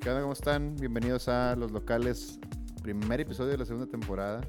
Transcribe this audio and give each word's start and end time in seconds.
¿Qué 0.00 0.08
onda? 0.08 0.22
¿Cómo 0.22 0.32
están? 0.32 0.76
Bienvenidos 0.76 1.28
a 1.28 1.54
Los 1.56 1.72
Locales, 1.72 2.40
primer 2.82 3.20
episodio 3.20 3.50
de 3.50 3.58
la 3.58 3.66
segunda 3.66 3.86
temporada, 3.86 4.40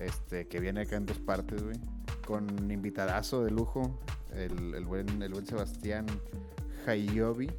este, 0.00 0.48
que 0.48 0.58
viene 0.58 0.80
acá 0.80 0.96
en 0.96 1.06
dos 1.06 1.20
partes, 1.20 1.62
güey, 1.62 1.76
con 2.26 2.72
invitadazo 2.72 3.44
de 3.44 3.52
lujo, 3.52 4.00
el, 4.34 4.74
el 4.74 4.84
buen, 4.84 5.22
el 5.22 5.32
buen 5.32 5.46
Sebastián 5.46 6.06
Hayobi, 6.88 7.52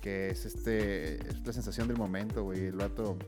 que 0.00 0.30
es 0.30 0.46
este, 0.46 1.16
es 1.16 1.44
la 1.44 1.52
sensación 1.52 1.88
del 1.88 1.96
momento, 1.96 2.44
güey, 2.44 2.66
el 2.66 2.76
vato, 2.76 3.18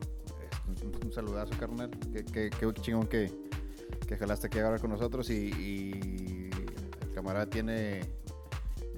es 0.72 0.82
un, 0.84 0.94
un 1.04 1.12
saludazo, 1.12 1.52
carnal, 1.58 1.90
que, 2.12 2.24
que, 2.24 2.50
que 2.50 2.72
chingón 2.74 3.08
que, 3.08 3.32
que 4.06 4.16
jalaste 4.16 4.46
aquí 4.46 4.60
ahora 4.60 4.78
con 4.78 4.90
nosotros 4.90 5.28
y, 5.28 5.50
y 5.58 6.50
el 7.02 7.12
camarada 7.16 7.50
tiene 7.50 8.02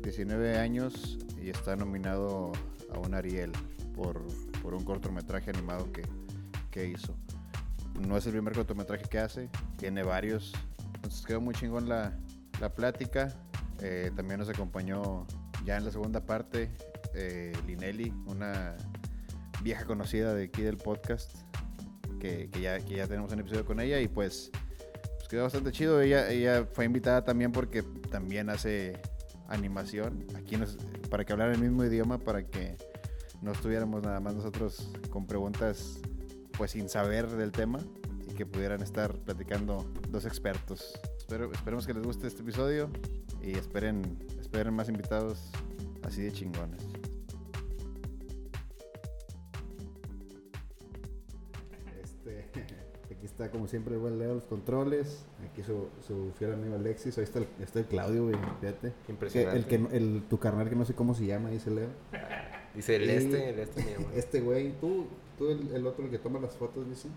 19 0.02 0.58
años 0.58 1.18
y 1.40 1.48
está 1.48 1.74
nominado 1.74 2.52
a 2.92 2.98
un 2.98 3.14
Ariel 3.14 3.52
por, 3.92 4.22
por 4.62 4.74
un 4.74 4.84
cortometraje 4.84 5.50
animado 5.50 5.92
que, 5.92 6.02
que 6.70 6.86
hizo. 6.88 7.14
No 8.00 8.16
es 8.16 8.24
el 8.26 8.32
primer 8.32 8.54
cortometraje 8.54 9.04
que 9.04 9.18
hace, 9.18 9.50
tiene 9.76 10.02
varios. 10.02 10.52
Entonces 10.94 11.26
quedó 11.26 11.40
muy 11.40 11.54
chingón 11.54 11.88
la, 11.88 12.16
la 12.60 12.72
plática. 12.72 13.34
Eh, 13.80 14.12
también 14.14 14.38
nos 14.38 14.48
acompañó 14.48 15.26
ya 15.64 15.76
en 15.76 15.84
la 15.84 15.90
segunda 15.90 16.24
parte 16.24 16.70
eh, 17.14 17.52
Linelli, 17.66 18.14
una 18.26 18.76
vieja 19.62 19.84
conocida 19.84 20.32
de 20.34 20.44
aquí 20.44 20.62
del 20.62 20.76
podcast, 20.76 21.36
que, 22.20 22.48
que 22.50 22.60
ya, 22.60 22.78
que 22.78 22.96
ya 22.96 23.06
tenemos 23.06 23.32
un 23.32 23.40
episodio 23.40 23.64
con 23.64 23.80
ella 23.80 24.00
y 24.00 24.08
pues, 24.08 24.50
pues 25.16 25.28
quedó 25.28 25.42
bastante 25.42 25.72
chido. 25.72 26.00
Ella, 26.00 26.30
ella 26.30 26.64
fue 26.72 26.84
invitada 26.84 27.24
también 27.24 27.50
porque 27.52 27.82
también 28.10 28.48
hace 28.48 29.00
animación 29.48 30.24
aquí 30.36 30.56
nos, 30.56 30.78
para 31.10 31.24
que 31.24 31.32
hablara 31.32 31.52
el 31.52 31.58
mismo 31.58 31.84
idioma 31.84 32.18
para 32.18 32.46
que 32.46 32.78
no 33.42 33.52
estuviéramos 33.52 34.02
nada 34.02 34.20
más 34.20 34.34
nosotros 34.34 34.88
con 35.10 35.26
preguntas 35.26 36.00
pues 36.56 36.70
sin 36.70 36.88
saber 36.88 37.28
del 37.28 37.50
tema 37.50 37.80
y 38.28 38.34
que 38.34 38.46
pudieran 38.46 38.82
estar 38.82 39.12
platicando 39.18 39.84
dos 40.08 40.24
expertos. 40.26 40.98
Espero, 41.18 41.50
esperemos 41.52 41.86
que 41.86 41.92
les 41.92 42.04
guste 42.04 42.28
este 42.28 42.42
episodio 42.42 42.88
y 43.42 43.58
esperen, 43.58 44.18
esperen 44.40 44.72
más 44.74 44.88
invitados 44.88 45.50
así 46.04 46.22
de 46.22 46.30
chingones. 46.30 46.84
Este, 52.00 52.46
aquí 53.10 53.26
está 53.26 53.50
como 53.50 53.66
siempre 53.66 53.94
el 53.94 54.00
buen 54.00 54.20
Leo, 54.20 54.34
los 54.34 54.44
controles. 54.44 55.24
Aquí 55.50 55.64
su, 55.64 55.88
su 56.06 56.32
fiel 56.38 56.52
amigo 56.52 56.76
Alexis. 56.76 57.18
Ahí 57.18 57.24
está 57.24 57.40
el, 57.40 57.48
está 57.60 57.80
el 57.80 57.86
Claudio, 57.86 58.24
güey, 58.24 58.36
fíjate. 58.60 58.92
Que 59.04 59.12
Impresionante. 59.12 59.58
el, 59.58 59.66
que, 59.66 59.96
el, 59.96 60.22
tu 60.28 60.38
carnal 60.38 60.68
que 60.68 60.76
no 60.76 60.84
sé 60.84 60.94
cómo 60.94 61.14
se 61.14 61.26
llama, 61.26 61.50
dice 61.50 61.70
Leo. 61.70 61.88
Dice 62.74 62.96
el 62.96 63.04
Y- 63.04 63.10
este, 63.10 63.48
el 63.50 63.58
este 63.58 63.82
mi 63.84 63.92
amor. 63.94 64.10
Este 64.16 64.40
güey, 64.40 64.72
tú, 64.80 65.06
tú 65.38 65.50
el, 65.50 65.72
el 65.74 65.86
otro 65.86 66.04
el 66.04 66.10
que 66.10 66.18
toma 66.18 66.40
las 66.40 66.54
fotos, 66.56 66.88
dice. 66.88 67.08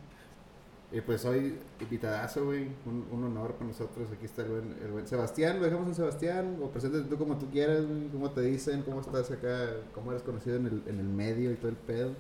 Y 0.92 1.02
pues 1.02 1.26
hoy, 1.26 1.58
invitadazo, 1.82 2.46
güey, 2.46 2.68
un, 2.86 3.08
un 3.12 3.24
honor 3.26 3.54
para 3.54 3.66
nosotros. 3.68 4.08
Aquí 4.12 4.26
está 4.26 4.44
el 4.44 4.50
buen, 4.50 4.76
el 4.84 4.92
buen 4.92 5.08
Sebastián, 5.08 5.58
lo 5.60 5.66
dejamos 5.66 5.88
en 5.88 5.96
Sebastián, 5.96 6.58
o 6.62 6.70
preséntate 6.70 7.06
tú 7.10 7.18
como 7.18 7.38
tú 7.38 7.50
quieras, 7.50 7.86
güey, 7.86 8.08
cómo 8.10 8.30
te 8.32 8.42
dicen, 8.42 8.84
cómo 8.84 9.02
estás 9.02 9.32
acá, 9.32 9.72
cómo 9.94 10.12
eres 10.12 10.24
conocido 10.24 10.58
en 10.58 10.68
el, 10.68 10.84
en 10.88 11.00
el 11.00 11.08
medio 11.08 11.52
y 11.52 11.56
todo 11.56 11.70
el 11.70 11.76
pedo. 11.78 12.12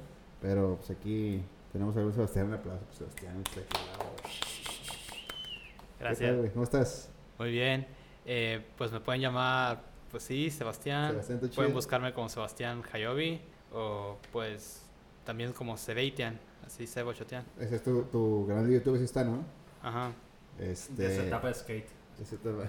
Pero 0.42 0.75
pues 0.77 0.89
aquí 0.92 1.42
tenemos 1.72 1.95
al 1.95 2.03
buen 2.03 2.16
Sebastián, 2.16 2.47
un 2.47 2.53
aplauso 2.53 2.83
para 2.86 2.95
Sebastián. 2.97 3.44
está 3.45 3.59
aquí 3.61 3.77
al 3.77 3.97
lado. 3.99 4.16
¿Qué 4.16 6.03
tal, 6.03 6.08
Gracias. 6.08 6.38
güey? 6.38 6.49
¿Cómo 6.52 6.64
estás? 6.64 7.09
Muy 7.39 7.52
bien. 7.52 7.88
Eh, 8.25 8.66
pues 8.77 8.92
me 8.92 8.99
pueden 8.99 9.22
llamar, 9.22 9.83
pues 10.16 10.23
sí, 10.23 10.49
Sebastián. 10.49 11.19
Pueden 11.53 11.73
buscarme 11.73 12.13
como 12.13 12.30
Sebastián 12.30 12.81
Hayobi 12.89 13.41
o 13.73 14.17
pues 14.31 14.83
también 15.25 15.52
como 15.52 15.75
Sebastián, 15.75 16.39
así 16.66 16.88
Sebo 16.88 17.11
Chotian. 17.11 17.44
Ese 17.59 17.75
es 17.75 17.83
tu, 17.83 18.03
tu 18.03 18.45
canal 18.47 18.66
de 18.66 18.75
YouTube, 18.75 18.97
sí 18.97 19.03
está, 19.03 19.25
¿no? 19.25 19.43
Ajá. 19.83 20.13
Este... 20.58 21.09
De 21.09 21.16
su 21.17 21.21
etapa 21.23 21.49
de 21.49 21.53
skate. 21.53 21.88
Ese 22.21 22.38
tema, 22.38 22.63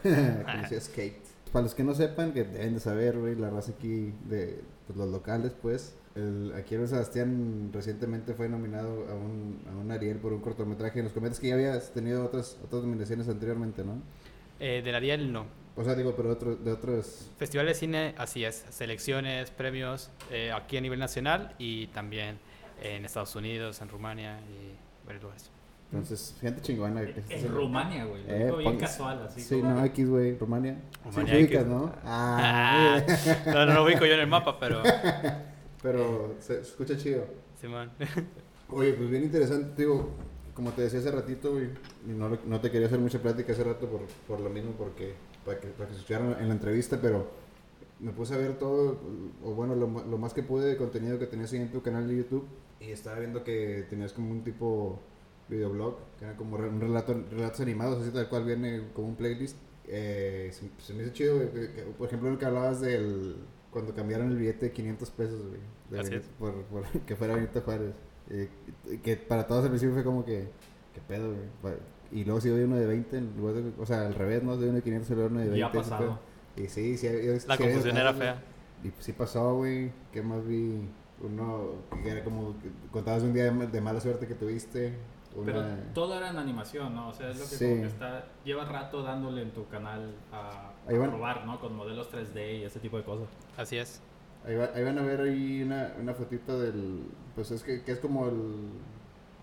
conocí 0.45 0.75
a 0.75 0.81
Skate. 0.81 1.23
Para 1.53 1.62
los 1.62 1.75
que 1.77 1.84
no 1.84 1.95
sepan, 1.95 2.33
que 2.33 2.43
deben 2.43 2.75
de 2.75 2.81
saber, 2.81 3.17
güey, 3.17 3.37
la 3.37 3.49
raza 3.51 3.71
aquí 3.71 4.13
de 4.25 4.65
pues, 4.89 4.99
los 4.99 5.09
locales, 5.09 5.53
pues. 5.63 5.95
El, 6.17 6.53
aquí 6.57 6.75
el 6.75 6.89
Sebastián 6.89 7.71
recientemente 7.73 8.34
fue 8.34 8.49
nominado 8.49 9.07
a 9.09 9.15
un, 9.15 9.63
a 9.73 9.77
un 9.77 9.93
Ariel 9.93 10.19
por 10.19 10.33
un 10.33 10.41
cortometraje. 10.41 11.01
Nos 11.01 11.13
comentas 11.13 11.39
que 11.39 11.47
ya 11.47 11.55
habías 11.55 11.93
tenido 11.93 12.25
otras, 12.25 12.59
otras 12.65 12.83
nominaciones 12.83 13.28
anteriormente, 13.28 13.84
¿no? 13.84 14.03
Eh, 14.59 14.83
del 14.84 14.97
Ariel 14.97 15.33
no. 15.33 15.65
O 15.77 15.85
sea, 15.85 15.95
digo, 15.95 16.15
pero 16.17 16.31
otro, 16.33 16.57
de 16.57 16.73
otros... 16.73 17.31
Festival 17.39 17.67
de 17.67 17.75
cine, 17.75 18.15
así 18.17 18.45
es. 18.45 18.65
Selecciones, 18.71 19.51
premios 19.51 20.11
eh, 20.31 20.51
aquí 20.53 20.79
a 20.79 20.81
nivel 20.81 20.99
nacional 20.99 21.55
y 21.59 21.89
también 21.89 22.39
en 22.83 23.05
Estados 23.05 23.35
Unidos, 23.37 23.81
en 23.83 23.89
Rumania 23.91 24.41
y 24.49 24.75
varios 25.07 25.23
lugares. 25.25 25.51
Entonces, 25.93 26.35
gente 26.41 26.63
chingona. 26.63 27.03
En 27.03 27.25
en- 27.29 27.49
Rumania, 27.55 28.05
güey. 28.07 28.23
Lo 28.27 28.33
Eh, 28.35 28.53
bien 28.59 28.79
casual, 28.79 29.23
así. 29.27 29.41
Sí, 29.43 29.61
como- 29.61 29.75
no, 29.75 29.85
X, 29.85 30.09
güey, 30.09 30.37
Rumania. 30.39 30.81
Rumania, 31.05 31.35
sí, 31.35 31.45
ubicas. 31.45 31.67
¿no? 31.67 31.93
Ah, 32.05 32.97
Ah, 33.07 33.37
no, 33.47 33.67
no 33.67 33.75
lo 33.75 33.85
ubico 33.85 34.05
yo 34.07 34.15
en 34.15 34.21
el 34.21 34.27
mapa, 34.27 34.59
pero 34.59 34.83
pero 35.83 36.35
se 36.41 36.61
escucha 36.61 36.97
chido. 36.97 37.25
Simón. 37.61 37.91
Oye, 38.71 38.95
pues 38.95 39.09
bien 39.11 39.23
interesante, 39.25 39.81
digo, 39.83 40.11
como 40.55 40.71
te 40.73 40.83
decía 40.83 40.99
hace 40.99 41.11
ratito, 41.11 41.53
güey, 41.53 41.67
y 42.07 42.11
no, 42.11 42.37
no 42.47 42.61
te 42.61 42.71
quería 42.71 42.87
hacer 42.89 42.99
mucha 42.99 43.21
plática 43.21 43.53
hace 43.53 43.63
rato 43.63 43.87
por, 43.87 44.01
por 44.27 44.41
lo 44.41 44.51
mismo, 44.51 44.73
porque 44.73 45.15
para 45.47 45.59
que, 45.61 45.69
para 45.69 45.87
que 45.89 45.95
se 45.95 46.01
escucharan 46.01 46.37
en 46.41 46.49
la 46.49 46.55
entrevista, 46.55 47.01
pero 47.01 47.27
me 48.01 48.12
puse 48.12 48.34
a 48.34 48.37
ver 48.37 48.59
todo, 48.59 48.99
o 49.43 49.55
bueno, 49.55 49.75
lo, 49.75 49.87
lo 49.87 50.19
más 50.19 50.34
que 50.34 50.43
pude 50.43 50.67
de 50.67 50.77
contenido 50.77 51.19
que 51.19 51.27
tenías 51.27 51.51
ahí 51.55 51.61
en 51.61 51.71
tu 51.73 51.81
canal 51.83 52.07
de 52.07 52.17
YouTube, 52.19 52.45
y 52.81 52.91
estaba 52.91 53.19
viendo 53.21 53.43
que 53.43 53.87
tenías 53.89 54.12
como 54.12 54.31
un 54.31 54.45
tipo 54.45 55.01
videoblog, 55.49 55.97
que 56.19 56.25
era 56.27 56.37
como 56.37 56.57
un 56.57 56.81
relato, 56.81 57.15
relatos 57.31 57.61
animados, 57.61 58.03
así 58.03 58.11
tal 58.11 58.29
cual 58.29 58.45
viene 58.45 58.89
como 58.93 59.09
un 59.09 59.17
playlist. 59.17 59.57
Eh, 59.89 60.51
se, 60.53 60.69
se 60.84 60.93
me 60.93 61.05
hizo 61.05 61.12
chido, 61.12 61.37
güey, 61.37 61.51
que- 61.73 61.83
por 61.97 62.09
ejemplo, 62.09 62.28
el 62.28 62.37
que 62.39 62.45
hablabas 62.45 62.81
del... 62.81 63.37
Cuando 63.71 63.95
cambiaron 63.95 64.31
el 64.33 64.37
billete 64.39 64.67
de 64.67 64.73
500 64.73 65.11
pesos, 65.11 65.47
güey. 65.47 65.61
de 65.91 66.01
Así 66.01 66.11
Benito- 66.11 66.27
es. 66.28 66.34
Por, 66.39 66.63
por 66.65 66.84
que 67.07 67.15
fuera 67.15 67.34
Benito 67.37 67.61
Juárez. 67.61 67.95
Eh, 68.31 68.49
que 69.03 69.17
para 69.17 69.47
todos 69.47 69.63
al 69.65 69.71
principio 69.71 69.95
fue 69.95 70.03
como 70.03 70.25
que, 70.25 70.49
¿qué 70.93 71.01
pedo, 71.07 71.28
güey? 71.28 71.77
Y 72.12 72.25
luego 72.25 72.41
sí 72.41 72.49
doy 72.49 72.62
uno 72.62 72.77
de 72.77 72.87
20, 72.87 73.19
en 73.19 73.37
lugar 73.37 73.55
de, 73.56 73.72
o 73.81 73.87
sea, 73.87 74.06
al 74.06 74.15
revés, 74.15 74.43
¿no? 74.43 74.56
De 74.56 74.67
uno 74.67 74.77
de 74.77 74.83
500 74.83 75.11
y 75.11 75.15
luego 75.15 75.28
uno 75.31 75.41
de 75.41 75.49
20. 75.50 75.59
Ya 75.61 75.67
ha 75.67 75.72
pasado. 75.72 76.19
Y 76.56 76.69
sí, 76.69 76.97
sí. 76.97 77.09
La 77.47 77.56
sí 77.56 77.62
confusión 77.62 77.97
era 77.97 78.12
fea. 78.15 78.43
Y 78.84 78.91
sí 79.00 79.12
pasó, 79.12 79.56
güey. 79.56 79.91
¿Qué 80.12 80.22
más 80.22 80.47
vi? 80.47 80.89
Uno 81.21 81.71
que 82.03 82.11
era 82.11 82.22
como, 82.25 82.55
que 82.61 82.69
contabas 82.91 83.22
un 83.22 83.33
día 83.33 83.50
de, 83.50 83.66
de 83.66 83.81
mala 83.81 84.00
suerte 84.00 84.27
que 84.27 84.34
tuviste. 84.34 84.95
Una... 85.34 85.47
Pero 85.47 85.65
todo 85.95 86.16
era 86.16 86.31
en 86.31 86.37
animación, 86.39 86.95
¿no? 86.95 87.09
O 87.09 87.12
sea, 87.12 87.31
es 87.31 87.39
lo 87.39 87.45
que 87.45 87.56
Sí. 87.56 87.65
como 87.69 87.81
que 87.83 87.87
está... 87.89 88.25
Lleva 88.45 88.65
rato 88.65 89.03
dándole 89.03 89.43
en 89.43 89.50
tu 89.50 89.66
canal 89.69 90.15
a, 90.33 90.72
a 90.89 90.93
van. 90.99 91.11
probar, 91.11 91.45
¿no? 91.47 91.59
Con 91.61 91.75
modelos 91.77 92.11
3D 92.11 92.61
y 92.61 92.65
ese 92.65 92.81
tipo 92.81 92.97
de 92.97 93.05
cosas. 93.05 93.28
Así 93.56 93.77
es. 93.77 94.00
ahí, 94.47 94.55
va- 94.55 94.71
ahí 94.75 94.84
van 94.84 94.99
a 94.99 95.03
ver 95.03 95.21
ahí 95.22 95.62
una, 95.62 95.93
una 96.00 96.15
fotito 96.15 96.59
del... 96.61 97.03
Pues 97.34 97.50
es 97.50 97.62
que, 97.62 97.83
que 97.83 97.93
es 97.93 97.99
como 97.99 98.27
el... 98.28 98.71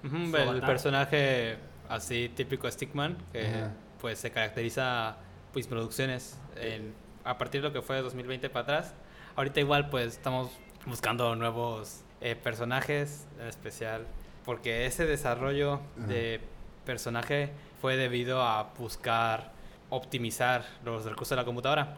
Ujú, 0.06 0.18
Su 0.31 0.35
el 0.38 0.50
avatar. 0.50 0.66
personaje 0.69 1.57
así 1.90 2.30
típico 2.36 2.70
Stickman 2.70 3.18
que 3.32 3.48
Ajá. 3.48 3.72
pues 4.02 4.20
se 4.20 4.32
caracteriza 4.32 5.18
pues 5.52 5.68
producciones 5.68 6.38
en- 6.56 6.94
a 7.24 7.38
partir 7.38 7.62
de 7.62 7.68
lo 7.70 7.74
que 7.74 7.82
fue 7.82 7.98
de 7.98 8.02
2020 8.02 8.50
para 8.50 8.64
atrás. 8.64 8.94
Ahorita 9.36 9.60
igual 9.60 9.90
pues 9.90 10.08
estamos 10.14 10.52
buscando 10.86 11.36
nuevos 11.36 12.02
eh, 12.22 12.36
personajes 12.36 13.26
en 13.40 13.48
especial 13.48 14.06
porque 14.46 14.86
ese 14.86 15.06
desarrollo 15.06 15.76
Ajá. 15.98 16.08
de 16.08 16.42
personaje 16.86 17.52
fue 17.82 17.96
debido 17.98 18.42
a 18.42 18.74
buscar 18.78 19.52
optimizar 19.90 20.66
los 20.84 21.06
recursos 21.06 21.30
de 21.30 21.36
la 21.38 21.46
computadora. 21.46 21.98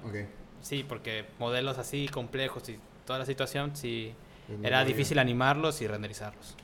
Sí, 0.62 0.84
porque 0.88 1.26
modelos 1.40 1.78
así 1.78 2.08
complejos 2.08 2.68
y 2.70 2.80
toda 3.06 3.20
la 3.20 3.26
situación 3.26 3.76
sí 3.76 4.14
Es 4.50 4.58
muy 4.58 4.68
era 4.68 4.84
difícil 4.84 5.18
animarlos 5.20 5.82
y 5.82 5.88
renderizarlos. 5.88 6.56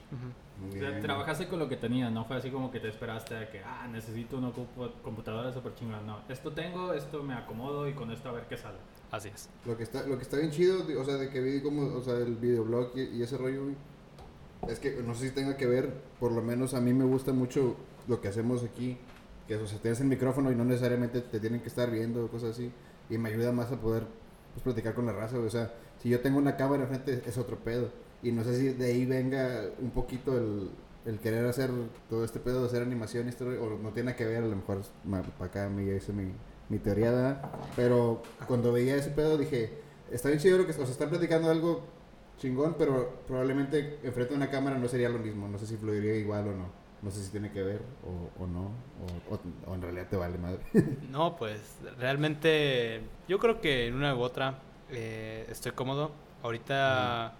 Muy 0.61 0.77
O 0.77 0.79
sea, 0.79 0.89
bien. 0.91 1.01
trabajaste 1.01 1.47
con 1.47 1.57
lo 1.59 1.67
que 1.67 1.75
tenías, 1.75 2.11
no 2.11 2.23
fue 2.25 2.37
así 2.37 2.51
como 2.51 2.69
que 2.71 2.79
te 2.79 2.89
esperaste 2.89 3.35
a 3.35 3.49
que, 3.49 3.61
ah, 3.63 3.87
necesito 3.91 4.37
una 4.37 4.49
compu- 4.49 4.91
computadora 5.01 5.51
súper 5.51 5.73
chingona. 5.73 6.01
No, 6.01 6.19
esto 6.29 6.51
tengo, 6.51 6.93
esto 6.93 7.23
me 7.23 7.33
acomodo 7.33 7.87
y 7.89 7.93
con 7.93 8.11
esto 8.11 8.29
a 8.29 8.33
ver 8.33 8.45
qué 8.47 8.57
sale. 8.57 8.77
Así 9.09 9.29
es. 9.29 9.49
Lo 9.65 9.75
que 9.75 9.83
está, 9.83 10.05
lo 10.05 10.17
que 10.17 10.23
está 10.23 10.37
bien 10.37 10.51
chido, 10.51 10.83
o 10.99 11.03
sea, 11.03 11.15
de 11.15 11.29
que 11.29 11.41
vi 11.41 11.61
como, 11.61 11.95
o 11.97 12.01
sea, 12.03 12.13
el 12.15 12.35
videoblog 12.35 12.91
y, 12.95 13.01
y 13.17 13.23
ese 13.23 13.37
rollo, 13.37 13.63
es 14.69 14.77
que 14.79 15.01
no 15.03 15.15
sé 15.15 15.29
si 15.29 15.33
tenga 15.33 15.57
que 15.57 15.65
ver, 15.65 15.91
por 16.19 16.31
lo 16.31 16.41
menos 16.43 16.75
a 16.75 16.79
mí 16.81 16.93
me 16.93 17.05
gusta 17.05 17.33
mucho 17.33 17.75
lo 18.07 18.21
que 18.21 18.27
hacemos 18.27 18.63
aquí, 18.63 18.97
que 19.47 19.55
o 19.55 19.65
sea, 19.65 19.79
tienes 19.79 19.99
el 20.01 20.07
micrófono 20.07 20.51
y 20.51 20.55
no 20.55 20.63
necesariamente 20.63 21.21
te 21.21 21.39
tienen 21.39 21.61
que 21.61 21.67
estar 21.69 21.89
viendo 21.89 22.23
o 22.23 22.27
cosas 22.27 22.51
así, 22.51 22.71
y 23.09 23.17
me 23.17 23.29
ayuda 23.29 23.51
más 23.51 23.71
a 23.71 23.77
poder 23.77 24.03
pues, 24.53 24.63
platicar 24.63 24.93
con 24.93 25.07
la 25.07 25.13
raza, 25.13 25.39
o 25.39 25.49
sea, 25.49 25.73
si 26.01 26.09
yo 26.09 26.19
tengo 26.19 26.37
una 26.37 26.55
cámara 26.55 26.83
enfrente 26.83 27.23
es 27.25 27.37
otro 27.39 27.57
pedo, 27.57 27.89
y 28.23 28.31
no 28.31 28.44
sé 28.44 28.57
si 28.57 28.69
de 28.69 28.85
ahí 28.85 29.06
venga 29.06 29.63
un 29.79 29.91
poquito 29.91 30.38
el, 30.38 30.69
el 31.06 31.19
querer 31.19 31.45
hacer 31.45 31.69
todo 32.09 32.23
este 32.23 32.39
pedo 32.39 32.62
de 32.62 32.68
hacer 32.68 32.81
animación, 32.81 33.29
rollo, 33.39 33.63
o 33.63 33.77
no 33.79 33.89
tiene 33.91 34.15
que 34.15 34.25
ver, 34.25 34.44
a 34.44 34.47
lo 34.47 34.56
mejor 34.56 34.81
para 35.38 35.50
acá 35.50 35.69
me 35.69 35.83
hice 35.83 36.13
mi, 36.13 36.31
mi 36.69 36.77
teoría, 36.79 37.12
¿verdad? 37.12 37.41
Pero 37.75 38.21
cuando 38.47 38.71
veía 38.71 38.95
ese 38.95 39.09
pedo 39.09 39.38
dije, 39.38 39.71
está 40.12 40.29
bien 40.29 40.39
chido 40.39 40.57
lo 40.59 40.65
que, 40.65 40.71
o 40.71 40.75
sea, 40.75 40.85
están 40.85 41.09
platicando 41.09 41.50
algo 41.50 41.81
chingón, 42.38 42.75
pero 42.77 43.21
probablemente 43.27 44.00
enfrente 44.03 44.31
de 44.33 44.38
una 44.38 44.50
cámara 44.50 44.77
no 44.77 44.88
sería 44.88 45.09
lo 45.09 45.19
mismo. 45.19 45.47
No 45.47 45.57
sé 45.59 45.67
si 45.67 45.77
fluiría 45.77 46.15
igual 46.15 46.47
o 46.47 46.51
no. 46.56 46.81
No 47.03 47.09
sé 47.12 47.24
si 47.24 47.31
tiene 47.31 47.51
que 47.51 47.62
ver 47.63 47.81
o, 48.03 48.44
o 48.44 48.47
no. 48.47 48.71
O, 49.29 49.33
o- 49.35 49.71
o 49.71 49.75
en 49.75 49.81
realidad 49.81 50.07
te 50.09 50.15
vale 50.17 50.38
madre. 50.38 50.59
No, 51.12 51.35
pues 51.35 51.59
realmente 52.00 53.01
yo 53.27 53.38
creo 53.39 53.59
que 53.62 53.88
en 53.88 53.95
una 53.95 54.15
u 54.15 54.19
otra 54.21 54.59
eh, 54.91 55.45
estoy 55.50 55.71
cómodo. 55.74 56.12
Ahorita, 56.44 57.33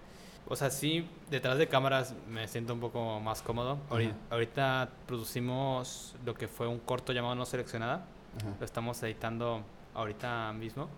o 0.51 0.56
sea, 0.56 0.69
sí, 0.69 1.07
detrás 1.30 1.57
de 1.57 1.68
cámaras 1.68 2.13
me 2.30 2.48
siento 2.48 2.74
un 2.74 2.80
poco 2.80 3.19
más 3.19 3.42
cómodo. 3.42 3.77
Ahori- 3.89 4.09
Ajá. 4.09 4.18
Ahorita 4.31 4.89
producimos 5.07 6.15
lo 6.25 6.33
que 6.33 6.48
fue 6.48 6.68
un 6.68 6.80
corto 6.80 7.13
llamado 7.13 7.36
No 7.36 7.45
Seleccionada. 7.45 8.06
Ajá. 8.38 8.56
Lo 8.59 8.65
estamos 8.65 9.01
editando 9.03 9.63
ahorita 9.94 10.51
mismo. 10.53 10.89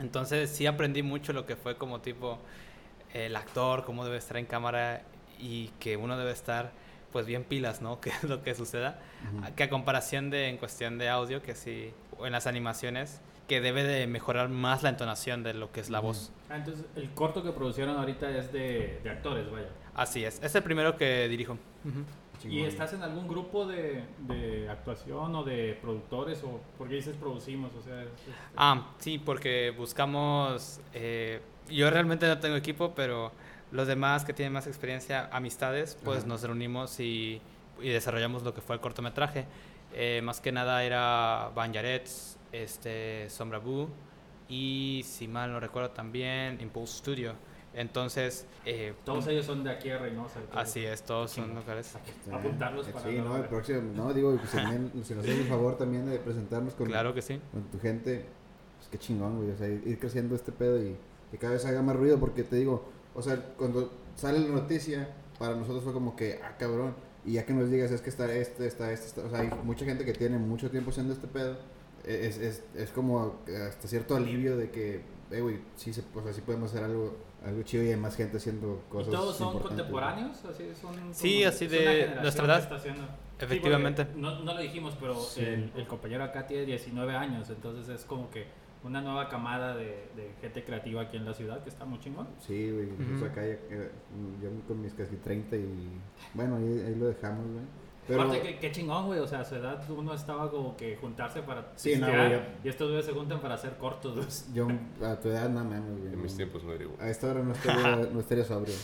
Entonces 0.00 0.50
sí 0.50 0.66
aprendí 0.66 1.02
mucho 1.02 1.32
lo 1.32 1.44
que 1.44 1.56
fue 1.56 1.76
como 1.76 2.00
tipo 2.00 2.38
el 3.14 3.34
actor, 3.36 3.84
cómo 3.84 4.04
debe 4.04 4.18
estar 4.18 4.36
en 4.36 4.46
cámara 4.46 5.02
y 5.38 5.68
que 5.80 5.96
uno 5.96 6.16
debe 6.16 6.30
estar 6.32 6.70
pues 7.12 7.26
bien 7.26 7.42
pilas, 7.44 7.80
¿no? 7.82 8.00
Que 8.00 8.10
es 8.10 8.22
lo 8.24 8.42
que 8.42 8.54
suceda. 8.54 8.98
Ujú. 9.42 9.54
Que 9.54 9.64
a 9.64 9.70
comparación 9.70 10.30
de 10.30 10.48
en 10.48 10.56
cuestión 10.58 10.98
de 10.98 11.08
audio, 11.08 11.42
que 11.42 11.54
sí, 11.54 11.92
o 12.18 12.26
en 12.26 12.32
las 12.32 12.46
animaciones, 12.46 13.20
que 13.48 13.60
debe 13.60 13.82
de 13.82 14.06
mejorar 14.06 14.48
más 14.50 14.82
la 14.82 14.90
entonación 14.90 15.42
de 15.42 15.54
lo 15.54 15.72
que 15.72 15.80
es 15.80 15.90
la 15.90 16.00
voz. 16.00 16.30
Ah, 16.50 16.56
entonces 16.56 16.84
el 16.96 17.10
corto 17.10 17.42
que 17.42 17.50
producieron 17.50 17.96
ahorita 17.96 18.30
es 18.30 18.52
de, 18.52 19.00
de 19.02 19.10
actores, 19.10 19.50
vaya. 19.50 19.68
Así 19.94 20.24
es. 20.24 20.40
Es 20.42 20.54
el 20.54 20.62
primero 20.62 20.96
que 20.96 21.26
dirijo. 21.28 21.54
Ujú. 21.84 22.04
¿Y 22.38 22.42
Chingón. 22.42 22.68
estás 22.68 22.92
en 22.92 23.02
algún 23.02 23.26
grupo 23.26 23.66
de, 23.66 24.04
de 24.20 24.68
actuación 24.70 25.34
o 25.34 25.42
de 25.42 25.76
productores? 25.82 26.40
o 26.44 26.60
¿Por 26.78 26.88
qué 26.88 26.94
dices 26.96 27.16
producimos? 27.16 27.72
O 27.74 27.82
sea, 27.82 28.00
es- 28.02 28.08
es- 28.08 28.34
Ah, 28.56 28.86
sí, 28.98 29.18
porque 29.18 29.74
buscamos... 29.76 30.80
eh, 30.94 31.40
yo 31.68 31.90
realmente 31.90 32.26
no 32.28 32.38
tengo 32.38 32.54
equipo, 32.56 32.94
pero 32.94 33.32
los 33.72 33.86
demás 33.88 34.24
que 34.24 34.32
tienen 34.32 34.52
más 34.52 34.66
experiencia, 34.66 35.28
amistades, 35.32 35.98
pues 36.04 36.18
Ajá. 36.20 36.28
nos 36.28 36.42
reunimos 36.42 37.00
y, 37.00 37.40
y 37.80 37.88
desarrollamos 37.88 38.42
lo 38.44 38.54
que 38.54 38.60
fue 38.60 38.76
el 38.76 38.80
cortometraje. 38.80 39.46
Eh, 39.94 40.20
más 40.22 40.40
que 40.40 40.52
nada 40.52 40.84
era 40.84 41.50
Van 41.56 41.72
Yarets, 41.72 42.37
este, 42.52 43.28
Sombra 43.30 43.58
Boo 43.58 43.88
y, 44.48 45.02
si 45.04 45.28
mal 45.28 45.52
no 45.52 45.60
recuerdo, 45.60 45.90
también 45.90 46.60
Impulse 46.60 46.98
Studio. 46.98 47.34
Entonces, 47.74 48.46
eh, 48.64 48.94
todos 49.04 49.26
ellos 49.28 49.44
son 49.46 49.62
de 49.62 49.70
aquí 49.70 49.90
a 49.90 49.98
Reynosa. 49.98 50.40
así 50.54 50.84
es, 50.84 51.02
todos 51.02 51.30
son 51.30 51.54
locales. 51.54 51.94
Apuntarlos 52.32 52.86
para 52.88 53.04
Sí, 53.04 53.12
luego 53.12 53.28
no, 53.28 53.36
el 53.36 53.44
próximo. 53.44 53.82
No, 53.94 54.12
digo, 54.14 54.34
pues 54.36 54.50
también, 54.50 54.90
si 55.04 55.14
nos 55.14 55.24
haces 55.24 55.40
el 55.40 55.46
favor 55.46 55.76
también 55.76 56.06
de 56.06 56.18
presentarnos 56.18 56.74
con, 56.74 56.86
Claro 56.86 57.14
que 57.14 57.22
sí. 57.22 57.40
con 57.52 57.62
tu 57.64 57.78
gente, 57.78 58.24
pues 58.78 58.88
qué 58.90 58.98
chingón, 58.98 59.36
güey. 59.36 59.50
O 59.50 59.56
sea, 59.56 59.68
ir 59.68 59.98
creciendo 60.00 60.34
este 60.34 60.50
pedo 60.50 60.82
y 60.82 60.96
que 61.30 61.38
cada 61.38 61.52
vez 61.52 61.64
haga 61.66 61.82
más 61.82 61.94
ruido, 61.94 62.18
porque 62.18 62.42
te 62.42 62.56
digo, 62.56 62.90
o 63.14 63.22
sea, 63.22 63.36
cuando 63.58 63.92
sale 64.16 64.40
la 64.40 64.48
noticia, 64.48 65.14
para 65.38 65.54
nosotros 65.54 65.84
fue 65.84 65.92
como 65.92 66.16
que, 66.16 66.40
ah, 66.42 66.56
cabrón. 66.58 66.94
Y 67.24 67.32
ya 67.34 67.44
que 67.44 67.52
nos 67.52 67.70
digas, 67.70 67.90
es 67.90 68.00
que 68.00 68.08
está 68.08 68.32
este, 68.34 68.66
está 68.66 68.90
este, 68.90 69.06
está- 69.08 69.24
o 69.26 69.30
sea, 69.30 69.40
hay 69.40 69.50
mucha 69.62 69.84
gente 69.84 70.04
que 70.06 70.14
tiene 70.14 70.38
mucho 70.38 70.70
tiempo 70.70 70.90
haciendo 70.90 71.12
este 71.12 71.26
pedo. 71.28 71.58
Es, 72.04 72.38
es, 72.38 72.64
es 72.74 72.90
como 72.90 73.40
hasta 73.68 73.88
cierto 73.88 74.16
alivio 74.16 74.56
de 74.56 74.70
que, 74.70 75.02
eh, 75.30 75.40
güey, 75.40 75.58
sí, 75.76 75.92
se, 75.92 76.02
o 76.14 76.22
sea, 76.22 76.32
sí 76.32 76.40
podemos 76.40 76.70
hacer 76.70 76.84
algo, 76.84 77.16
algo 77.44 77.62
chido 77.62 77.84
y 77.84 77.88
hay 77.88 77.96
más 77.96 78.16
gente 78.16 78.38
haciendo 78.38 78.82
¿Y 78.88 78.90
cosas. 78.92 79.12
todos 79.12 79.36
son 79.36 79.58
contemporáneos? 79.58 80.44
Así 80.44 80.64
son 80.80 80.94
Sí, 81.14 81.38
como- 81.40 81.48
así 81.48 81.66
de 81.66 82.16
nuestra 82.22 82.44
edad. 82.46 82.80
Sí, 82.82 82.88
Efectivamente. 83.44 84.04
porque 84.04 84.20
no, 84.20 84.40
no 84.40 84.54
lo 84.54 84.60
dijimos, 84.60 84.96
pero 84.98 85.14
Sí. 85.14 85.42
el, 85.44 85.70
el 85.76 85.86
compañero 85.86 86.24
acá 86.24 86.46
tiene 86.46 86.64
19 86.66 87.14
años, 87.14 87.48
entonces 87.50 87.88
es 87.88 88.04
como 88.04 88.30
que 88.30 88.46
una 88.84 89.00
nueva 89.00 89.28
camada 89.28 89.76
de, 89.76 90.08
de 90.16 90.32
gente 90.40 90.64
creativa 90.64 91.02
aquí 91.02 91.16
en 91.16 91.24
la 91.24 91.34
ciudad 91.34 91.62
que 91.62 91.68
está 91.68 91.84
muy 91.84 91.98
chingón. 92.00 92.28
Sí, 92.40 92.70
güey. 92.70 92.88
incluso 92.88 93.24
Ujú. 93.24 93.32
acá 93.32 93.42
ya, 93.42 93.52
eh, 93.70 93.90
yo 94.42 94.48
con 94.66 94.80
mis 94.80 94.94
casi 94.94 95.16
30 95.16 95.56
y. 95.56 95.88
Bueno, 96.34 96.56
ahí, 96.56 96.84
ahí 96.86 96.94
lo 96.94 97.08
dejamos, 97.08 97.44
güey. 97.46 97.64
Pero. 98.08 98.22
Aparte, 98.22 98.40
qué, 98.40 98.58
qué 98.58 98.72
chingón, 98.72 99.06
güey. 99.06 99.20
O 99.20 99.26
sea, 99.26 99.40
a 99.40 99.44
su 99.44 99.54
edad 99.54 99.84
uno 99.90 100.14
estaba 100.14 100.50
como 100.50 100.74
que 100.76 100.96
juntarse 100.96 101.42
para. 101.42 101.72
Sí, 101.76 101.96
no, 101.96 102.06
pistear, 102.06 102.28
güey, 102.28 102.40
Y 102.64 102.68
estos 102.68 102.88
güeyes 102.88 103.04
se 103.04 103.12
juntan 103.12 103.38
para 103.38 103.54
hacer 103.54 103.76
cortos, 103.76 104.16
güey. 104.16 104.26
Yo 104.54 104.66
a 105.06 105.20
tu 105.20 105.28
edad 105.28 105.50
no 105.50 105.62
mames, 105.62 106.00
güey. 106.00 106.14
En 106.14 106.22
mis 106.22 106.34
tiempos 106.34 106.64
no 106.64 106.72
era 106.72 106.84
igual. 106.84 107.00
A 107.00 107.10
esta 107.10 107.30
hora 107.30 107.42
no 107.42 107.52
estaría, 107.52 107.96
no 108.12 108.20
estaría 108.20 108.44
sobrio. 108.44 108.74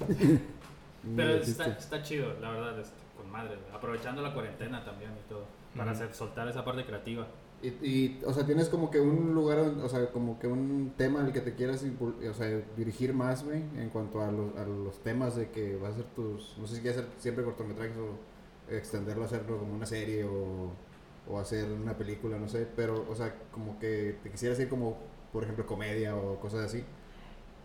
Pero 1.16 1.34
está, 1.34 2.02
chido, 2.02 2.34
la 2.40 2.50
verdad, 2.50 2.80
este, 2.80 2.94
con 3.16 3.30
madre. 3.30 3.54
güey. 3.54 3.72
Aprovechando 3.72 4.20
la 4.20 4.34
cuarentena 4.34 4.84
también 4.84 5.12
y 5.12 5.28
todo. 5.28 5.44
Para 5.76 5.92
hacer, 5.92 6.12
soltar 6.12 6.48
esa 6.48 6.64
parte 6.64 6.84
creativa. 6.84 7.26
Y, 7.62 7.68
y, 7.86 8.20
o 8.26 8.32
sea, 8.34 8.44
tienes 8.44 8.68
como 8.68 8.90
que 8.90 9.00
un 9.00 9.32
lugar, 9.32 9.58
o 9.60 9.88
sea, 9.88 10.10
como 10.10 10.40
que 10.40 10.48
un 10.48 10.92
tema 10.96 11.20
al 11.20 11.32
que 11.32 11.40
te 11.40 11.54
quieras 11.54 11.84
o 12.00 12.34
sea, 12.34 12.48
dirigir 12.76 13.14
más, 13.14 13.44
güey, 13.44 13.62
en 13.76 13.88
cuanto 13.90 14.20
a 14.20 14.32
los, 14.32 14.56
a 14.56 14.64
los 14.64 14.98
temas 14.98 15.36
de 15.36 15.50
que 15.50 15.76
vas 15.76 15.90
a 15.90 15.92
hacer 15.92 16.06
tus, 16.16 16.58
no 16.58 16.66
sé 16.66 16.76
si 16.76 16.82
quieres 16.82 16.98
hacer 16.98 17.10
siempre 17.18 17.44
cortometrajes 17.44 17.96
o 17.96 18.31
extenderlo 18.76 19.24
hacerlo 19.24 19.58
como 19.58 19.74
una 19.74 19.86
serie 19.86 20.24
o, 20.24 20.72
o 21.28 21.38
hacer 21.38 21.70
una 21.70 21.96
película, 21.96 22.38
no 22.38 22.48
sé, 22.48 22.66
pero, 22.76 23.06
o 23.10 23.14
sea, 23.14 23.34
como 23.50 23.78
que 23.78 24.16
te 24.22 24.30
quisieras 24.30 24.58
ir 24.60 24.68
como, 24.68 24.98
por 25.32 25.42
ejemplo, 25.44 25.66
comedia 25.66 26.16
o 26.16 26.38
cosas 26.40 26.66
así. 26.66 26.84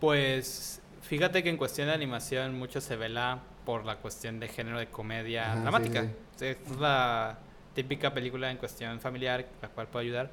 Pues 0.00 0.80
fíjate 1.02 1.42
que 1.42 1.50
en 1.50 1.56
cuestión 1.56 1.88
de 1.88 1.94
animación 1.94 2.58
mucho 2.58 2.80
se 2.80 2.96
vela 2.96 3.40
por 3.64 3.84
la 3.84 3.96
cuestión 3.96 4.40
de 4.40 4.48
género 4.48 4.78
de 4.78 4.86
comedia 4.86 5.52
Ajá, 5.52 5.62
dramática. 5.62 6.02
sí. 6.02 6.08
Sí, 6.36 6.46
Es 6.46 6.76
la 6.78 7.38
típica 7.74 8.12
película 8.14 8.50
en 8.50 8.56
cuestión 8.58 9.00
familiar, 9.00 9.46
la 9.60 9.68
cual 9.68 9.88
puede 9.88 10.06
ayudar. 10.06 10.30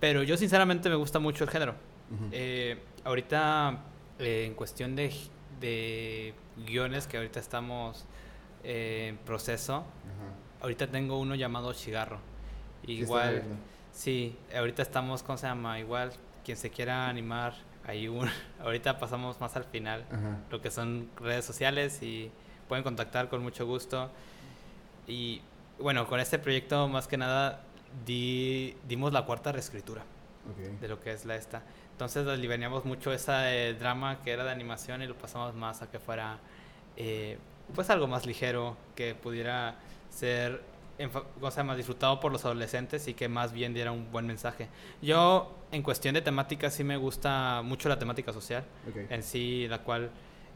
Pero 0.00 0.22
yo 0.22 0.36
sinceramente 0.36 0.88
me 0.88 0.94
gusta 0.94 1.18
mucho 1.18 1.44
el 1.44 1.50
género. 1.50 1.72
Ujú. 2.10 2.28
Eh, 2.32 2.78
ahorita, 3.04 3.84
eh, 4.18 4.44
en 4.46 4.54
cuestión 4.54 4.96
de, 4.96 5.12
de 5.60 6.34
guiones 6.66 7.06
que 7.06 7.18
ahorita 7.18 7.38
estamos 7.38 8.06
eh, 8.64 9.16
proceso, 9.26 9.76
Ajá. 9.76 10.62
ahorita 10.62 10.86
tengo 10.88 11.18
uno 11.18 11.34
llamado 11.34 11.72
Chigarro. 11.72 12.18
Igual. 12.86 13.42
Sí, 13.92 14.36
ahorita 14.56 14.82
estamos, 14.82 15.22
¿cómo 15.22 15.36
se 15.38 15.46
llama? 15.46 15.78
Igual, 15.78 16.12
quien 16.44 16.56
se 16.56 16.70
quiera 16.70 17.08
animar, 17.08 17.54
hay 17.86 18.08
un... 18.08 18.28
ahorita 18.60 18.98
pasamos 18.98 19.40
más 19.40 19.56
al 19.56 19.64
final, 19.64 20.04
Ajá. 20.10 20.38
lo 20.50 20.60
que 20.60 20.70
son 20.70 21.08
redes 21.16 21.44
sociales 21.44 22.02
y 22.02 22.30
pueden 22.68 22.84
contactar 22.84 23.28
con 23.28 23.42
mucho 23.42 23.66
gusto. 23.66 24.10
Y 25.06 25.42
bueno, 25.78 26.06
con 26.06 26.20
este 26.20 26.38
proyecto 26.38 26.88
más 26.88 27.08
que 27.08 27.16
nada 27.16 27.60
di- 28.06 28.76
dimos 28.86 29.12
la 29.12 29.24
cuarta 29.24 29.50
reescritura 29.52 30.02
Ok. 30.50 30.80
de 30.80 30.88
lo 30.88 31.00
que 31.00 31.12
es 31.12 31.24
la 31.24 31.36
esta. 31.36 31.62
Entonces 31.92 32.26
aliviamos 32.26 32.84
mucho 32.84 33.12
ese 33.12 33.74
drama 33.78 34.22
que 34.22 34.30
era 34.30 34.44
de 34.44 34.50
animación 34.50 35.02
y 35.02 35.06
lo 35.06 35.16
pasamos 35.16 35.54
más 35.54 35.82
a 35.82 35.90
que 35.90 35.98
fuera 35.98 36.38
eh, 36.96 37.38
pues 37.74 37.90
algo 37.90 38.06
más 38.06 38.26
ligero, 38.26 38.76
que 38.94 39.14
pudiera 39.14 39.76
ser 40.10 40.62
o 41.40 41.50
sea, 41.50 41.64
más 41.64 41.76
disfrutado 41.78 42.20
por 42.20 42.30
los 42.30 42.44
adolescentes 42.44 43.08
y 43.08 43.14
que 43.14 43.28
más 43.28 43.52
bien 43.52 43.72
diera 43.72 43.90
un 43.90 44.10
buen 44.12 44.26
mensaje. 44.26 44.68
Yo 45.00 45.54
en 45.72 45.82
cuestión 45.82 46.14
de 46.14 46.20
temática 46.20 46.68
sí 46.68 46.84
me 46.84 46.96
gusta 46.98 47.62
mucho 47.64 47.88
la 47.88 47.98
temática 47.98 48.32
social 48.32 48.64
Ok. 48.88 49.10
en 49.10 49.22
sí, 49.22 49.66
la 49.68 49.78
cual 49.78 50.10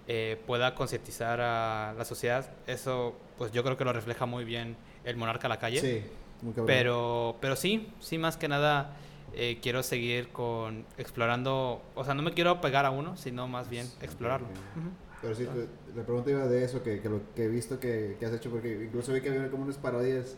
eh, 0.07 0.39
pueda 0.47 0.75
concientizar 0.75 1.41
a 1.41 1.95
la 1.97 2.05
sociedad. 2.05 2.51
Eso 2.67 3.15
pues 3.39 3.53
yo 3.53 3.63
creo 3.65 3.77
que 3.79 3.85
lo 3.85 3.93
refleja 3.93 4.27
muy 4.27 4.45
bien 4.45 4.77
el 5.05 5.17
Monarca 5.17 5.47
a 5.47 5.51
la 5.51 5.59
calle. 5.59 5.81
Sí, 5.81 6.03
muy 6.43 6.53
cabrón. 6.53 6.67
Pero, 6.67 7.37
pero 7.41 7.57
sí, 7.57 7.89
sí, 8.01 8.19
más 8.19 8.37
que 8.37 8.49
nada 8.49 8.97
eh, 9.33 9.59
quiero 9.63 9.83
seguir 9.83 10.29
con 10.29 10.85
explorando, 10.99 11.81
o 11.95 12.05
sea, 12.05 12.13
no 12.13 12.23
me 12.23 12.33
quiero 12.33 12.61
pegar 12.61 12.85
a 12.85 12.91
uno, 12.91 13.17
sino 13.17 13.49
más 13.49 13.71
bien 13.71 13.91
explorarlo. 14.03 14.49
ok. 14.49 14.53
Ujú. 14.79 14.91
Pero 15.25 15.35
sí, 15.35 15.45
te- 15.47 15.97
la 15.97 16.05
pregunta 16.05 16.31
iba 16.31 16.47
de 16.47 16.65
eso, 16.65 16.83
que, 16.83 17.01
que 17.01 17.09
lo 17.09 17.21
que 17.35 17.45
he 17.45 17.49
visto 17.49 17.81
que, 17.81 18.17
que 18.21 18.27
has 18.27 18.33
hecho, 18.33 18.51
porque 18.51 18.85
incluso 18.85 19.13
vi 19.13 19.21
que 19.23 19.31
había 19.31 19.51
como 19.51 19.65
unas 19.65 19.77
parodias 19.79 20.37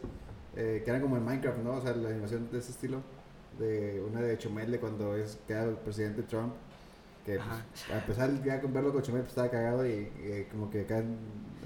eh, 0.57 0.81
que 0.85 0.90
eran 0.90 1.02
como 1.02 1.16
en 1.16 1.25
Minecraft, 1.25 1.59
¿no? 1.59 1.73
O 1.73 1.81
sea, 1.83 1.93
la 1.95 2.09
animación 2.11 2.49
de 2.50 2.59
ese 2.59 2.71
estilo, 2.71 3.02
de 3.59 4.00
una 4.09 4.21
de 4.21 4.38
Chumel 4.38 4.71
de 4.71 4.78
cuando 4.78 5.16
es 5.16 5.38
queda 5.47 5.64
el 5.64 5.75
presidente 5.76 6.23
Trump, 6.23 6.52
que 7.25 7.38
pues, 7.38 7.90
a 7.90 8.07
pesar 8.07 8.31
de 8.31 8.47
ya 8.47 8.61
con 8.61 8.73
verlo 8.73 8.93
con 8.93 9.02
Chumel 9.02 9.23
pues, 9.23 9.33
estaba 9.33 9.50
cagado 9.50 9.87
y, 9.87 9.90
y 9.93 10.47
como 10.50 10.71
que 10.71 10.83
acá 10.83 11.02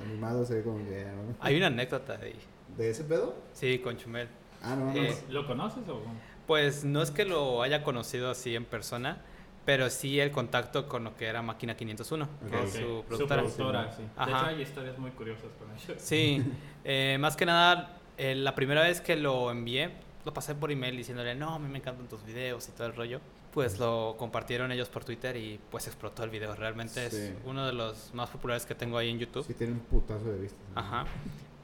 animado 0.06 0.44
se 0.46 0.54
ve 0.54 0.62
como 0.62 0.78
que... 0.78 1.04
¿no? 1.04 1.34
Hay 1.40 1.56
una 1.58 1.66
anécdota 1.66 2.16
de, 2.16 2.34
¿De 2.78 2.90
ese 2.90 3.04
pedo? 3.04 3.34
sí, 3.52 3.78
con 3.80 3.96
Chumel. 3.98 4.28
Ah, 4.62 4.74
no, 4.76 4.86
no. 4.86 4.94
Eh, 4.94 5.14
¿Lo 5.28 5.46
conoces 5.46 5.86
o? 5.88 6.00
Pues 6.46 6.84
no 6.84 7.02
es 7.02 7.10
que 7.10 7.24
lo 7.24 7.62
haya 7.62 7.82
conocido 7.84 8.30
así 8.30 8.56
en 8.56 8.64
persona, 8.64 9.22
pero 9.64 9.90
sí 9.90 10.18
el 10.20 10.30
contacto 10.30 10.88
con 10.88 11.04
lo 11.04 11.16
que 11.16 11.26
era 11.26 11.42
Máquina 11.42 11.76
501, 11.76 12.28
que 12.48 12.56
Ok. 12.56 12.62
es 12.64 12.72
su 12.72 13.04
productora. 13.06 13.42
productora, 13.42 13.92
sí. 13.92 14.02
De 14.02 14.08
Ajá. 14.16 14.30
hecho, 14.30 14.46
hay 14.46 14.62
historias 14.62 14.98
muy 14.98 15.10
curiosas 15.12 15.50
con 15.58 15.70
ellos. 15.70 16.02
Sí, 16.02 16.42
eh, 16.84 17.16
más 17.20 17.36
que 17.36 17.46
nada, 17.46 17.96
eh, 18.18 18.34
la 18.34 18.54
primera 18.54 18.82
vez 18.82 19.00
que 19.00 19.16
lo 19.16 19.50
envié, 19.50 19.90
lo 20.24 20.32
pasé 20.34 20.54
por 20.54 20.70
email 20.70 20.96
diciéndole, 20.96 21.34
no, 21.34 21.54
a 21.54 21.58
mí 21.58 21.68
me 21.68 21.78
encantan 21.78 22.08
tus 22.08 22.24
videos 22.24 22.68
y 22.68 22.72
todo 22.72 22.86
el 22.86 22.94
rollo. 22.94 23.20
Pues 23.52 23.80
lo 23.80 24.14
compartieron 24.16 24.70
ellos 24.70 24.88
por 24.88 25.04
Twitter 25.04 25.36
y 25.36 25.58
pues 25.70 25.86
explotó 25.88 26.22
el 26.22 26.30
video. 26.30 26.54
Realmente 26.54 27.10
Sí. 27.10 27.16
es 27.16 27.32
uno 27.44 27.66
de 27.66 27.72
los 27.72 28.14
más 28.14 28.30
populares 28.30 28.64
que 28.64 28.76
tengo 28.76 28.96
ahí 28.96 29.10
en 29.10 29.18
YouTube. 29.18 29.44
Sí, 29.44 29.54
tiene 29.54 29.72
un 29.72 29.80
putazo 29.80 30.24
de 30.30 30.38
vistas. 30.38 30.60
¿no? 30.72 30.80
Ajá. 30.80 31.04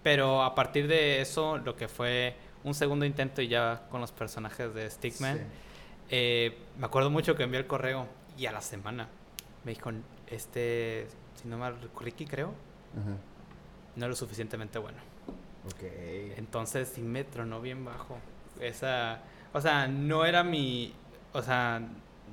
Pero 0.02 0.42
a 0.42 0.54
partir 0.54 0.88
de 0.88 1.20
eso, 1.20 1.58
lo 1.58 1.76
que 1.76 1.86
fue 1.86 2.34
un 2.64 2.74
segundo 2.74 3.04
intento 3.04 3.40
y 3.40 3.46
ya 3.48 3.86
con 3.88 4.00
los 4.00 4.10
personajes 4.10 4.74
de 4.74 4.90
Stickman, 4.90 5.36
Sí. 5.38 5.44
Eh, 6.10 6.56
me 6.78 6.86
acuerdo 6.86 7.10
mucho 7.10 7.34
que 7.34 7.42
envié 7.44 7.60
el 7.60 7.66
correo 7.66 8.06
y 8.36 8.46
a 8.46 8.52
la 8.52 8.60
semana 8.60 9.08
me 9.64 9.72
dijo, 9.74 9.90
este, 10.28 11.06
si 11.34 11.48
no 11.48 11.58
mal, 11.58 11.76
Ricky 12.00 12.26
creo, 12.26 12.48
Ajá. 12.98 13.16
no 13.96 14.04
era 14.04 14.08
lo 14.08 14.16
suficientemente 14.16 14.78
bueno. 14.78 14.98
Ok. 15.66 15.82
Entonces 16.36 16.88
sí 16.94 17.02
me 17.02 17.24
tronó 17.24 17.60
bien 17.60 17.84
bajo. 17.84 18.18
Esa, 18.60 19.20
o 19.52 19.60
sea, 19.60 19.88
no 19.88 20.24
era 20.24 20.44
mi, 20.44 20.92
o 21.32 21.42
sea, 21.42 21.82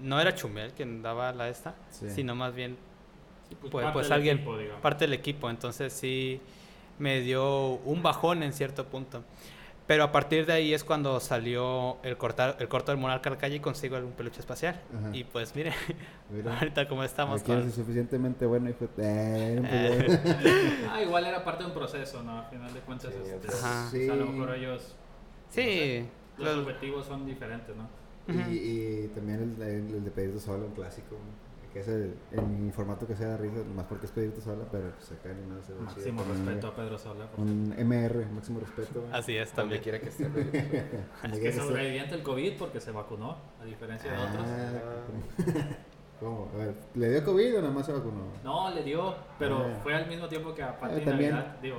no 0.02 0.20
era 0.20 0.36
Chumel 0.36 0.72
quien 0.74 1.02
daba 1.02 1.32
la 1.34 1.50
esta, 1.50 1.76
Sí. 1.90 2.10
sino 2.10 2.36
más 2.36 2.54
bien 2.54 2.78
Sí, 3.50 3.58
pues, 3.60 3.72
parte 3.72 3.92
pues 3.94 4.06
del 4.08 4.14
alguien, 4.14 4.38
equipo, 4.38 4.58
parte 4.82 5.06
del 5.06 5.14
equipo. 5.14 5.50
Entonces 5.50 5.92
sí 5.94 6.40
me 7.00 7.22
dio 7.22 7.70
un 7.86 8.02
bajón 8.04 8.44
en 8.44 8.54
cierto 8.54 8.86
punto. 8.86 9.24
Pero 9.86 10.06
a 10.06 10.12
partir 10.14 10.46
de 10.46 10.54
ahí 10.54 10.74
es 10.74 10.84
cuando 10.86 11.20
salió 11.20 11.98
el, 12.04 12.16
cortar, 12.18 12.56
el 12.60 12.70
corto 12.70 12.94
del 12.94 13.02
Monarca 13.02 13.30
a 13.30 13.34
la 13.34 13.38
calle 13.38 13.58
y 13.58 13.60
consigo 13.60 13.98
algún 13.98 14.14
peluche 14.14 14.40
espacial. 14.40 14.80
Ajá. 14.98 15.10
Y 15.16 15.26
pues 15.26 15.54
mire, 15.56 15.74
Mira. 16.32 16.58
ahorita 16.58 16.88
como 16.88 17.04
estamos 17.04 17.42
Aquí 17.42 17.52
eres 17.52 17.74
suficientemente 17.74 18.46
bueno, 18.46 18.70
hijo. 18.70 18.88
Eh, 18.98 20.06
pues, 20.08 20.20
Ah, 20.90 21.02
igual 21.02 21.26
era 21.26 21.44
parte 21.44 21.64
de 21.64 21.70
un 21.70 21.76
proceso, 21.76 22.24
¿no? 22.24 22.40
Al 22.40 22.46
final 22.50 22.74
de 22.74 22.80
cuentas, 22.80 23.12
Sí, 23.14 23.30
este, 23.30 23.48
Ajá. 23.50 23.88
o 23.88 23.92
sea, 23.92 24.14
a 24.14 24.16
lo 24.16 24.26
Sí. 24.26 24.32
mejor 24.32 24.56
ellos, 24.56 24.96
Sí, 25.50 26.06
los 26.38 26.56
los- 26.56 26.66
objetivos 26.66 27.06
son 27.06 27.26
diferentes, 27.26 27.76
¿no? 27.76 27.88
Y, 28.26 28.54
y 28.54 29.12
también 29.14 29.54
el, 29.58 29.62
el, 29.68 29.96
el 29.96 30.04
de 30.06 30.12
pedirte 30.12 30.40
sola, 30.40 30.64
un 30.64 30.72
clásico. 30.72 31.18
Que 31.74 31.80
es 31.80 31.88
el, 31.88 32.14
formato 32.74 33.08
que 33.08 33.16
sea 33.16 33.30
de 33.30 33.38
risa, 33.38 33.64
más 33.76 33.86
porque 33.86 34.06
es 34.06 34.12
pedirte 34.12 34.42
sola, 34.42 34.64
pero 34.72 34.92
pues 34.92 35.12
acá 35.12 35.30
ni 35.34 35.48
nada 35.50 35.62
se 35.64 35.74
ve 35.74 35.80
Máximo 35.80 36.24
respeto 36.24 36.68
a 36.68 36.76
Pedro 36.76 36.98
Sola. 37.00 37.26
por 37.32 37.40
Un 37.40 37.74
MR, 37.78 38.26
máximo 38.32 38.60
respeto. 38.60 39.04
así 39.12 39.36
es 39.36 39.52
también. 39.52 39.82
quiera 39.82 40.00
que 40.00 40.10
esté. 40.10 40.26
Es 41.34 41.40
que 41.40 41.52
sobreviviente 41.52 42.14
del 42.16 42.24
COVID 42.24 42.58
porque 42.60 42.80
se 42.80 42.92
vacunó, 42.92 43.38
a 43.60 43.66
diferencia 43.66 44.12
de 44.12 44.18
otros. 44.18 44.46
Ah, 44.48 45.74
¿Cómo? 46.20 46.50
A 46.54 46.58
ver, 46.58 46.76
¿le 46.94 47.10
dio 47.10 47.26
COVID 47.26 47.58
o 47.58 47.62
nada 47.62 47.74
más 47.74 47.86
se 47.86 47.92
vacunó? 47.92 48.22
No, 48.44 48.74
le 48.74 48.84
dio, 48.84 49.16
pero 49.40 49.58
Ah. 49.58 49.80
fue 49.84 49.94
al 49.96 50.08
mismo 50.08 50.28
tiempo 50.28 50.54
que 50.54 50.64
a 50.64 50.78
Pati 50.80 51.02
Ah, 51.02 51.06
también. 51.06 51.32
Navidad, 51.32 51.58
digo, 51.62 51.78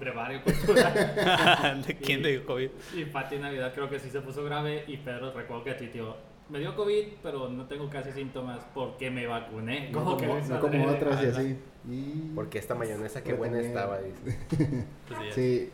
brevario 0.00 0.42
cultural. 0.42 1.84
¿De 1.86 1.96
quién 1.98 2.22
le 2.22 2.30
dio 2.30 2.46
COVID? 2.46 2.70
y 2.94 3.04
Pati 3.04 3.36
Navidad 3.36 3.72
creo 3.74 3.88
que 3.88 4.00
sí 4.00 4.10
se 4.10 4.20
puso 4.22 4.42
grave 4.44 4.84
y 4.88 4.96
Pedro 4.96 5.30
recuerdo 5.32 5.62
que 5.62 5.74
tuiteó, 5.74 6.16
me 6.48 6.58
dio 6.60 6.74
COVID, 6.76 7.04
pero 7.22 7.48
no 7.48 7.64
tengo 7.66 7.88
casi 7.90 8.12
síntomas 8.12 8.60
porque 8.74 9.10
me 9.10 9.26
vacuné. 9.26 9.90
No 9.90 9.98
Como 10.04 10.16
que 10.16 10.26
no 10.26 10.60
como 10.60 10.86
otras 10.86 11.22
y 11.22 11.26
así. 11.26 11.58
Y... 11.88 12.32
Porque 12.34 12.58
esta 12.58 12.74
mayonesa 12.74 13.22
qué 13.22 13.32
buena 13.34 13.54
también- 13.58 13.72
estaba, 13.76 13.98
dice. 14.00 14.38
Así 15.14 15.28
es. 15.28 15.34
Sí, 15.34 15.70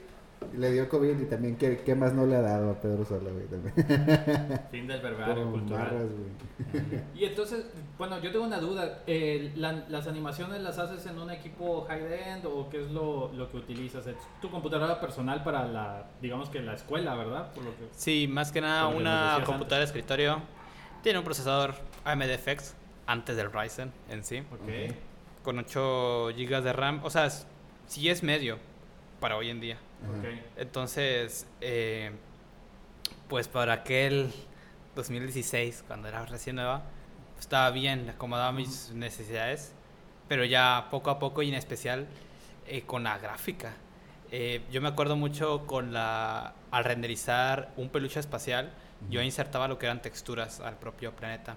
le 0.58 0.72
dio 0.72 0.88
COVID 0.88 1.20
y 1.20 1.24
también, 1.26 1.56
¿qué, 1.56 1.78
qué 1.78 1.94
más 1.94 2.12
no 2.12 2.26
le 2.26 2.34
ha 2.36 2.40
dado 2.42 2.72
a 2.72 2.74
Pedro 2.80 3.04
Sola, 3.04 3.30
güey? 3.30 3.46
También. 3.46 4.62
Fin 4.70 4.86
del 4.88 5.00
Como 5.00 5.52
cultural. 5.52 5.84
barras, 5.84 6.08
güey. 6.10 7.02
Y 7.14 7.24
entonces, 7.24 7.64
bueno, 7.96 8.18
yo 8.20 8.30
tengo 8.32 8.44
una 8.44 8.58
duda. 8.58 9.02
eh, 9.06 9.52
la- 9.56 9.84
¿Las 9.88 10.06
animaciones 10.08 10.60
las 10.62 10.78
haces 10.78 11.06
en 11.06 11.18
un 11.18 11.30
equipo 11.30 11.82
high-end 11.88 12.44
o 12.46 12.68
qué 12.68 12.82
es 12.82 12.90
lo, 12.90 13.32
lo 13.32 13.48
que 13.50 13.56
utilizas? 13.58 14.06
Es 14.06 14.16
tu 14.40 14.50
computadora 14.50 15.00
personal 15.00 15.42
para 15.44 15.66
la, 15.66 16.06
digamos 16.20 16.50
que 16.50 16.60
la 16.60 16.74
escuela, 16.74 17.14
¿verdad? 17.14 17.52
Por 17.54 17.64
lo 17.64 17.70
que... 17.70 17.88
Sí, 17.92 18.26
más 18.28 18.50
que 18.52 18.60
nada 18.60 18.88
una 18.88 19.38
computadora 19.46 19.78
de 19.78 19.84
escritorio. 19.84 20.42
Tiene 21.02 21.18
un 21.18 21.24
procesador 21.24 21.74
AMD 22.04 22.38
FX 22.38 22.74
antes 23.06 23.36
del 23.36 23.52
Ryzen 23.52 23.92
en 24.08 24.24
sí, 24.24 24.38
Ok. 24.52 24.94
con 25.42 25.58
8 25.58 26.28
GB 26.36 26.62
de 26.62 26.72
RAM. 26.72 27.00
O 27.04 27.10
sea, 27.10 27.28
sí 27.86 28.08
es 28.08 28.22
medio 28.22 28.58
para 29.20 29.36
hoy 29.36 29.50
en 29.50 29.60
día. 29.60 29.78
Ajá. 30.02 30.18
Ok. 30.18 30.26
Entonces, 30.56 31.46
eh, 31.60 32.12
pues 33.28 33.48
para 33.48 33.72
aquel 33.72 34.32
2016, 34.94 35.84
cuando 35.86 36.08
era 36.08 36.24
recién 36.26 36.56
nueva, 36.56 36.82
estaba 37.38 37.70
bien, 37.70 38.08
acomodaba 38.10 38.52
mis 38.52 38.90
necesidades, 38.92 39.72
pero 40.28 40.44
ya 40.44 40.86
poco 40.90 41.10
a 41.10 41.18
poco 41.18 41.42
y 41.42 41.48
en 41.48 41.54
especial 41.54 42.06
eh, 42.66 42.82
con 42.82 43.02
la 43.04 43.18
gráfica. 43.18 43.72
Eh, 44.30 44.62
yo 44.70 44.80
me 44.80 44.88
acuerdo 44.88 45.16
mucho 45.16 45.66
con 45.66 45.92
la 45.92 46.54
al 46.70 46.84
renderizar 46.84 47.70
un 47.76 47.88
peluche 47.90 48.20
espacial, 48.20 48.72
yo 49.10 49.22
insertaba 49.22 49.68
lo 49.68 49.78
que 49.78 49.86
eran 49.86 50.00
texturas 50.02 50.60
al 50.60 50.78
propio 50.78 51.14
planeta. 51.14 51.56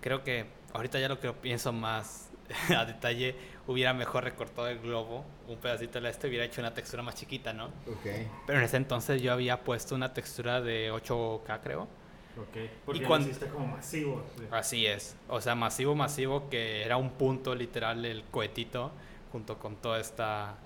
Creo 0.00 0.22
que 0.24 0.46
ahorita 0.72 0.98
ya 0.98 1.08
lo 1.08 1.20
que 1.20 1.32
pienso 1.32 1.72
más 1.72 2.30
a 2.76 2.84
detalle, 2.84 3.34
hubiera 3.66 3.94
mejor 3.94 4.24
recortado 4.24 4.68
el 4.68 4.80
globo, 4.80 5.24
un 5.48 5.56
pedacito 5.58 6.00
de 6.00 6.10
este, 6.10 6.28
hubiera 6.28 6.44
hecho 6.44 6.60
una 6.60 6.74
textura 6.74 7.02
más 7.02 7.14
chiquita, 7.14 7.52
¿no? 7.52 7.66
Ok. 7.66 8.06
Pero 8.46 8.58
en 8.58 8.64
ese 8.64 8.76
entonces 8.76 9.22
yo 9.22 9.32
había 9.32 9.62
puesto 9.64 9.94
una 9.94 10.12
textura 10.12 10.60
de 10.60 10.92
8K, 10.92 11.60
creo. 11.62 11.82
Ok. 11.82 12.70
Porque 12.84 13.02
cuan- 13.04 13.22
lo 13.22 13.28
hiciste 13.28 13.46
como 13.46 13.66
masivo. 13.66 14.24
sí. 14.36 14.44
Así 14.50 14.86
es. 14.86 15.16
O 15.28 15.40
sea, 15.40 15.54
masivo, 15.54 15.94
masivo, 15.94 16.48
que 16.50 16.82
era 16.84 16.96
un 16.96 17.10
punto 17.10 17.54
literal 17.54 18.04
el 18.04 18.24
cohetito 18.24 18.90
junto 19.30 19.58
con 19.58 19.76
toda 19.76 20.00
esta, 20.00 20.56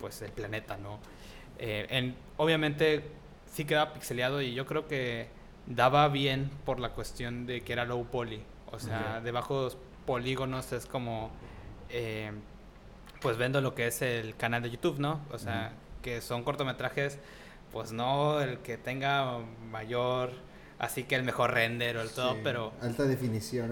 pues 0.00 0.20
el 0.22 0.32
planeta, 0.32 0.76
¿no? 0.76 0.98
Eh, 1.58 1.86
en, 1.88 2.16
obviamente 2.36 3.04
sí 3.50 3.64
quedaba 3.64 3.92
pixeleado 3.94 4.42
y 4.42 4.54
yo 4.54 4.66
creo 4.66 4.86
que 4.88 5.28
daba 5.66 6.08
bien 6.08 6.50
por 6.64 6.80
la 6.80 6.90
cuestión 6.90 7.46
de 7.46 7.62
que 7.62 7.72
era 7.72 7.84
low 7.84 8.04
poly. 8.06 8.42
O 8.70 8.78
sea, 8.78 9.16
Ok. 9.18 9.24
de 9.24 9.30
bajos 9.30 9.76
polígonos 10.06 10.72
es 10.72 10.86
como, 10.86 11.30
eh, 11.90 12.32
pues 13.20 13.36
vendo 13.38 13.60
lo 13.60 13.74
que 13.74 13.86
es 13.86 14.02
el 14.02 14.36
canal 14.36 14.62
de 14.62 14.70
YouTube, 14.70 14.98
¿no? 14.98 15.20
O 15.32 15.38
sea, 15.38 15.72
que 16.02 16.20
son 16.20 16.42
cortometrajes, 16.42 17.18
pues 17.72 17.92
no 17.92 18.40
el 18.40 18.58
que 18.58 18.76
tenga 18.76 19.38
mayor, 19.70 20.32
así 20.78 21.04
que 21.04 21.14
el 21.14 21.22
mejor 21.22 21.52
render 21.52 21.96
o 21.96 22.02
el 22.02 22.10
todo, 22.10 22.36
pero... 22.42 22.72
Alta 22.82 23.04
definición. 23.04 23.70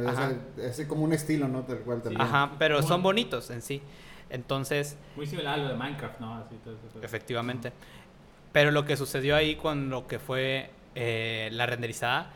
Es, 0.58 0.78
es 0.78 0.87
como 0.87 1.02
un 1.04 1.12
estilo, 1.12 1.49
¿no? 1.49 1.62
Tal 1.62 1.78
cual 1.80 2.00
también. 2.00 2.22
Ajá, 2.22 2.52
pero 2.58 2.80
son 2.82 3.02
bonitos 3.02 3.50
en 3.50 3.61
sí. 3.61 3.82
Entonces, 4.30 4.96
Muy 5.16 5.26
similar 5.26 5.54
a 5.58 5.62
lo 5.62 5.68
de 5.68 5.75
Minecraft, 5.75 6.20
¿no? 6.20 6.37
Así 6.37 6.56
todo 6.64 6.75
eso, 6.75 6.87
todo. 6.90 7.02
efectivamente. 7.02 7.72
Pero 8.52 8.70
lo 8.70 8.87
que 8.87 8.96
sucedió 8.96 9.37
ahí 9.37 9.56
con 9.56 9.90
lo 9.90 10.06
que 10.06 10.18
fue 10.18 10.70
eh, 10.94 11.49
la 11.52 11.66
renderizada 11.66 12.30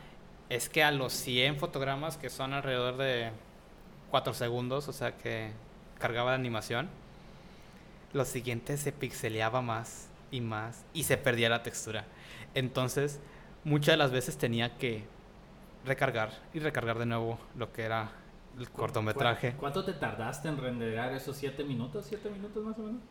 es 0.49 0.69
que 0.69 0.83
a 0.83 0.91
los 0.91 1.13
100 1.13 1.57
fotogramas, 1.57 2.17
que 2.17 2.29
son 2.29 2.53
alrededor 2.53 2.97
de 2.97 3.31
4 4.11 4.33
segundos, 4.33 4.87
o 4.87 4.93
sea 4.93 5.17
que 5.17 5.51
cargaba 5.99 6.31
la 6.31 6.35
animación, 6.37 6.89
lo 8.13 8.23
siguiente 8.25 8.77
se 8.77 8.91
pixeleaba 8.91 9.61
más 9.61 10.07
y 10.31 10.41
más 10.41 10.85
y 10.93 11.03
se 11.03 11.17
perdía 11.17 11.49
la 11.49 11.63
textura. 11.63 12.05
Entonces, 12.53 13.19
muchas 13.63 13.93
de 13.93 13.97
las 13.97 14.11
veces 14.11 14.37
tenía 14.37 14.77
que 14.77 15.03
recargar 15.85 16.31
y 16.53 16.59
recargar 16.59 16.97
de 16.99 17.05
nuevo 17.05 17.37
lo 17.55 17.71
que 17.73 17.83
era 17.83 18.11
el 18.57 18.69
cortometraje. 18.71 19.51
¿Cu- 19.53 19.57
¿Cuánto 19.59 19.83
te 19.85 19.93
tardaste 19.93 20.47
en 20.47 20.57
renderar 20.57 21.13
esos 21.13 21.35
7 21.35 21.63
minutos? 21.63 22.09
¿7 22.11 22.29
minutos 22.31 22.63
más 22.63 22.77
o 22.79 22.83
menos? 22.83 23.01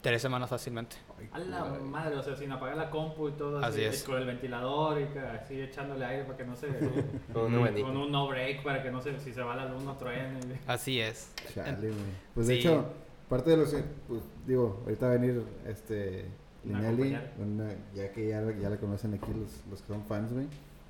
Tres 0.00 0.22
semanas 0.22 0.48
fácilmente. 0.48 0.96
Ay, 1.18 1.28
A 1.32 1.38
la 1.40 1.64
madre, 1.64 2.16
o 2.16 2.22
sea, 2.22 2.36
sin 2.36 2.52
apagar 2.52 2.76
la 2.76 2.88
compu 2.88 3.28
y 3.28 3.32
todo 3.32 3.58
así, 3.58 3.66
Así 3.66 3.82
es. 3.84 4.04
con 4.04 4.16
el 4.16 4.26
ventilador 4.26 5.00
y 5.00 5.18
así 5.18 5.60
echándole 5.60 6.04
aire 6.04 6.24
para 6.24 6.38
que 6.38 6.44
no 6.44 6.54
se... 6.54 6.68
Con 7.32 7.52
un 7.54 7.82
con 7.82 7.96
un 7.96 8.12
no 8.12 8.28
break 8.28 8.62
para 8.62 8.80
que 8.82 8.90
no 8.92 9.00
se... 9.00 9.18
Si 9.18 9.32
se 9.32 9.42
va 9.42 9.56
la 9.56 9.66
luz 9.66 9.82
no 9.82 9.96
truene. 9.96 10.38
Así 10.68 11.00
es. 11.00 11.32
Chale. 11.52 11.90
Pues 12.34 12.46
de 12.46 12.54
Sí. 12.54 12.60
hecho, 12.60 12.84
parte 13.28 13.50
de 13.50 13.56
los. 13.56 13.74
Pues, 14.06 14.22
digo, 14.46 14.80
ahorita 14.84 15.06
va 15.06 15.12
a 15.12 15.16
venir 15.16 15.42
este. 15.66 16.26
Linelli, 16.64 17.16
una- 17.38 17.70
ya 17.94 18.12
que 18.12 18.28
ya, 18.28 18.42
ya 18.60 18.68
la 18.70 18.76
conocen 18.76 19.14
aquí 19.14 19.32
los, 19.32 19.64
los 19.70 19.80
que 19.82 19.88
son 19.88 20.04
fans, 20.04 20.32
güey. 20.32 20.46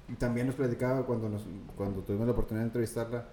Y 0.08 0.14
también 0.14 0.46
nos 0.46 0.56
platicaba 0.56 1.04
cuando, 1.06 1.28
nos, 1.28 1.44
cuando 1.76 2.02
tuvimos 2.02 2.26
la 2.26 2.32
oportunidad 2.32 2.62
de 2.64 2.68
entrevistarla, 2.68 3.26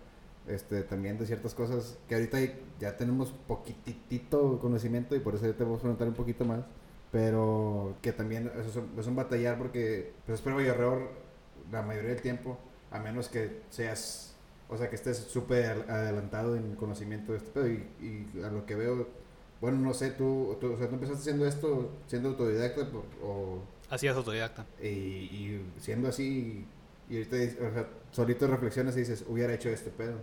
este, 0.48 0.84
también 0.84 1.18
de 1.18 1.26
ciertas 1.26 1.54
cosas 1.54 1.98
que 2.08 2.16
ahorita 2.16 2.38
ya 2.80 2.96
tenemos 2.98 3.32
poquitito 3.48 4.60
conocimiento 4.60 5.16
y 5.16 5.20
por 5.20 5.36
eso 5.36 5.46
ya 5.48 5.54
te 5.54 5.64
vamos 5.64 5.80
a 5.80 5.82
preguntar 5.84 6.08
un 6.08 6.14
poquito 6.14 6.46
más. 6.46 6.62
Pero 7.12 7.96
que 8.02 8.12
también 8.12 8.52
es, 8.60 8.76
un- 8.76 8.92
es 9.00 9.08
un 9.08 9.16
batallar 9.16 9.58
porque 9.58 10.12
pues, 10.26 10.40
es 10.40 10.42
prueba 10.44 10.62
y 10.62 10.68
error 10.68 11.10
la 11.72 11.82
mayoría 11.82 12.10
del 12.12 12.22
tiempo, 12.22 12.58
a 12.92 13.00
menos 13.00 13.30
que 13.30 13.62
seas, 13.70 14.36
o 14.70 14.78
sea, 14.78 14.90
que 14.90 14.96
estés 14.96 15.18
súper 15.18 15.86
adelantado 15.90 16.56
en 16.56 16.76
conocimiento 16.76 17.32
de 17.32 17.38
este 17.38 17.52
pedo. 17.52 17.68
Y, 17.70 17.88
y 18.02 18.44
a 18.44 18.50
lo 18.50 18.66
que 18.66 18.76
veo, 18.76 19.08
bueno, 19.62 19.78
no 19.80 19.94
sé, 19.94 20.12
tú, 20.12 20.58
tú, 20.60 20.74
o 20.74 20.78
sea, 20.78 20.88
tú 20.90 20.96
empezaste 20.96 21.22
haciendo 21.22 21.48
esto 21.48 21.90
siendo 22.08 22.30
autodidacta 22.30 22.88
o 23.24 23.60
Así 23.90 24.08
es 24.08 24.16
autodidacta. 24.16 24.66
y, 24.82 24.88
y 24.88 25.66
siendo 25.80 26.10
así, 26.10 26.66
y 27.10 27.18
ahorita 27.18 27.36
o 27.68 27.74
sea, 27.74 27.88
solito 28.12 28.48
reflexionas 28.48 28.96
y 28.96 29.00
dices, 29.02 29.26
hubiera 29.28 29.54
hecho 29.54 29.70
este 29.70 29.90
pedo. 29.92 30.16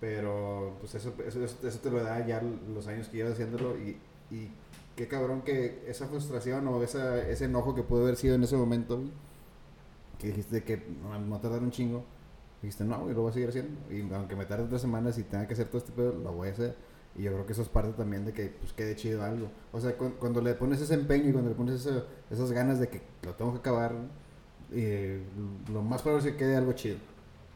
Pero 0.00 0.76
pues 0.80 0.94
eso, 0.96 1.14
eso, 1.26 1.78
te 1.82 1.90
lo 1.90 2.02
da 2.02 2.26
ya 2.26 2.42
los 2.74 2.86
años 2.88 3.08
que 3.08 3.18
llevas 3.18 3.34
haciéndolo 3.34 3.76
y, 3.78 3.96
y 4.30 4.50
qué 4.96 5.08
cabrón 5.08 5.42
que 5.42 5.82
esa 5.86 6.06
frustración 6.08 6.66
o 6.68 6.82
esa, 6.82 7.26
ese 7.26 7.46
enojo 7.46 7.74
que 7.74 7.82
pudo 7.82 8.02
haber 8.02 8.16
sido 8.16 8.34
en 8.34 8.42
ese 8.44 8.56
momento, 8.56 9.00
que 10.18 10.28
dijiste 10.28 10.62
que 10.64 10.82
no, 11.02 11.18
no 11.18 11.40
tardar 11.40 11.60
un 11.62 11.70
chingo, 11.70 12.04
dijiste, 12.62 12.84
no, 12.84 13.00
güey, 13.00 13.14
lo 13.14 13.22
voy 13.22 13.30
a 13.30 13.34
seguir 13.34 13.48
haciendo. 13.48 13.78
Y 13.90 14.00
aunque 14.12 14.36
me 14.36 14.44
tarde 14.46 14.66
tres 14.68 14.80
semanas 14.82 15.18
y 15.18 15.22
tenga 15.22 15.46
que 15.46 15.54
hacer 15.54 15.68
todo 15.68 15.78
este 15.78 15.92
pedo, 15.92 16.12
lo 16.12 16.32
voy 16.32 16.48
a 16.48 16.52
hacer. 16.52 16.74
Y 17.16 17.22
yo 17.22 17.32
creo 17.32 17.46
que 17.46 17.52
eso 17.52 17.62
es 17.62 17.68
parte 17.68 17.92
también 17.92 18.24
de 18.24 18.32
que 18.32 18.48
pues 18.48 18.72
quede 18.72 18.96
chido 18.96 19.22
algo. 19.22 19.48
O 19.72 19.80
sea, 19.80 19.96
cu- 19.96 20.14
cuando 20.18 20.40
le 20.40 20.54
pones 20.54 20.80
ese 20.80 20.94
empeño 20.94 21.28
y 21.28 21.32
cuando 21.32 21.50
le 21.50 21.56
pones 21.56 21.88
esas 22.30 22.52
ganas 22.52 22.80
de 22.80 22.88
que 22.88 23.00
lo 23.22 23.34
tengo 23.34 23.52
que 23.52 23.58
acabar, 23.60 23.94
eh, 24.74 25.22
lo 25.72 25.82
más 25.82 26.02
probable 26.02 26.26
es 26.28 26.32
que 26.32 26.38
quede 26.38 26.56
algo 26.56 26.72
chido. 26.72 26.96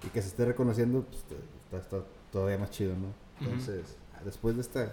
Y 0.04 0.08
que 0.08 0.22
se 0.22 0.28
esté 0.28 0.44
reconociendo, 0.44 1.04
pues 1.04 1.25
está, 1.70 1.76
está 1.78 2.08
todavía 2.32 2.58
más 2.58 2.70
chido, 2.70 2.94
¿no? 2.94 3.08
Entonces, 3.40 3.96
después 4.25 4.54
de 4.56 4.62
esta 4.62 4.92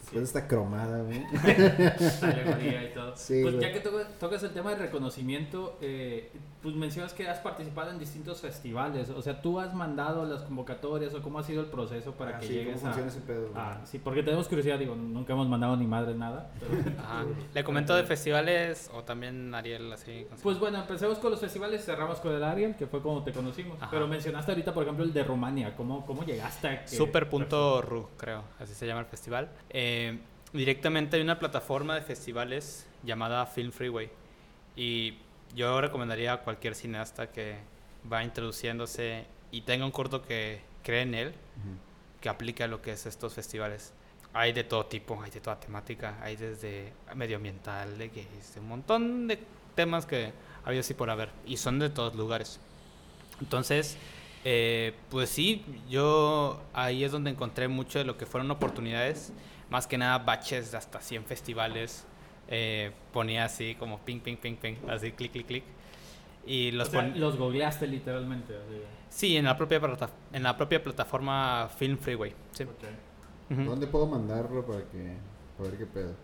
Después 0.00 0.20
de 0.20 0.38
esta 0.38 0.46
cromada, 0.46 1.02
güey. 1.02 1.24
Alegoría 2.22 2.84
y 2.84 2.94
todo. 2.94 3.16
Sí, 3.16 3.40
pues 3.42 3.54
güey. 3.56 3.66
ya 3.66 3.72
que 3.72 3.80
to- 3.80 4.06
tocas 4.20 4.42
el 4.42 4.52
tema 4.52 4.70
de 4.70 4.76
reconocimiento, 4.76 5.78
eh, 5.80 6.30
pues 6.66 6.74
mencionas 6.74 7.12
que 7.14 7.28
has 7.28 7.38
participado 7.38 7.92
en 7.92 7.98
distintos 8.00 8.40
festivales. 8.40 9.08
O 9.10 9.22
sea, 9.22 9.40
tú 9.40 9.60
has 9.60 9.72
mandado 9.72 10.24
las 10.24 10.42
convocatorias 10.42 11.14
o 11.14 11.22
cómo 11.22 11.38
ha 11.38 11.44
sido 11.44 11.60
el 11.60 11.68
proceso 11.68 12.10
para 12.10 12.38
Ah, 12.38 12.40
que 12.40 12.48
sí, 12.48 12.54
llegues 12.54 12.80
¿cómo 12.80 12.86
funciona 12.86 13.06
a... 13.06 13.12
ese 13.12 13.20
pedo? 13.20 13.48
Ah, 13.54 13.78
sí, 13.84 14.00
porque 14.00 14.24
tenemos 14.24 14.48
curiosidad, 14.48 14.76
digo, 14.76 14.96
nunca 14.96 15.32
hemos 15.32 15.48
mandado 15.48 15.76
ni 15.76 15.86
madre 15.86 16.16
nada. 16.16 16.50
pero- 16.58 16.72
Ajá. 16.98 17.24
¿Le 17.54 17.62
comento 17.62 17.94
de 17.94 18.02
festivales 18.02 18.90
o 18.92 19.04
también 19.04 19.54
Ariel 19.54 19.92
así? 19.92 20.26
Pues 20.42 20.58
bueno, 20.58 20.78
empecemos 20.80 21.18
con 21.18 21.30
los 21.30 21.38
festivales, 21.38 21.84
cerramos 21.84 22.18
con 22.18 22.34
el 22.34 22.42
Ariel, 22.42 22.74
que 22.74 22.88
fue 22.88 23.00
como 23.00 23.22
te 23.22 23.30
conocimos. 23.30 23.76
Ajá. 23.80 23.88
Pero 23.92 24.08
mencionaste 24.08 24.50
ahorita, 24.50 24.74
por 24.74 24.82
ejemplo, 24.82 25.04
el 25.04 25.12
de 25.12 25.22
Rumania. 25.22 25.76
¿Cómo, 25.76 26.04
cómo 26.04 26.24
llegaste 26.24 26.66
a 26.66 26.80
que... 26.84 26.88
Super.ru, 26.96 28.08
creo, 28.16 28.42
así 28.58 28.74
se 28.74 28.88
llama 28.88 29.02
el 29.02 29.06
festival. 29.06 29.48
Eh, 29.70 30.18
directamente 30.52 31.14
hay 31.16 31.22
una 31.22 31.38
plataforma 31.38 31.94
de 31.94 32.00
festivales 32.02 32.88
llamada 33.04 33.46
Film 33.46 33.70
Freeway. 33.70 34.10
Y 34.74 35.18
yo 35.56 35.80
recomendaría 35.80 36.34
a 36.34 36.36
cualquier 36.42 36.74
cineasta 36.76 37.32
que 37.32 37.56
va 38.10 38.22
introduciéndose 38.22 39.24
y 39.50 39.62
tenga 39.62 39.84
un 39.84 39.90
corto 39.90 40.22
que 40.22 40.60
cree 40.84 41.02
en 41.02 41.14
él, 41.14 41.28
Ujú. 41.28 41.76
que 42.20 42.28
aplique 42.28 42.62
a 42.62 42.68
lo 42.68 42.82
que 42.82 42.92
es 42.92 43.06
estos 43.06 43.34
festivales. 43.34 43.92
Hay 44.34 44.52
de 44.52 44.62
todo 44.64 44.86
tipo, 44.86 45.20
hay 45.22 45.30
de 45.30 45.40
toda 45.40 45.58
temática, 45.58 46.18
hay 46.22 46.36
desde 46.36 46.92
medioambiental, 47.14 47.96
de 47.96 48.08
gays, 48.08 48.54
un 48.58 48.68
montón 48.68 49.26
de 49.28 49.38
temas 49.74 50.04
que 50.04 50.32
había 50.64 50.80
así 50.80 50.92
por 50.94 51.08
haber 51.10 51.30
y 51.46 51.56
son 51.56 51.78
de 51.78 51.88
todos 51.88 52.14
lugares. 52.14 52.60
Entonces, 53.40 53.96
eh, 54.44 54.94
pues 55.10 55.30
sí, 55.30 55.64
yo 55.88 56.60
ahí 56.74 57.02
es 57.02 57.12
donde 57.12 57.30
encontré 57.30 57.66
mucho 57.68 57.98
de 57.98 58.04
lo 58.04 58.18
que 58.18 58.26
fueron 58.26 58.50
oportunidades, 58.50 59.32
más 59.70 59.86
que 59.86 59.96
nada 59.98 60.18
baches 60.18 60.70
de 60.70 60.76
hasta 60.78 61.00
100 61.00 61.24
festivales. 61.24 62.04
Eh, 62.48 62.92
ponía 63.12 63.44
así 63.44 63.74
como 63.76 63.98
ping, 64.00 64.20
ping, 64.20 64.36
ping, 64.36 64.56
ping, 64.56 64.74
así 64.88 65.12
clic, 65.12 65.32
clic, 65.32 65.46
clic. 65.46 65.64
Y 66.46 66.70
los 66.70 66.88
O 66.88 66.90
sea, 66.92 67.02
los 67.08 67.36
googleaste 67.36 67.86
literalmente. 67.88 68.54
así. 68.54 68.80
Sí, 69.08 69.36
en 69.36 69.44
la 69.46 69.56
propia, 69.56 69.80
plata- 69.80 70.10
en 70.32 70.42
la 70.42 70.56
propia 70.56 70.82
plataforma 70.82 71.68
Film 71.76 71.98
Freeway. 71.98 72.32
Sí. 72.52 72.64
¿Dónde 73.48 73.86
puedo 73.86 74.06
mandarlo 74.06 74.64
para 74.66 74.80
que 74.90 75.16
para 75.56 75.70
ver 75.70 75.78
qué 75.78 75.86
pedo? 75.86 76.14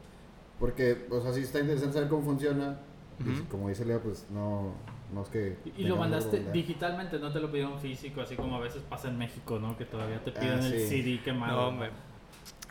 Porque, 0.58 1.06
o 1.10 1.20
sea, 1.20 1.32
sí 1.32 1.40
está 1.40 1.58
interesante 1.60 1.94
saber 1.94 2.08
cómo 2.08 2.22
funciona. 2.22 2.78
Y 3.24 3.40
como 3.42 3.68
dice 3.68 3.84
Leo, 3.84 4.00
pues 4.00 4.26
no, 4.30 4.74
no 5.12 5.22
es 5.22 5.28
que... 5.28 5.56
Y, 5.76 5.84
lo 5.84 5.96
mandaste 5.96 6.40
digitalmente, 6.52 7.18
no 7.20 7.32
te 7.32 7.38
lo 7.40 7.50
pidieron 7.50 7.78
físico, 7.80 8.20
así 8.20 8.34
como 8.36 8.56
a 8.56 8.60
veces 8.60 8.82
pasa 8.82 9.08
en 9.08 9.18
México, 9.18 9.58
¿no? 9.60 9.76
Que 9.76 9.84
todavía 9.84 10.22
te 10.24 10.30
Ah, 10.30 10.40
piden 10.40 10.58
el 10.60 10.80
sí. 10.80 10.88
CD 10.88 11.20
quemado. 11.22 11.56
No, 11.56 11.68
hombre. 11.68 11.90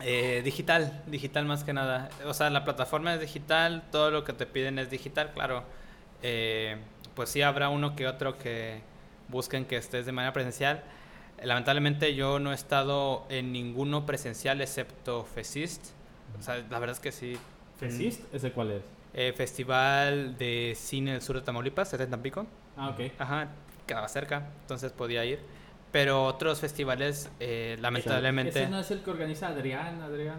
Eh, 0.04 0.42
digital, 0.44 1.02
digital 1.06 1.44
más 1.44 1.64
que 1.64 1.72
nada. 1.72 2.10
O 2.26 2.34
sea, 2.34 2.50
la 2.50 2.64
plataforma 2.64 3.14
es 3.14 3.20
digital, 3.20 3.84
todo 3.90 4.10
lo 4.10 4.24
que 4.24 4.32
te 4.32 4.46
piden 4.46 4.78
es 4.78 4.90
digital, 4.90 5.32
claro. 5.32 5.64
Eh, 6.22 6.76
pues 7.14 7.30
sí 7.30 7.42
habrá 7.42 7.68
uno 7.68 7.94
que 7.94 8.06
otro 8.06 8.38
que 8.38 8.80
busquen 9.28 9.64
que 9.64 9.76
estés 9.76 10.06
de 10.06 10.12
manera 10.12 10.32
presencial. 10.32 10.82
Lamentablemente 11.42 12.14
yo 12.14 12.38
no 12.38 12.52
he 12.52 12.54
estado 12.54 13.26
en 13.28 13.52
ninguno 13.52 14.06
presencial 14.06 14.60
excepto 14.60 15.24
Fesist. 15.24 15.90
O 16.38 16.42
sea, 16.42 16.56
la 16.56 16.78
verdad 16.78 16.96
es 16.96 17.00
que 17.00 17.12
sí. 17.12 17.36
¿Fesist? 17.78 18.22
¿Ese 18.32 18.52
cuál 18.52 18.70
es? 18.70 18.82
Eh, 19.14 19.32
Festival 19.36 20.36
de 20.38 20.74
Cine 20.76 21.12
del 21.12 21.22
Sur 21.22 21.36
de 21.36 21.42
Tamaulipas, 21.42 21.92
es 21.92 22.00
en 22.00 22.10
Tampico. 22.10 22.46
Ah, 22.76 22.90
ok. 22.90 23.12
Ajá, 23.18 23.48
quedaba 23.86 24.08
cerca, 24.08 24.48
entonces 24.62 24.92
podía 24.92 25.24
ir. 25.24 25.40
Pero 25.92 26.24
otros 26.24 26.58
festivales, 26.60 27.30
eh, 27.38 27.76
lamentablemente... 27.80 28.62
Ese 28.62 28.70
no 28.70 28.80
es 28.80 28.90
el 28.90 29.00
que 29.02 29.10
organiza 29.10 29.48
Adrián, 29.48 30.00
Adrián... 30.00 30.38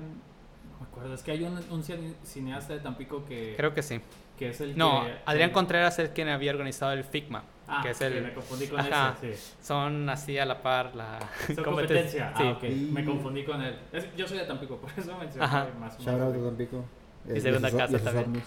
No 0.72 0.80
me 0.80 0.86
acuerdo, 0.88 1.14
es 1.14 1.22
que 1.22 1.32
hay 1.32 1.44
un, 1.44 1.58
un 1.70 1.84
cine- 1.84 2.16
cineasta 2.24 2.74
de 2.74 2.80
Tampico 2.80 3.24
que, 3.26 3.54
Creo 3.56 3.74
que 3.74 3.84
sí. 3.84 4.02
que 4.38 4.50
es 4.50 4.60
el 4.62 4.76
No, 4.78 5.06
que... 5.06 5.14
Adrián 5.26 5.50
el- 5.50 5.54
Contreras 5.54 6.00
es 6.00 6.10
quien 6.10 6.28
había 6.30 6.52
organizado 6.52 6.92
el 6.94 7.04
FIGMA, 7.04 7.44
Ah, 7.68 7.80
que 7.84 7.92
es 7.92 8.00
que 8.00 8.08
el... 8.08 8.24
me 8.24 8.34
confundí 8.34 8.68
con 8.68 8.80
Ajá. 8.80 9.16
ese, 9.22 9.36
sí. 9.38 9.54
Son 9.62 10.10
así 10.10 10.38
a 10.40 10.46
la 10.46 10.62
par 10.64 10.96
la 10.96 11.20
Son 11.56 11.56
competencia. 11.64 12.34
competencia. 12.34 12.34
Sí. 12.36 12.44
Ah, 12.44 12.52
ok. 12.58 12.64
Y- 12.64 12.92
Me 12.92 13.06
confundí 13.06 13.46
con 13.46 13.62
él. 13.62 13.78
Es- 13.94 14.14
yo 14.18 14.28
soy 14.28 14.40
de 14.40 14.46
Tampico, 14.46 14.78
por 14.82 14.90
eso 14.98 15.16
mencioné 15.18 15.46
Ajá. 15.46 15.68
más 15.80 15.94
o 16.00 16.02
Shout 16.02 16.20
out 16.20 16.32
menos. 16.32 16.48
a 16.48 16.50
Tampico. 16.50 16.84
Y 17.28 17.38
Eh, 17.38 17.42
segunda 17.42 17.72
casa 17.72 17.88
sus 18.00 18.04
también. 18.04 18.44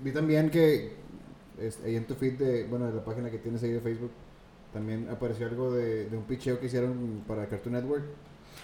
Vi 0.00 0.12
también 0.12 0.48
que 0.50 0.94
es- 1.60 1.80
ahí 1.84 1.96
en 1.96 2.06
tu 2.06 2.14
feed 2.14 2.34
de, 2.38 2.64
bueno, 2.68 2.86
de 2.86 2.94
la 2.94 3.04
página 3.04 3.30
que 3.30 3.38
tienes 3.38 3.62
ahí 3.64 3.70
de 3.72 3.80
Facebook, 3.80 4.12
también 4.72 5.08
apareció 5.10 5.46
algo 5.46 5.72
de, 5.72 6.08
de 6.08 6.16
un 6.16 6.24
picheo 6.24 6.58
que 6.60 6.66
hicieron 6.66 7.22
para 7.26 7.46
Cartoon 7.46 7.74
Network. 7.74 8.04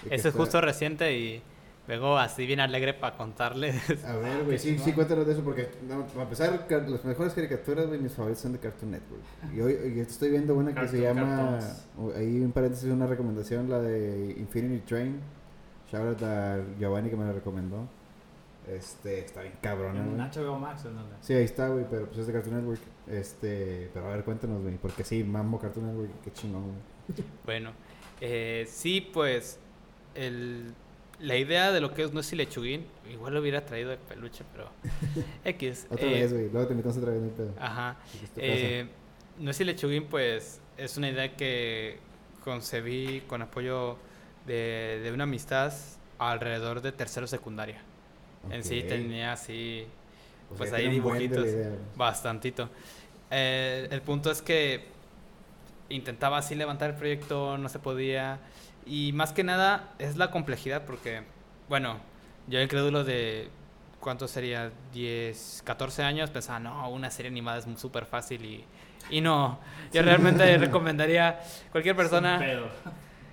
Ese 0.06 0.14
es 0.14 0.24
está- 0.26 0.38
justo 0.38 0.60
reciente 0.60 1.16
y 1.16 1.42
vengo 1.88 2.16
así 2.18 2.46
bien 2.46 2.60
alegre 2.60 2.94
para 2.94 3.16
contarles. 3.16 4.04
A 4.04 4.16
ver, 4.16 4.44
güey, 4.44 4.58
sí, 4.58 4.78
sí, 4.78 4.92
cuéntanos 4.92 5.26
de 5.26 5.32
eso, 5.32 5.42
porque 5.42 5.68
no, 5.88 6.06
para 6.08 6.22
empezar, 6.22 6.66
las 6.68 7.04
mejores 7.04 7.32
caricaturas, 7.34 7.86
güey, 7.86 8.00
mis 8.00 8.12
favoritos 8.12 8.42
son 8.42 8.52
de 8.52 8.58
Cartoon 8.58 8.90
Network. 8.92 9.22
Y 9.54 9.60
hoy 9.60 9.78
y 9.96 10.00
estoy 10.00 10.30
viendo 10.30 10.54
una 10.54 10.74
que 10.74 10.88
se 10.88 11.00
llama, 11.00 11.58
Cartoons. 11.60 12.16
ahí 12.16 12.36
en 12.42 12.52
paréntesis 12.52 12.88
una 12.90 13.06
recomendación, 13.06 13.68
la 13.70 13.80
de 13.80 14.34
Infinity 14.38 14.80
Train. 14.86 15.20
Shout 15.90 16.06
out 16.08 16.22
a 16.22 16.60
Giovanni 16.78 17.10
que 17.10 17.16
me 17.16 17.24
la 17.24 17.32
recomendó. 17.32 17.86
Este, 18.68 19.18
está 19.20 19.42
bien 19.42 19.54
cabrona, 19.60 20.00
En 20.00 20.16
güey. 20.16 20.28
HBO 20.30 20.58
Max, 20.58 20.84
¿en 20.84 20.94
dónde? 20.94 21.16
Sí, 21.20 21.34
ahí 21.34 21.44
está, 21.44 21.68
güey, 21.68 21.84
pero 21.90 22.06
pues 22.06 22.18
es 22.18 22.26
de 22.28 22.32
Cartoon 22.32 22.56
Network. 22.56 22.80
Este, 23.08 23.90
pero 23.92 24.06
a 24.06 24.14
ver, 24.14 24.24
cuéntanos, 24.24 24.62
güey, 24.62 24.76
porque 24.76 25.02
sí, 25.04 25.24
mambo 25.24 25.58
Cartoon 25.58 25.86
Network, 25.86 26.10
qué 26.22 26.32
chingón, 26.32 26.62
güey. 26.64 26.76
Bueno, 27.44 27.72
eh, 28.20 28.64
sí, 28.68 29.00
pues 29.12 29.58
el, 30.14 30.72
la 31.18 31.36
idea 31.36 31.72
de 31.72 31.80
lo 31.80 31.92
que 31.92 32.04
es 32.04 32.12
Nuez 32.12 32.32
y 32.32 32.36
Lechuguín, 32.36 32.86
igual 33.10 33.34
lo 33.34 33.40
hubiera 33.40 33.66
traído 33.66 33.90
de 33.90 33.96
peluche, 33.96 34.44
pero 34.52 34.68
X. 35.44 35.86
Otra 35.90 36.06
eh, 36.06 36.20
vez, 36.20 36.32
güey, 36.32 36.48
luego 36.50 36.66
te 36.68 36.72
invitamos 36.74 36.96
otra 36.98 37.10
vez, 37.10 37.20
no 37.20 37.26
hay 37.26 37.32
pedo. 37.32 37.52
Ajá. 37.58 37.96
Es 38.22 38.30
Eh, 38.36 38.88
Nuez 39.38 39.60
y 39.60 39.64
Lechuguín, 39.64 40.04
pues, 40.04 40.60
es 40.76 40.96
una 40.96 41.10
idea 41.10 41.36
que 41.36 41.98
concebí 42.44 43.22
con 43.26 43.42
apoyo 43.42 43.96
de, 44.46 45.00
de 45.02 45.12
una 45.12 45.24
amistad 45.24 45.72
alrededor 46.18 46.80
de 46.80 46.92
tercero 46.92 47.26
secundaria. 47.26 47.82
En 48.50 48.64
sí 48.64 48.82
tenía 48.82 49.32
así, 49.32 49.86
O 50.50 50.54
pues 50.54 50.72
ahí 50.72 50.88
dibujitos. 50.88 51.46
bastantito. 51.96 52.68
Eh, 53.30 53.88
el 53.90 54.02
punto 54.02 54.30
es 54.30 54.42
que 54.42 54.86
intentaba 55.88 56.38
así 56.38 56.54
levantar 56.54 56.90
el 56.90 56.96
proyecto, 56.96 57.56
no 57.58 57.68
se 57.68 57.78
podía. 57.78 58.38
Y 58.84 59.12
más 59.12 59.32
que 59.32 59.44
nada 59.44 59.90
es 59.98 60.16
la 60.16 60.30
complejidad, 60.30 60.84
porque, 60.84 61.22
bueno, 61.68 61.98
yo 62.48 62.60
incrédulo 62.60 63.04
de, 63.04 63.48
¿cuánto 64.00 64.26
sería? 64.26 64.72
10, 64.92 65.62
14 65.64 66.02
años, 66.02 66.30
pensaba, 66.30 66.58
no, 66.58 66.88
una 66.90 67.10
serie 67.10 67.30
animada 67.30 67.58
es 67.58 67.66
súper 67.80 68.06
fácil 68.06 68.44
y, 68.44 68.64
y 69.10 69.20
no. 69.20 69.58
Yo 69.92 70.02
realmente 70.02 70.58
recomendaría 70.58 71.40
cualquier 71.70 71.94
persona, 71.94 72.38
Sin 72.38 72.48
pedo. 72.48 72.66
Hagan 72.66 72.92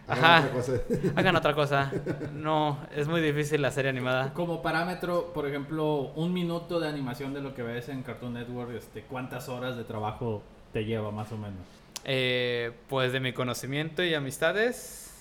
Ajá. 0.10 0.40
otra 0.40 0.52
cosa. 0.52 0.74
hagan 1.16 1.36
otra 1.36 1.54
cosa. 1.54 1.92
No, 2.34 2.80
es 2.96 3.08
muy 3.08 3.22
difícil 3.22 3.62
la 3.62 3.72
serie 3.72 3.90
animada. 3.90 4.34
Como 4.34 4.62
parámetro, 4.62 5.32
por 5.34 5.48
ejemplo, 5.48 6.12
un 6.16 6.34
minuto 6.34 6.80
de 6.80 6.88
animación 6.88 7.34
de 7.34 7.42
lo 7.42 7.54
que 7.54 7.64
ves 7.64 7.90
en 7.90 8.04
Cartoon 8.04 8.34
Network, 8.34 8.72
este, 8.76 9.04
¿cuántas 9.04 9.50
horas 9.50 9.78
de 9.78 9.84
trabajo 9.84 10.42
te 10.74 10.86
lleva 10.86 11.12
más 11.12 11.32
o 11.32 11.38
menos? 11.38 11.60
Eh, 12.06 12.72
pues 12.88 13.12
de 13.12 13.20
mi 13.20 13.34
conocimiento 13.34 14.04
y 14.04 14.14
amistades, 14.14 15.12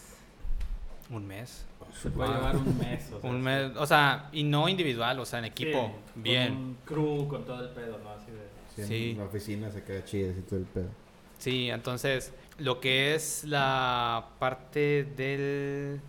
un 1.10 1.26
mes. 1.26 1.64
Se 2.02 2.10
puede 2.10 2.30
llevar 2.32 2.56
un 2.56 2.78
mes. 2.78 3.10
O 3.12 3.20
sea, 3.20 3.30
Un 3.30 3.40
mes, 3.42 3.72
o 3.76 3.86
sea, 3.86 4.28
y 4.32 4.44
no 4.44 4.68
individual, 4.68 5.18
o 5.20 5.24
sea, 5.24 5.38
en 5.40 5.46
sí, 5.46 5.50
equipo, 5.50 5.80
con 6.14 6.22
bien. 6.22 6.52
un 6.52 6.76
crew, 6.84 7.26
con 7.28 7.44
todo 7.44 7.62
el 7.62 7.70
pedo, 7.70 7.98
¿no? 8.02 8.10
Así 8.10 8.30
de... 8.30 8.38
Sí, 8.76 8.84
Sí. 8.86 9.10
En 9.12 9.18
la 9.18 9.24
oficina 9.24 9.70
se 9.70 9.82
queda 9.82 10.04
chida 10.04 10.28
y 10.30 10.42
todo 10.42 10.60
el 10.60 10.66
pedo. 10.66 10.86
Sí, 11.38 11.68
entonces, 11.70 12.32
lo 12.58 12.80
que 12.80 13.14
es 13.14 13.44
la 13.44 14.30
parte 14.38 15.04
del... 15.16 16.00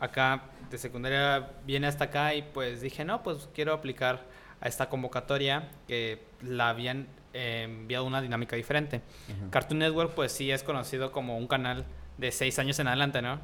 Acá, 0.00 0.42
de 0.68 0.78
secundaria, 0.78 1.50
viene 1.64 1.86
hasta 1.86 2.04
acá 2.04 2.34
y 2.34 2.42
pues 2.42 2.80
dije, 2.80 3.04
no, 3.04 3.22
pues 3.22 3.48
quiero 3.54 3.72
aplicar 3.72 4.24
a 4.60 4.66
esta 4.66 4.88
convocatoria 4.88 5.68
que 5.86 6.20
la 6.42 6.70
habían 6.70 7.06
eh, 7.34 7.62
enviado 7.64 8.04
una 8.04 8.20
dinámica 8.20 8.56
diferente. 8.56 9.00
Cartoon 9.50 9.78
Network, 9.78 10.14
pues 10.14 10.32
sí 10.32 10.50
es 10.50 10.64
conocido 10.64 11.12
como 11.12 11.38
un 11.38 11.46
canal 11.46 11.84
de 12.18 12.32
seis 12.32 12.58
años 12.58 12.80
en 12.80 12.88
adelante, 12.88 13.22
¿no? 13.22 13.38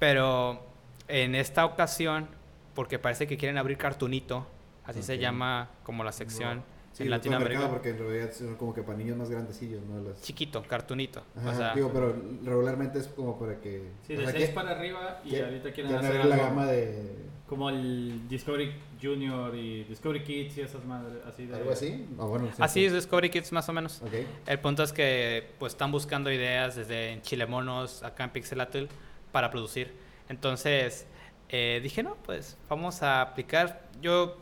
Pero 0.00 0.66
en 1.06 1.36
esta 1.36 1.64
ocasión, 1.64 2.26
porque 2.74 2.98
parece 2.98 3.28
que 3.28 3.36
quieren 3.36 3.56
abrir 3.56 3.78
Cartoonito, 3.78 4.46
así 4.84 5.04
se 5.04 5.18
llama 5.18 5.68
como 5.84 6.02
la 6.02 6.10
sección 6.10 6.64
Sí, 7.00 7.04
en 7.04 7.10
Latinoamérica. 7.10 7.68
porque 7.70 7.90
en 7.90 7.98
realidad 7.98 8.30
son 8.32 8.56
como 8.56 8.74
que 8.74 8.82
para 8.82 8.98
niños 8.98 9.16
más 9.16 9.30
grandecillos, 9.30 9.82
¿no? 9.84 10.00
Las... 10.02 10.20
Chiquito, 10.22 10.62
Cartoonito. 10.62 11.22
Ajá, 11.36 11.50
o 11.50 11.54
sea, 11.54 11.74
digo, 11.74 11.90
pero 11.92 12.14
regularmente 12.44 12.98
es 12.98 13.08
como 13.08 13.38
para 13.38 13.58
que... 13.60 13.88
Sí, 14.06 14.14
de 14.14 14.24
sea, 14.24 14.32
6 14.32 14.48
que- 14.48 14.54
para 14.54 14.70
arriba 14.72 15.20
y 15.24 15.30
que- 15.30 15.44
ahorita 15.44 15.72
quieren 15.72 15.94
hacer 15.94 16.10
abrir 16.12 16.26
la 16.26 16.34
algo 16.34 16.46
gama 16.46 16.66
de... 16.66 17.16
como 17.48 17.70
el 17.70 18.28
Discovery 18.28 18.72
Junior 19.02 19.54
y 19.54 19.84
Discovery 19.84 20.22
Kids 20.24 20.58
y 20.58 20.60
esas 20.60 20.84
madres, 20.84 21.18
así 21.26 21.46
de... 21.46 21.56
¿Algo 21.56 21.70
así? 21.72 22.06
Bueno, 22.16 22.46
sí, 22.48 22.62
así 22.62 22.80
sí. 22.80 22.86
es 22.86 22.92
Discovery 22.92 23.30
Kids 23.30 23.50
más 23.52 23.68
o 23.68 23.72
menos. 23.72 24.02
Ok. 24.02 24.12
El 24.46 24.58
punto 24.60 24.82
es 24.82 24.92
que 24.92 25.48
pues 25.58 25.72
están 25.72 25.90
buscando 25.90 26.30
ideas 26.30 26.76
desde 26.76 27.12
en 27.12 27.22
Chilemonos, 27.22 28.02
acá 28.02 28.24
en 28.24 28.30
Pixelatl, 28.30 28.84
para 29.32 29.50
producir. 29.50 29.92
Entonces, 30.28 31.06
eh, 31.48 31.80
dije, 31.82 32.02
no, 32.02 32.16
pues 32.24 32.56
vamos 32.68 33.02
a 33.02 33.20
aplicar. 33.22 33.88
Yo 34.00 34.36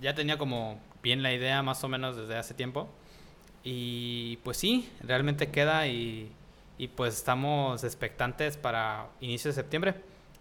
ya 0.00 0.14
tenía 0.14 0.38
como 0.38 0.78
bien 1.02 1.22
la 1.22 1.32
idea 1.32 1.62
más 1.62 1.82
o 1.84 1.88
menos 1.88 2.16
desde 2.16 2.36
hace 2.36 2.54
tiempo. 2.54 2.88
Y 3.64 4.38
pues 4.38 4.56
sí, 4.56 4.90
realmente 5.02 5.50
queda 5.50 5.86
y, 5.86 6.32
y 6.78 6.88
pues 6.88 7.14
estamos 7.14 7.84
expectantes 7.84 8.56
para 8.56 9.06
inicio 9.20 9.50
de 9.50 9.54
septiembre, 9.54 9.94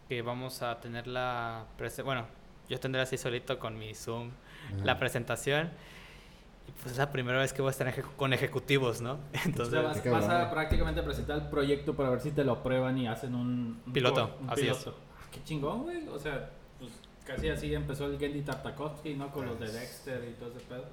que 0.09 0.21
vamos 0.21 0.61
a 0.61 0.79
tener 0.79 1.07
la... 1.07 1.65
Bueno, 2.03 2.25
yo 2.69 2.79
tendré 2.79 3.01
así 3.01 3.17
solito 3.17 3.59
con 3.59 3.77
mi 3.77 3.93
Zoom 3.93 4.31
la 4.83 4.97
presentación. 4.97 5.69
Y 6.67 6.71
pues 6.73 6.93
es 6.93 6.97
la 6.97 7.11
primera 7.11 7.39
vez 7.39 7.53
que 7.53 7.61
voy 7.61 7.69
a 7.69 7.71
estar 7.71 7.87
ejecu- 7.87 8.15
con 8.15 8.33
ejecutivos, 8.33 9.01
¿no? 9.01 9.13
O 9.33 9.33
sea, 9.33 9.41
Entonces, 9.45 9.83
vas, 9.83 10.03
vas 10.11 10.29
a 10.29 10.49
prácticamente 10.51 11.01
presentar 11.03 11.37
el 11.39 11.47
proyecto 11.47 11.95
para 11.95 12.09
ver 12.09 12.21
si 12.21 12.31
te 12.31 12.43
lo 12.43 12.53
aprueban 12.53 12.97
y 12.97 13.07
hacen 13.07 13.35
un, 13.35 13.81
un 13.85 13.93
Piloto, 13.93 14.37
un 14.41 14.49
así 14.49 14.67
es. 14.67 14.77
piloto. 14.77 14.97
Ah, 15.19 15.25
qué 15.31 15.43
chingón, 15.43 15.83
güey. 15.83 16.07
O 16.07 16.17
sea, 16.19 16.49
pues 16.79 16.91
casi 17.35 17.49
así 17.49 17.73
empezó 17.73 18.05
el 18.05 18.17
Gendy 18.19 18.41
Tartakovsky, 18.41 19.13
¿no? 19.15 19.31
Con 19.31 19.45
los 19.45 19.59
de 19.59 19.71
Dexter 19.71 20.23
y 20.29 20.33
todo 20.39 20.49
ese 20.49 20.59
pedo. 20.61 20.85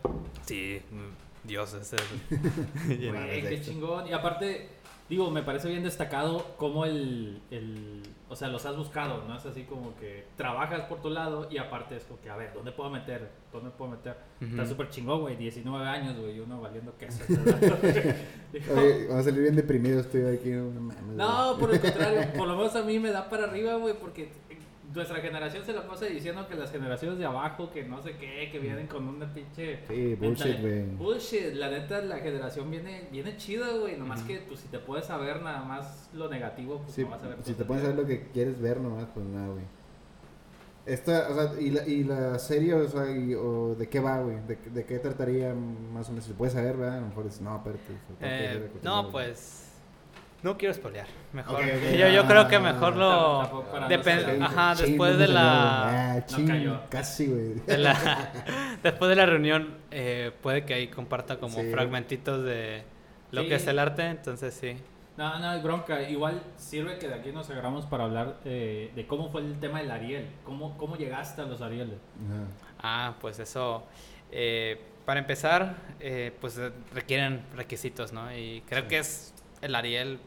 sí, 0.47 0.81
mm, 0.91 1.47
Dios, 1.49 1.75
ese... 1.75 1.97
Güey, 2.87 3.43
qué 3.49 3.61
chingón. 3.61 4.07
Y 4.09 4.13
aparte, 4.13 4.69
digo, 5.09 5.31
me 5.31 5.43
parece 5.43 5.69
bien 5.69 5.83
destacado 5.85 6.45
cómo 6.57 6.85
el, 6.85 7.41
el. 7.51 8.03
O 8.29 8.37
sea, 8.37 8.49
los 8.49 8.67
has 8.67 8.77
buscado, 8.77 9.25
¿no? 9.27 9.37
Es 9.39 9.47
así 9.47 9.63
como 9.63 9.97
que 9.97 10.25
trabajas 10.37 10.83
por 10.83 11.01
tu 11.01 11.09
lado 11.09 11.49
y 11.51 11.57
aparte 11.59 11.97
es 11.97 12.05
como 12.05 12.21
que, 12.21 12.29
a 12.29 12.37
ver, 12.37 12.53
¿dónde 12.53 12.73
puedo 12.73 12.91
meter? 12.91 13.31
¿Dónde 13.53 13.71
puedo 13.71 13.93
meter? 13.93 14.17
Está 14.41 14.63
Ujú. 14.63 14.71
súper 14.71 14.91
chingón, 14.91 15.21
güey. 15.23 15.37
19 15.37 15.87
años, 15.87 16.19
güey. 16.19 16.37
y 16.37 16.41
Uno 16.41 16.61
valiendo 16.61 16.95
queso. 16.99 17.25
Oye, 18.77 19.07
vamos 19.07 19.21
a 19.21 19.23
salir 19.25 19.43
bien 19.43 19.57
deprimidos, 19.57 20.07
estoy 20.07 20.25
aquí. 20.27 20.51
No, 20.51 20.71
mames, 20.81 21.17
No, 21.17 21.57
por 21.59 21.73
el 21.73 21.81
contrario, 21.81 22.29
por 22.37 22.47
lo 22.49 22.57
menos 22.57 22.75
a 22.77 22.83
mí 22.83 22.99
me 22.99 23.11
da 23.11 23.29
para 23.31 23.45
arriba, 23.45 23.75
güey, 23.77 23.95
porque 23.99 24.31
nuestra 24.95 25.17
generación 25.21 25.65
se 25.65 25.73
la 25.75 25.87
pasa 25.87 26.07
diciendo 26.07 26.47
que 26.49 26.55
las 26.55 26.71
generaciones 26.73 27.19
de 27.19 27.27
abajo, 27.27 27.71
que 27.71 27.85
no 27.85 28.01
sé 28.03 28.17
qué, 28.17 28.49
que 28.51 28.59
vienen 28.59 28.87
con 28.87 29.07
una 29.07 29.33
pinche... 29.35 29.81
Sí, 29.87 30.15
bullshit, 30.15 30.61
güey. 30.61 30.85
Bullshit, 30.97 31.53
la 31.55 31.71
neta, 31.71 32.01
la 32.01 32.19
generación 32.19 32.71
viene, 32.71 33.07
viene 33.13 33.37
chida, 33.37 33.67
güey, 33.79 33.97
nomás 33.99 34.23
que 34.23 34.39
pues 34.49 34.61
si 34.61 34.69
te 34.69 34.79
puedes 34.79 35.05
saber 35.07 35.43
nada 35.43 35.63
más 35.65 36.09
lo 36.15 36.29
negativo, 36.31 36.79
pues 36.83 36.93
Sí, 36.95 37.03
no 37.03 37.11
vas 37.11 37.23
a 37.23 37.29
ver 37.29 37.37
si 37.43 37.53
te 37.55 37.65
pones 37.65 37.85
a 37.85 37.89
ver 37.89 37.97
lo 37.97 38.07
que 38.07 38.29
quieres 38.33 38.61
ver 38.61 38.81
nomás, 38.81 39.07
pues 39.13 39.27
nada, 39.27 39.49
güey. 39.49 39.65
Esta, 40.87 41.29
o 41.29 41.35
sea, 41.35 41.61
y 41.61 41.69
la, 41.71 41.87
y 41.87 42.05
la 42.05 42.39
serie, 42.39 42.73
o 42.73 42.89
sea, 42.89 43.11
y- 43.15 43.35
o 43.35 43.75
de 43.75 43.89
qué 43.91 44.01
va, 44.01 44.23
güey, 44.23 44.39
de, 44.47 44.57
de 44.57 44.85
qué 44.87 44.99
trataría 44.99 45.53
más 45.55 46.09
o 46.09 46.13
menos, 46.13 46.25
si 46.25 46.33
puedes 46.33 46.55
saber, 46.55 46.79
¿verdad? 46.79 46.97
A 46.97 47.01
lo 47.03 47.07
mejor 47.09 47.25
dices, 47.25 47.43
no, 47.43 47.55
espérate. 47.57 47.83
o 47.93 48.17
sea, 48.19 48.29
tengo 48.29 48.31
que 48.31 48.45
Eh, 48.67 48.71
no, 48.83 49.03
contenido". 49.03 49.11
pues. 49.13 49.65
No 50.43 50.57
quiero 50.57 50.73
spoilear. 50.73 51.07
Mejor. 51.33 51.65
Yo, 51.65 52.09
yo 52.09 52.23
ah, 52.23 52.29
creo 52.29 52.49
que 52.49 52.59
mejor 52.61 52.97
lo. 52.97 53.41
Tampoco 53.41 53.65
para 53.71 53.81
no 53.81 53.89
Depende. 53.89 54.39
Ajá, 54.41 54.75
después 54.77 55.13
no 55.15 55.19
de 55.19 55.29
la. 55.29 56.13
ah, 56.13 56.15
No 56.17 56.27
chin, 56.27 56.47
cayó. 56.47 56.81
Casi, 56.89 57.27
güey. 57.27 57.55
de 57.67 57.79
la- 57.79 58.33
después 58.83 59.09
de 59.09 59.17
la 59.17 59.27
reunión, 59.27 59.75
eh, 59.91 60.31
puede 60.41 60.65
que 60.65 60.75
ahí 60.75 60.89
comparta 60.89 61.39
como 61.41 61.61
Sí. 61.61 61.71
fragmentitos 61.73 62.45
de 62.45 62.85
lo 63.33 63.43
Sí. 63.43 63.49
que 63.49 63.55
es 63.57 63.67
el 63.67 63.79
arte. 63.81 64.07
Entonces, 64.07 64.55
sí. 64.55 64.77
No, 65.17 65.41
no, 65.41 65.61
bronca. 65.61 66.03
Igual 66.09 66.41
sirve 66.57 66.99
que 66.99 67.09
de 67.09 67.15
aquí 67.15 67.33
nos 67.33 67.51
agarramos 67.51 67.87
para 67.87 68.05
hablar 68.05 68.37
eh, 68.45 68.93
de 68.95 69.07
cómo 69.09 69.31
fue 69.31 69.41
el 69.41 69.59
tema 69.59 69.81
del 69.81 69.91
Ariel. 69.91 70.29
¿Cómo, 70.45 70.79
cómo 70.79 70.95
llegaste 70.97 71.41
a 71.43 71.47
los 71.47 71.61
Arieles? 71.61 71.99
Ah, 72.81 73.15
pues 73.21 73.41
eso. 73.41 73.85
eh, 74.31 74.81
para 75.05 75.19
empezar, 75.21 75.75
eh, 76.01 76.33
pues 76.41 76.61
requieren 76.95 77.43
requisitos, 77.57 78.13
¿no? 78.13 78.31
Y 78.37 78.63
creo 78.69 78.87
que 78.87 78.99
es 78.99 79.33
el 79.63 79.75
Ariel 79.75 80.19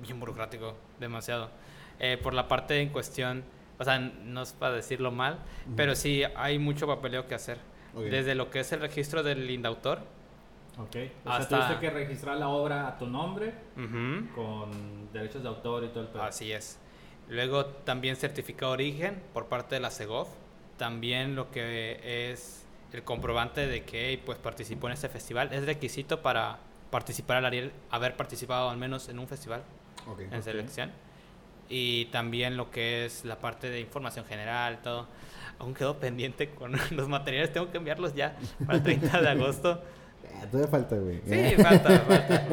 bien 0.00 0.18
burocrático, 0.20 0.74
demasiado. 0.98 1.50
Eh, 1.98 2.18
por 2.22 2.34
la 2.34 2.48
parte 2.48 2.80
en 2.80 2.88
cuestión, 2.88 3.44
o 3.78 3.84
sea, 3.84 3.98
no 3.98 4.42
es 4.42 4.52
para 4.52 4.74
decirlo 4.74 5.10
mal, 5.10 5.38
pero 5.76 5.94
sí 5.94 6.22
hay 6.36 6.58
mucho 6.58 6.86
papeleo 6.86 7.26
que 7.26 7.34
hacer. 7.34 7.58
Desde 7.94 8.34
lo 8.34 8.50
que 8.50 8.60
es 8.60 8.72
el 8.72 8.80
registro 8.80 9.22
del 9.22 9.50
indautor. 9.50 9.98
Ok. 10.78 10.86
O 10.86 10.90
sea, 10.92 11.10
Hasta- 11.24 11.48
tuviste 11.66 11.80
que 11.80 11.90
registrar 11.90 12.36
la 12.38 12.48
obra 12.48 12.86
a 12.88 12.96
tu 12.98 13.06
nombre 13.06 13.52
Ujú. 13.76 14.32
con 14.34 15.12
derechos 15.12 15.42
de 15.42 15.48
autor 15.48 15.84
y 15.84 15.88
todo 15.88 16.02
el 16.04 16.08
pedo. 16.08 16.22
Así 16.22 16.52
es. 16.52 16.78
Luego 17.28 17.66
también 17.66 18.16
certificado 18.16 18.72
de 18.72 18.74
origen 18.84 19.22
por 19.34 19.46
parte 19.46 19.74
de 19.74 19.80
la 19.80 19.90
CEGOF. 19.90 20.28
También 20.76 21.34
lo 21.36 21.50
que 21.50 22.30
es 22.32 22.64
el 22.92 23.02
comprobante 23.04 23.66
de 23.66 23.82
que 23.84 24.20
pues 24.24 24.38
participó 24.38 24.86
en 24.86 24.94
este 24.94 25.08
festival. 25.08 25.52
Es 25.52 25.66
requisito 25.66 26.22
para 26.22 26.58
participar 26.90 27.38
al 27.38 27.46
Ariel, 27.46 27.72
haber 27.90 28.16
participado 28.16 28.68
al 28.70 28.76
menos 28.76 29.08
en 29.08 29.18
un 29.18 29.28
festival 29.28 29.62
Ok. 30.06 30.20
en 30.30 30.42
selección. 30.42 30.90
Y 31.68 32.06
también 32.06 32.56
lo 32.56 32.70
que 32.70 33.04
es 33.04 33.24
la 33.24 33.36
parte 33.38 33.70
de 33.70 33.80
información 33.80 34.24
general, 34.24 34.80
todo. 34.82 35.06
Aún 35.58 35.74
quedó 35.74 35.98
pendiente 35.98 36.50
con 36.50 36.72
los 36.90 37.08
materiales, 37.08 37.52
tengo 37.52 37.70
que 37.70 37.78
enviarlos 37.78 38.14
ya 38.14 38.34
para 38.66 38.78
el 38.78 38.82
30 38.82 39.20
de 39.22 39.28
agosto. 39.28 39.82
Ah, 40.32 40.46
todavía 40.46 40.70
falta, 40.70 40.96
güey. 40.96 41.20
Sí, 41.26 41.62
falta, 41.62 41.98
falta. 42.00 42.46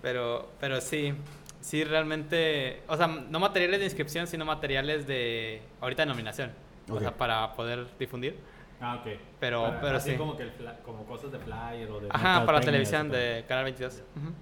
Pero, 0.00 0.50
pero 0.58 0.80
sí, 0.80 1.12
sí 1.60 1.84
realmente, 1.84 2.82
o 2.88 2.96
sea, 2.96 3.06
no 3.06 3.38
materiales 3.38 3.78
de 3.80 3.84
inscripción, 3.86 4.26
sino 4.26 4.44
materiales 4.44 5.06
de 5.06 5.62
ahorita 5.80 6.02
de 6.02 6.06
nominación. 6.06 6.52
O 6.88 6.94
Ok. 6.94 7.00
sea, 7.00 7.12
para 7.16 7.52
poder 7.52 7.86
difundir. 7.98 8.36
Ah, 8.84 8.96
ok. 9.00 9.12
Pero- 9.38 9.62
Para- 9.62 9.80
pero 9.80 9.96
así 9.96 10.10
sí. 10.10 10.16
como 10.16 10.36
que 10.36 10.42
el 10.42 10.52
fla- 10.52 10.76
como 10.84 11.04
cosas 11.06 11.30
de 11.30 11.38
flyer 11.38 11.88
o 11.90 12.00
de 12.00 12.08
Ajá, 12.10 12.44
para 12.44 12.60
televisión 12.60 13.08
de 13.10 13.44
Canal 13.46 13.64
22. 13.64 14.02
Ujú. 14.16 14.32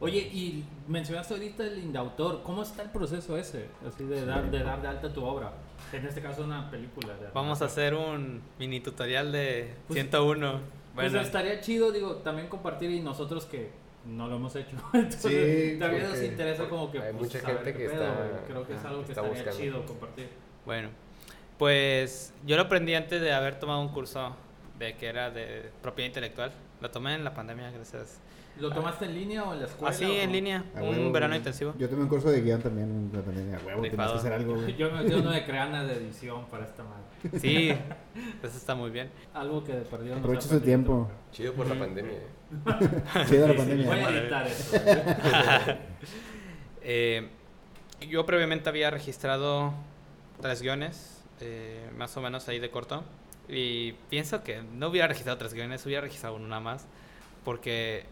Oye, 0.00 0.18
y 0.18 0.64
mencionaste 0.86 1.34
ahorita 1.34 1.64
el 1.64 1.78
indautor. 1.78 2.42
¿Cómo 2.44 2.62
está 2.62 2.82
el 2.82 2.90
proceso 2.90 3.36
ese? 3.36 3.66
Así 3.86 4.04
de 4.04 4.24
dar 4.26 4.48
de, 4.50 4.58
dar 4.62 4.80
de 4.80 4.88
alta 4.88 5.12
tu 5.12 5.24
obra. 5.24 5.52
En 5.92 6.06
este 6.06 6.20
caso 6.20 6.44
una 6.44 6.70
película. 6.70 7.14
de 7.14 7.28
Vamos 7.34 7.62
a 7.62 7.64
hacer 7.64 7.94
un 7.94 8.42
mini 8.58 8.80
tutorial 8.80 9.32
de 9.32 9.74
Pues- 9.88 9.96
101. 9.96 10.60
Pues 10.94 11.12
Bueno, 11.12 11.24
estaría 11.24 11.60
chido, 11.60 11.90
digo, 11.92 12.16
también 12.16 12.48
compartir 12.48 12.90
y 12.90 13.00
nosotros 13.00 13.44
que 13.46 13.70
no 14.04 14.28
lo 14.28 14.36
hemos 14.36 14.54
hecho. 14.56 14.76
Entonces, 14.92 15.72
Sí, 15.72 15.78
también 15.78 16.02
nos 16.04 16.22
interesa 16.22 16.68
como 16.68 16.90
que 16.92 16.98
hay 16.98 17.12
pues, 17.14 17.34
mucha 17.34 17.46
gente 17.46 17.72
que 17.72 17.88
pedo, 17.88 18.02
está-. 18.04 18.44
Creo 18.46 18.66
que 18.66 18.74
es 18.74 18.84
algo 18.84 19.02
que 19.04 19.08
estaría 19.12 19.30
buscando. 19.30 19.58
chido 19.58 19.86
compartir. 19.86 20.28
bueno, 20.66 20.90
pues 21.58 22.32
yo 22.46 22.56
lo 22.56 22.62
aprendí 22.62 22.94
antes 22.94 23.20
de 23.20 23.32
haber 23.32 23.58
tomado 23.58 23.80
un 23.80 23.88
curso 23.88 24.34
de 24.78 24.94
que 24.96 25.06
era 25.06 25.30
de 25.30 25.70
propiedad 25.82 26.06
intelectual. 26.08 26.52
Lo 26.80 26.90
tomé 26.90 27.14
en 27.14 27.24
la 27.24 27.34
pandemia, 27.34 27.70
gracias. 27.70 28.20
¿Lo 28.60 28.72
tomaste 28.72 29.04
en 29.04 29.14
línea 29.14 29.44
o 29.44 29.52
en 29.52 29.60
la 29.60 29.66
escuela? 29.66 29.90
Así 29.90 30.04
o 30.04 30.08
en 30.12 30.32
línea, 30.32 30.64
A 30.74 30.82
un 30.82 30.88
huevo, 30.90 31.12
verano 31.12 31.36
intensivo. 31.36 31.74
Yo 31.78 31.88
tomé 31.88 32.02
un 32.02 32.08
curso 32.08 32.28
de 32.28 32.40
guion 32.40 32.60
también 32.60 32.88
en 32.88 33.10
la 33.16 33.22
pandemia. 33.24 33.56
A 33.58 33.64
huevo, 33.66 33.82
tenías 33.82 34.10
que 34.12 34.18
hacer 34.18 34.32
algo, 34.32 34.54
güey. 34.56 34.74
Yo, 34.76 34.90
me- 34.90 35.08
yo 35.08 35.22
no 35.22 35.30
me 35.30 35.44
crean 35.44 35.70
nada 35.70 35.84
de 35.86 35.94
edición 35.94 36.44
para 36.46 36.64
esta 36.64 36.82
madre. 36.82 37.38
Sí, 37.40 37.70
eso 38.42 38.56
está 38.56 38.74
muy 38.74 38.90
bien. 38.90 39.10
Algo 39.32 39.62
que 39.62 39.74
de 39.74 39.82
perdido 39.82 40.14
no 40.16 40.20
Aprovecha 40.20 40.48
se 40.48 40.54
su 40.54 40.60
tiempo. 40.60 41.08
Chido 41.30 41.52
por 41.54 41.68
la 41.68 41.76
pandemia. 41.78 42.18
Chido 43.28 43.46
la 43.46 43.52
Sí, 43.52 43.52
sí, 43.52 43.56
pandemia. 43.58 43.86
Voy 43.86 43.98
a 44.00 44.08
editar 44.10 44.46
eso. 44.46 44.76
güey. 44.82 45.76
Eh, 46.82 47.28
yo 48.08 48.24
previamente 48.24 48.68
había 48.68 48.90
registrado 48.90 49.74
tres 50.40 50.62
guiones, 50.62 51.17
eh, 51.40 51.90
más 51.96 52.16
o 52.16 52.20
menos 52.20 52.48
ahí 52.48 52.58
de 52.58 52.70
corto. 52.70 53.04
Y 53.48 53.92
pienso 54.10 54.42
que 54.42 54.62
no 54.62 54.88
hubiera 54.88 55.08
registrado 55.08 55.38
tres 55.38 55.54
guiones, 55.54 55.84
hubiera 55.86 56.02
registrado 56.02 56.38
nada 56.38 56.60
más. 56.60 56.86
Porque 57.44 58.04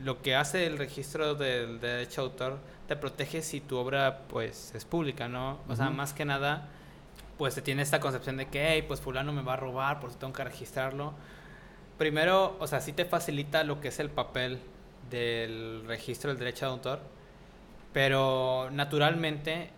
lo 0.00 0.22
que 0.22 0.34
hace 0.34 0.66
el 0.66 0.78
registro 0.78 1.34
del 1.34 1.80
derecho 1.80 2.22
de 2.22 2.28
autor 2.28 2.58
te 2.88 2.96
protege 2.96 3.42
si 3.42 3.60
tu 3.60 3.76
obra 3.76 4.22
pues 4.28 4.74
es 4.74 4.84
pública, 4.84 5.28
¿no? 5.28 5.58
O 5.68 5.76
sea, 5.76 5.90
más 5.90 6.12
que 6.12 6.24
nada, 6.24 6.68
pues 7.38 7.54
se 7.54 7.62
tiene 7.62 7.82
esta 7.82 8.00
concepción 8.00 8.36
de 8.36 8.46
que, 8.46 8.72
hey, 8.72 8.84
pues 8.86 9.00
fulano 9.00 9.32
me 9.32 9.42
va 9.42 9.54
a 9.54 9.56
robar, 9.56 10.00
por 10.00 10.10
eso 10.10 10.18
tengo 10.18 10.32
que 10.32 10.44
registrarlo. 10.44 11.14
Primero, 11.98 12.56
o 12.58 12.66
sea, 12.66 12.80
sí 12.80 12.92
te 12.92 13.04
facilita 13.04 13.64
lo 13.64 13.80
que 13.80 13.88
es 13.88 13.98
el 14.00 14.10
papel 14.10 14.60
del 15.10 15.84
registro 15.86 16.30
del 16.30 16.38
derecho 16.38 16.66
de 16.66 16.72
autor, 16.72 17.00
pero 17.92 18.68
naturalmente 18.72 19.70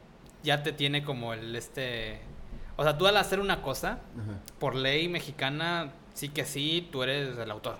ya 0.42 0.62
te 0.62 0.72
tiene 0.72 1.04
como 1.04 1.34
el 1.34 1.54
este... 1.56 2.20
O 2.76 2.82
sea, 2.82 2.98
tú 2.98 3.06
al 3.06 3.16
hacer 3.16 3.40
una 3.40 3.62
cosa, 3.62 3.98
Ajá. 4.18 4.38
por 4.58 4.74
ley 4.74 5.08
mexicana, 5.08 5.92
sí 6.14 6.28
que 6.28 6.44
sí, 6.44 6.88
tú 6.90 7.02
eres 7.02 7.38
el 7.38 7.50
autor. 7.50 7.78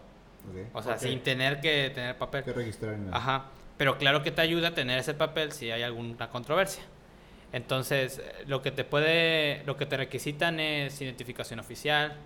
O 0.72 0.82
sea, 0.82 0.98
sin 0.98 1.22
tener 1.22 1.60
que 1.60 1.90
tener 1.94 2.16
papel. 2.18 2.40
Hay 2.40 2.44
que 2.44 2.52
registrar 2.52 2.98
la... 2.98 3.16
Ajá. 3.16 3.44
Pero 3.76 3.98
claro 3.98 4.22
que 4.22 4.30
te 4.30 4.40
ayuda 4.40 4.68
a 4.68 4.74
tener 4.74 4.98
ese 4.98 5.14
papel 5.14 5.52
si 5.52 5.70
hay 5.70 5.82
alguna 5.82 6.28
controversia. 6.28 6.82
Entonces, 7.52 8.20
lo 8.46 8.62
que 8.62 8.70
te 8.70 8.84
puede, 8.84 9.62
lo 9.64 9.76
que 9.76 9.86
te 9.86 9.96
requisitan 9.96 10.60
es 10.60 11.00
identificación 11.00 11.60
oficial, 11.60 12.16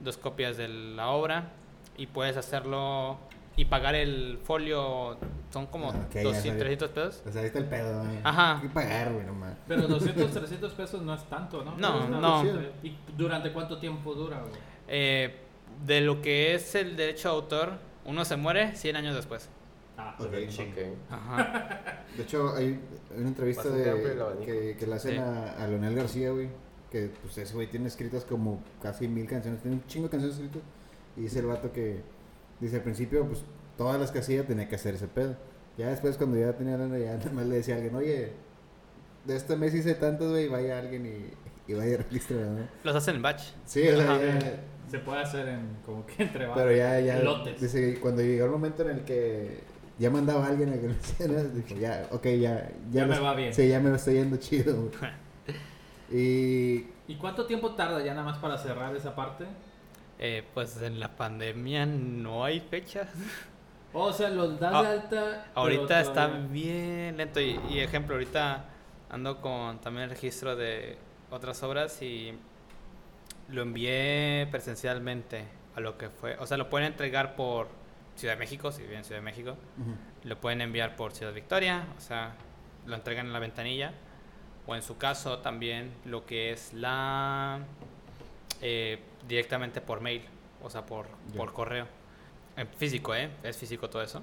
dos 0.00 0.16
copias 0.16 0.56
de 0.56 0.68
la 0.68 1.08
obra 1.08 1.50
y 1.96 2.06
puedes 2.06 2.36
hacerlo 2.36 3.18
y 3.56 3.64
pagar 3.66 3.94
el 3.94 4.38
folio, 4.44 5.16
son 5.52 5.66
como 5.66 5.90
Ah, 5.90 5.96
ok, 6.06 6.14
ya 6.14 6.22
200, 6.22 6.36
sabía. 6.42 6.58
300 6.58 6.88
pesos. 6.90 7.22
O 7.26 7.32
sea, 7.32 7.40
ahí 7.42 7.46
está 7.48 7.58
el 7.58 7.64
pedo, 7.66 7.98
güey. 8.04 8.18
Ajá. 8.24 8.56
Hay 8.56 8.62
que 8.62 8.68
pagar, 8.68 9.12
güey, 9.12 9.26
nomás. 9.26 9.54
Pero 9.68 9.82
200, 9.88 10.30
300 10.32 10.72
pesos 10.74 11.02
no 11.02 11.14
es 11.14 11.24
tanto, 11.24 11.64
¿no? 11.64 11.76
No, 11.76 12.08
no. 12.08 12.44
¿Y 12.82 12.96
durante 13.16 13.52
cuánto 13.52 13.78
tiempo 13.78 14.14
dura, 14.14 14.40
güey? 14.40 14.52
Eh, 14.88 15.34
de 15.86 16.00
lo 16.00 16.20
que 16.22 16.54
es 16.54 16.74
el 16.74 16.96
derecho 16.96 17.28
de 17.28 17.34
autor, 17.34 17.72
uno 18.04 18.24
se 18.24 18.36
muere 18.36 18.74
100 18.76 18.96
años 18.96 19.14
después. 19.14 19.48
Ah, 19.98 20.16
Ok. 20.18 20.28
pues, 20.28 20.56
chingo. 20.56 20.70
Ok. 20.72 20.78
Ajá. 21.10 22.04
De 22.16 22.22
hecho, 22.22 22.54
hay 22.56 22.80
una 23.16 23.28
entrevista 23.28 23.68
de, 23.68 24.16
que, 24.44 24.76
que 24.78 24.86
le 24.86 24.94
hacen 24.94 25.12
Sí. 25.12 25.18
a, 25.18 25.62
a 25.62 25.66
Leonel 25.68 25.94
García, 25.94 26.30
güey. 26.30 26.48
que 26.90 27.10
pues 27.22 27.36
ese 27.38 27.54
güey 27.54 27.66
tiene 27.68 27.86
escritas 27.88 28.24
como 28.24 28.62
casi 28.82 29.06
mil 29.06 29.26
canciones, 29.28 29.60
tiene 29.62 29.76
un 29.76 29.86
chingo 29.86 30.06
de 30.06 30.10
canciones 30.10 30.36
escritas. 30.38 30.62
Y 31.16 31.20
dice 31.22 31.38
el 31.40 31.46
vato 31.46 31.70
que, 31.72 32.00
dice 32.60 32.76
al 32.76 32.82
principio, 32.82 33.26
pues 33.26 33.42
todas 33.76 33.98
las 34.00 34.10
que 34.10 34.18
hacía 34.20 34.46
tenía 34.46 34.68
que 34.68 34.74
hacer 34.76 34.94
ese 34.94 35.08
pedo. 35.08 35.36
Ya 35.78 35.88
después 35.88 36.16
cuando 36.16 36.36
ya 36.38 36.52
tenía 36.54 36.76
lana, 36.76 36.98
ya 36.98 37.16
nada 37.16 37.30
más 37.32 37.46
le 37.46 37.56
decía 37.56 37.74
a 37.74 37.76
alguien, 37.78 37.94
oye, 37.96 38.32
de 39.24 39.36
este 39.36 39.56
mes 39.56 39.74
hice 39.74 39.94
tantos, 39.94 40.30
güey, 40.30 40.48
vaya 40.48 40.78
alguien 40.78 41.06
y, 41.06 41.70
y 41.72 41.74
vaya 41.74 41.94
a 41.94 41.98
registrar, 41.98 42.40
¿no? 42.40 42.66
Los 42.84 42.96
hacen 42.96 43.16
en 43.16 43.22
batch. 43.22 43.42
Sí, 43.64 43.86
o 43.88 43.96
sea, 43.96 44.20
ya- 44.20 44.60
Se 44.90 44.98
puede 44.98 45.22
hacer 45.22 45.48
en 45.48 45.76
como 45.86 46.04
que 46.04 46.22
entre 46.24 46.46
pero 46.48 46.54
varios 46.54 46.78
ya, 46.78 47.00
ya, 47.00 47.18
lotes. 47.22 47.60
dice, 47.60 47.98
cuando 48.00 48.22
llegó 48.22 48.44
el 48.46 48.50
momento 48.50 48.82
en 48.82 48.90
el 48.98 49.04
que 49.04 49.60
ya 49.98 50.10
mandaba 50.10 50.44
a 50.46 50.48
alguien 50.48 50.70
a 50.70 50.80
que 50.80 50.88
lo 50.88 50.92
hiciera, 50.94 51.42
dijo, 51.54 51.74
ya, 51.80 52.08
ok, 52.10 52.24
ya, 52.40 52.70
Ya 52.90 53.06
me 53.06 53.18
va 53.18 53.34
bien. 53.34 53.54
Sí, 53.54 53.68
ya 53.68 53.78
me 53.80 53.90
lo 53.90 53.96
estoy 53.96 54.14
yendo 54.14 54.36
chido, 54.38 54.74
güey. 54.76 54.90
Y 56.12 56.86
¿Y 57.06 57.16
cuánto 57.20 57.46
tiempo 57.46 57.72
tarda 57.74 58.02
ya 58.04 58.14
nada 58.14 58.24
más 58.26 58.38
para 58.38 58.58
cerrar 58.58 58.94
esa 58.96 59.14
parte? 59.14 59.44
Eh, 60.22 60.44
pues 60.52 60.80
en 60.82 61.00
la 61.00 61.08
pandemia 61.16 61.86
no 61.86 62.44
hay 62.44 62.60
fechas. 62.60 63.08
O 63.92 64.12
sea, 64.12 64.28
los 64.28 64.60
das 64.60 64.72
Ah, 64.74 64.82
de 64.82 64.88
alta. 64.88 65.08
pero 65.10 65.42
Ahorita 65.54 66.00
está 66.00 66.26
todavía- 66.26 66.46
bien 66.52 67.16
lento. 67.16 67.40
Y, 67.40 67.58
y 67.70 67.80
ejemplo, 67.80 68.14
ahorita 68.14 68.66
ando 69.08 69.40
con 69.40 69.80
también 69.80 70.04
el 70.04 70.10
registro 70.10 70.54
de 70.56 70.96
otras 71.30 71.62
obras 71.62 72.00
y 72.02 72.34
lo 73.48 73.62
envié 73.62 74.46
presencialmente 74.50 75.44
a 75.74 75.80
lo 75.80 75.96
que 75.98 76.10
fue. 76.10 76.36
O 76.38 76.46
sea, 76.46 76.56
lo 76.58 76.68
pueden 76.68 76.86
entregar 76.88 77.34
por 77.34 77.68
Ciudad 78.14 78.34
de 78.34 78.40
México, 78.40 78.70
si 78.70 78.82
viven 78.82 78.98
en 78.98 79.04
Ciudad 79.04 79.20
de 79.20 79.24
México. 79.24 79.56
Lo 80.24 80.36
pueden 80.38 80.60
enviar 80.60 80.94
por 80.96 81.12
Ciudad 81.12 81.32
Victoria, 81.32 81.86
o 81.96 82.00
sea, 82.00 82.34
lo 82.86 82.94
entregan 82.94 83.26
en 83.26 83.32
la 83.32 83.38
ventanilla. 83.38 83.92
O 84.66 84.76
en 84.76 84.82
su 84.82 84.98
caso 84.98 85.38
también 85.38 85.90
lo 86.04 86.26
que 86.26 86.52
es 86.52 86.74
la... 86.74 87.60
eh, 88.60 88.98
directamente 89.26 89.80
por 89.80 90.00
mail, 90.00 90.22
o 90.62 90.70
sea, 90.70 90.86
por, 90.86 91.06
por 91.36 91.52
correo. 91.52 91.86
En 92.56 92.68
físico, 92.68 93.14
¿eh? 93.14 93.30
Es 93.42 93.56
físico 93.56 93.88
todo 93.88 94.02
eso. 94.02 94.22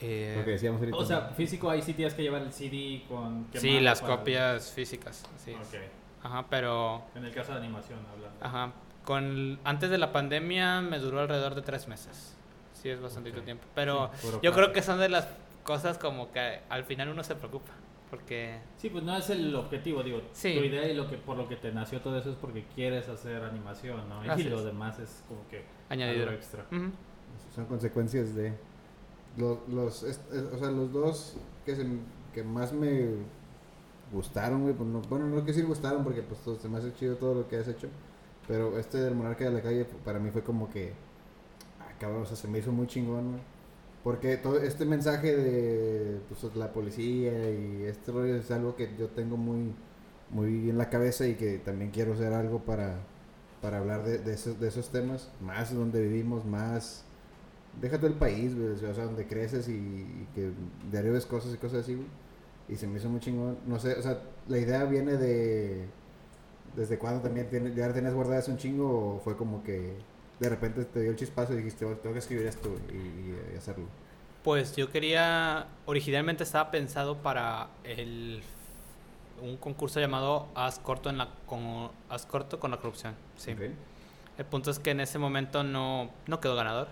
Eh, 0.00 0.34
lo 0.38 0.44
que 0.44 0.50
decíamos 0.52 0.80
ahorita. 0.80 0.96
O 0.96 1.04
sea, 1.04 1.28
físico 1.28 1.70
ahí 1.70 1.80
sí 1.82 1.94
tienes 1.94 2.14
que 2.14 2.22
llevar 2.22 2.42
el 2.42 2.52
CD 2.52 3.04
con. 3.08 3.46
sí, 3.54 3.80
las 3.80 4.00
copias 4.00 4.70
físicas, 4.70 5.24
sí. 5.36 5.52
Ok. 5.52 5.80
Ajá, 6.24 6.46
pero... 6.48 7.02
En 7.16 7.24
el 7.24 7.34
caso 7.34 7.52
de 7.52 7.58
animación, 7.58 7.98
hablando. 8.12 8.38
Ajá, 8.44 8.72
con, 9.04 9.58
antes 9.64 9.90
de 9.90 9.98
la 9.98 10.12
pandemia 10.12 10.80
me 10.80 10.98
duró 10.98 11.20
alrededor 11.20 11.54
de 11.54 11.62
tres 11.62 11.88
meses. 11.88 12.36
Sí, 12.80 12.88
es 12.88 13.00
bastante 13.00 13.32
tiempo. 13.32 13.64
Pero 13.74 14.10
Sí, 14.14 14.28
yo 14.42 14.52
creo 14.52 14.72
que 14.72 14.82
son 14.82 14.98
de 15.00 15.08
las 15.08 15.26
cosas 15.64 15.98
como 15.98 16.30
que 16.32 16.60
al 16.68 16.84
final 16.84 17.08
uno 17.08 17.24
se 17.24 17.34
preocupa. 17.34 17.72
Porque 18.12 18.58
Sí, 18.76 18.90
pues 18.90 19.02
no 19.04 19.16
es 19.16 19.30
el 19.30 19.54
objetivo, 19.56 20.02
digo, 20.02 20.20
Sí. 20.32 20.54
tu 20.54 20.64
idea 20.64 20.86
y 20.86 20.94
lo 20.94 21.08
que 21.08 21.16
por 21.16 21.34
lo 21.38 21.48
que 21.48 21.56
te 21.56 21.72
nació 21.72 22.02
todo 22.02 22.18
eso 22.18 22.28
es 22.30 22.36
porque 22.36 22.66
quieres 22.74 23.08
hacer 23.08 23.42
animación, 23.42 24.06
¿no? 24.06 24.20
Así 24.30 24.42
y 24.42 24.50
lo 24.50 24.58
es. 24.58 24.66
demás 24.66 24.98
es 24.98 25.24
como 25.26 25.40
que 25.48 25.64
añadido. 25.88 26.24
algo 26.24 26.34
extra. 26.34 26.66
Ujú. 26.70 26.90
son 27.54 27.64
consecuencias 27.66 28.34
de 28.34 28.52
los, 29.38 29.66
los 29.68 30.02
es- 30.02 30.20
es- 30.30 30.42
o 30.52 30.58
sea, 30.58 30.70
los 30.70 30.92
dos 30.92 31.36
que, 31.64 31.74
se, 31.74 31.86
que 32.34 32.42
más 32.42 32.72
me 32.74 33.08
gustaron, 34.12 34.62
güey, 34.62 34.74
pues 34.74 34.88
no- 34.90 35.00
bueno, 35.08 35.24
no 35.26 35.32
quiero 35.36 35.46
decir 35.46 35.64
gustaron 35.66 36.04
porque 36.04 36.20
pues 36.22 36.40
todo, 36.42 36.58
se 36.58 36.68
me 36.68 36.76
hace 36.78 36.92
chido 36.94 37.16
todo 37.16 37.34
lo 37.34 37.48
que 37.48 37.56
has 37.56 37.66
hecho, 37.68 37.88
pero 38.46 38.78
este 38.78 38.98
del 38.98 39.14
Monarca 39.14 39.44
de 39.44 39.50
la 39.52 39.62
Calle 39.62 39.86
para 40.04 40.18
mí 40.18 40.30
fue 40.30 40.42
como 40.42 40.68
que, 40.70 40.92
ah, 41.80 41.92
cabrón, 41.98 42.22
o 42.22 42.26
sea, 42.26 42.36
se 42.36 42.46
me 42.48 42.58
hizo 42.58 42.72
muy 42.72 42.86
chingón, 42.86 43.30
güey. 43.32 43.42
Porque 44.04 44.36
todo 44.36 44.58
este 44.60 44.84
mensaje 44.84 45.36
de 45.36 46.18
pues, 46.28 46.56
la 46.56 46.72
policía 46.72 47.50
y 47.50 47.84
este 47.84 48.12
es 48.36 48.50
algo 48.50 48.74
que 48.74 48.90
yo 48.98 49.08
tengo 49.08 49.36
muy, 49.36 49.72
muy 50.30 50.70
en 50.70 50.78
la 50.78 50.90
cabeza 50.90 51.26
y 51.26 51.34
que 51.34 51.58
también 51.58 51.92
quiero 51.92 52.14
hacer 52.14 52.32
algo 52.32 52.60
para, 52.60 52.96
para 53.60 53.78
hablar 53.78 54.02
de, 54.04 54.32
esos, 54.32 54.58
de 54.58 54.68
esos 54.68 54.90
temas, 54.90 55.30
más 55.40 55.74
donde 55.74 56.02
vivimos, 56.02 56.44
más... 56.44 57.04
Déjate 57.80 58.06
el 58.06 58.14
país, 58.14 58.52
o 58.54 58.76
sea, 58.76 59.04
donde 59.04 59.26
creces 59.26 59.66
y, 59.68 60.26
que 60.34 60.50
diario 60.90 61.14
cosas 61.26 61.54
y 61.54 61.56
cosas 61.56 61.84
así. 61.84 61.96
Y 62.68 62.76
se 62.76 62.86
me 62.86 62.98
hizo 62.98 63.08
muy 63.08 63.20
chingón. 63.20 63.56
No 63.66 63.78
sé, 63.78 63.94
o 63.94 64.02
sea, 64.02 64.20
la 64.48 64.58
idea 64.58 64.84
viene 64.84 65.16
de... 65.16 65.86
¿Desde 66.76 66.98
cuándo 66.98 67.22
también 67.22 67.48
tienes, 67.48 67.74
ya 67.74 67.90
tenías 67.92 68.14
guardadas 68.14 68.48
un 68.48 68.58
chingo 68.58 69.16
o 69.16 69.20
fue 69.20 69.36
como 69.36 69.62
que 69.62 69.94
de 70.42 70.50
repente 70.50 70.84
te 70.84 71.00
dio 71.00 71.10
el 71.10 71.16
chispazo 71.16 71.52
y 71.54 71.56
dijiste, 71.56 71.84
"Oh, 71.84 71.96
tengo 71.96 72.12
que 72.12 72.18
escribir 72.20 72.46
esto 72.46 72.70
güey, 72.70 72.82
y, 72.96 73.54
y 73.54 73.56
hacerlo? 73.56 73.86
Pues 74.42 74.74
yo 74.74 74.90
quería, 74.90 75.68
originalmente 75.86 76.42
estaba 76.42 76.70
pensado 76.70 77.18
para 77.18 77.68
el 77.84 78.42
un 79.42 79.56
concurso 79.56 80.00
llamado 80.00 80.48
Haz 80.54 80.78
corto 80.78 81.10
en 81.10 81.18
la 81.18 81.28
con 81.46 81.90
Haz 82.08 82.26
corto 82.26 82.58
con 82.58 82.70
la 82.70 82.76
corrupción. 82.78 83.14
Sí. 83.36 83.54
El 84.38 84.44
punto 84.46 84.70
es 84.70 84.78
que 84.78 84.90
en 84.90 85.00
ese 85.00 85.18
momento 85.18 85.62
no, 85.62 86.10
no 86.26 86.40
quedó 86.40 86.54
ganador. 86.54 86.88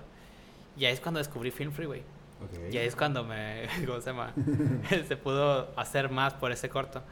Y 0.77 0.85
ahí 0.85 0.93
es 0.93 1.01
cuando 1.01 1.19
descubrí 1.19 1.51
Film 1.51 1.73
Freeway. 1.73 2.01
Ok. 2.43 2.73
Y 2.73 2.79
ahí 2.79 2.87
es 2.87 2.97
cuando 2.97 3.25
me, 3.25 3.69
¿cómo 3.87 4.01
se 4.01 4.11
llama? 4.11 4.35
se 5.09 5.17
pudo 5.17 5.69
hacer 5.77 6.11
más 6.11 6.35
por 6.35 6.53
ese 6.53 6.69
corto. 6.69 7.03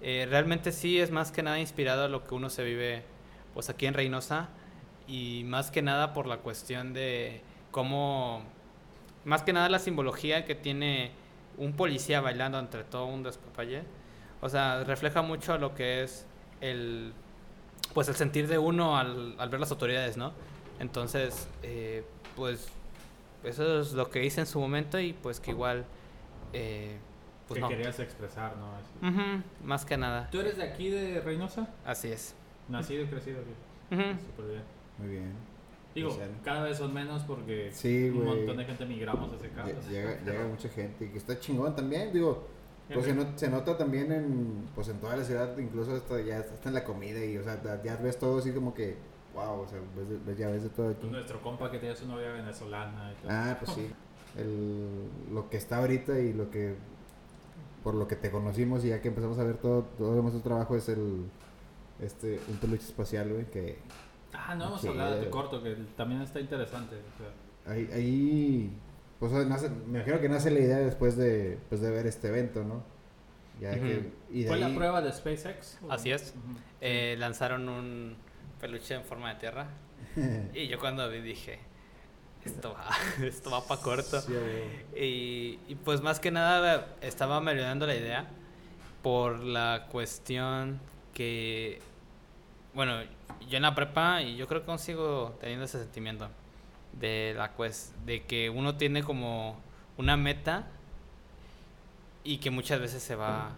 Eh, 0.00 0.26
realmente 0.28 0.72
sí 0.72 1.00
es 1.00 1.10
más 1.10 1.32
que 1.32 1.42
nada 1.42 1.58
inspirado 1.58 2.04
a 2.04 2.08
lo 2.08 2.26
que 2.26 2.34
uno 2.34 2.50
se 2.50 2.62
vive 2.64 3.02
pues 3.54 3.68
aquí 3.70 3.86
en 3.86 3.94
Reynosa 3.94 4.48
y 5.08 5.42
más 5.46 5.70
que 5.70 5.82
nada 5.82 6.12
por 6.12 6.26
la 6.26 6.36
cuestión 6.38 6.92
de 6.92 7.40
cómo, 7.70 8.42
más 9.24 9.42
que 9.42 9.52
nada 9.52 9.68
la 9.68 9.78
simbología 9.78 10.44
que 10.44 10.54
tiene 10.54 11.10
un 11.56 11.72
policía 11.72 12.20
bailando 12.20 12.58
entre 12.58 12.84
todo 12.84 13.06
un 13.06 13.22
despapalle. 13.22 13.82
O 14.40 14.48
sea, 14.48 14.84
refleja 14.84 15.22
mucho 15.22 15.58
lo 15.58 15.74
que 15.74 16.04
es 16.04 16.26
el, 16.60 17.12
pues 17.94 18.08
el 18.08 18.14
sentir 18.14 18.46
de 18.46 18.58
uno 18.58 18.96
al, 18.96 19.34
al 19.38 19.48
ver 19.48 19.58
las 19.58 19.70
autoridades, 19.70 20.16
¿no? 20.16 20.32
Entonces, 20.78 21.48
eh, 21.62 22.04
pues 22.36 22.68
eso 23.42 23.80
es 23.80 23.92
lo 23.94 24.10
que 24.10 24.24
hice 24.24 24.40
en 24.40 24.46
su 24.46 24.60
momento 24.60 25.00
y 25.00 25.12
pues 25.14 25.40
que 25.40 25.50
igual, 25.50 25.84
eh, 26.52 26.98
pues 27.48 27.56
que 27.56 27.62
no. 27.62 27.68
querías 27.68 27.98
expresar, 27.98 28.56
¿no? 28.56 28.66
Así. 28.76 29.14
Ujú, 29.20 29.42
más 29.64 29.84
que 29.84 29.96
nada, 29.96 30.28
¿Tú 30.30 30.38
eres 30.40 30.56
de 30.58 30.64
aquí 30.64 30.90
de 30.90 31.20
Reynosa? 31.20 31.68
así 31.84 32.08
es. 32.08 32.34
Nacido 32.68 33.02
y 33.02 33.06
crecido 33.06 33.40
aquí. 33.40 33.94
Ujú. 33.94 34.20
Súper 34.26 34.44
bien. 34.46 34.77
Muy 34.98 35.08
bien. 35.08 35.32
Digo, 35.94 36.16
cada 36.44 36.62
vez 36.64 36.76
son 36.78 36.92
menos 36.94 37.22
porque 37.24 37.70
Sí, 37.72 38.10
un 38.10 38.24
montón 38.24 38.56
de 38.56 38.64
gente 38.64 38.84
migramos 38.86 39.32
a 39.32 39.36
ese 39.36 39.48
caso. 39.50 39.70
Lle- 39.70 39.88
Llega, 39.90 40.20
llega 40.24 40.46
mucha 40.46 40.68
gente 40.68 41.06
y 41.06 41.08
que 41.08 41.18
está 41.18 41.38
chingón 41.40 41.74
también, 41.74 42.12
digo. 42.12 42.46
Pues 42.92 43.04
se, 43.04 43.14
not- 43.14 43.36
se 43.36 43.50
nota 43.50 43.76
también 43.76 44.10
en, 44.12 44.68
pues 44.74 44.88
en 44.88 44.98
toda 44.98 45.14
la 45.16 45.22
ciudad, 45.24 45.56
incluso 45.58 45.94
hasta 45.94 46.20
ya 46.22 46.38
hasta 46.38 46.68
en 46.70 46.74
la 46.74 46.84
comida 46.84 47.22
y, 47.22 47.36
o 47.36 47.42
sea, 47.44 47.60
ya- 47.82 47.96
ves 47.96 48.18
todo 48.18 48.38
así 48.38 48.50
como 48.52 48.72
que, 48.74 48.96
wow, 49.34 49.60
o 49.60 49.68
sea, 49.68 49.78
ves, 49.96 50.24
ves- 50.24 50.38
ya 50.38 50.48
ves 50.48 50.62
de 50.62 50.68
todo 50.70 50.88
aquí. 50.90 50.98
Pues 51.00 51.12
nuestro 51.12 51.42
compa 51.42 51.70
que 51.70 51.78
tiene 51.78 51.94
su 51.96 52.06
novia 52.06 52.32
venezolana 52.32 53.12
y 53.12 53.22
todo. 53.22 53.30
Ah, 53.30 53.56
pues 53.58 53.72
sí. 53.72 53.90
El, 54.38 55.34
lo 55.34 55.50
que 55.50 55.56
está 55.58 55.78
ahorita 55.78 56.18
y 56.18 56.32
lo 56.32 56.50
que, 56.50 56.76
por 57.82 57.94
lo 57.94 58.06
que 58.08 58.16
te 58.16 58.30
conocimos 58.30 58.84
y 58.84 58.88
ya 58.88 59.02
que 59.02 59.08
empezamos 59.08 59.38
a 59.38 59.44
ver 59.44 59.56
todo, 59.56 59.82
todo 59.98 60.22
nuestro 60.22 60.42
trabajo 60.42 60.74
es 60.76 60.88
el, 60.88 61.24
este, 62.00 62.40
un 62.48 62.56
peluche 62.56 62.84
espacial, 62.84 63.30
güey, 63.32 63.46
que 63.50 63.78
Ah, 64.32 64.54
no 64.54 64.66
hemos 64.66 64.84
hablado 64.84 65.16
de 65.16 65.24
tu 65.24 65.30
corto, 65.30 65.62
que 65.62 65.74
también 65.96 66.22
está 66.22 66.40
interesante. 66.40 66.96
o 66.96 67.18
sea. 67.64 67.72
ahí, 67.72 67.88
ahí 67.92 68.72
pues 69.18 69.32
nace- 69.32 69.70
me 69.70 69.98
imagino 69.98 70.20
que 70.20 70.28
nace 70.28 70.50
la 70.50 70.60
idea 70.60 70.78
después 70.78 71.16
de, 71.16 71.58
pues, 71.68 71.80
de 71.80 71.90
ver 71.90 72.06
este 72.06 72.28
evento, 72.28 72.62
¿no? 72.64 72.82
Ya 73.60 73.70
Ujú. 73.72 73.80
que, 73.80 74.12
y 74.30 74.42
de 74.42 74.48
¿Fue 74.48 74.56
ahí- 74.56 74.62
la 74.70 74.76
prueba 74.76 75.02
de 75.02 75.12
SpaceX? 75.12 75.78
¿O? 75.82 75.90
Así 75.90 76.12
es. 76.12 76.34
Eh, 76.80 77.16
lanzaron 77.18 77.68
un 77.68 78.16
peluche 78.60 78.94
en 78.94 79.02
forma 79.04 79.34
de 79.34 79.40
tierra 79.40 79.66
y 80.54 80.68
yo 80.68 80.78
cuando 80.78 81.08
vi 81.10 81.20
dije, 81.20 81.58
esto 82.44 82.72
va, 82.74 82.88
esto 83.26 83.50
va 83.50 83.64
para 83.66 83.80
corto. 83.80 84.20
Sí. 84.20 84.32
Y, 84.96 85.58
y 85.72 85.74
pues 85.84 86.00
más 86.02 86.20
que 86.20 86.30
nada 86.30 86.94
estaba 87.00 87.40
melodando 87.40 87.86
la 87.86 87.96
idea 87.96 88.28
por 89.02 89.40
la 89.40 89.88
cuestión 89.90 90.78
que, 91.14 91.80
bueno, 92.78 93.02
yo 93.48 93.56
en 93.56 93.64
la 93.64 93.74
prepa 93.74 94.22
y 94.22 94.36
yo 94.36 94.46
creo 94.46 94.64
que 94.64 94.70
aún 94.70 94.78
sigo 94.78 95.36
teniendo 95.40 95.64
ese 95.64 95.80
sentimiento 95.80 96.28
de 96.92 97.34
la 97.36 97.50
cues 97.50 97.92
de 98.06 98.22
que 98.22 98.50
uno 98.50 98.76
tiene 98.76 99.02
como 99.02 99.58
una 99.96 100.16
meta 100.16 100.68
y 102.22 102.38
que 102.38 102.52
muchas 102.52 102.78
veces 102.78 103.02
se 103.02 103.16
va 103.16 103.50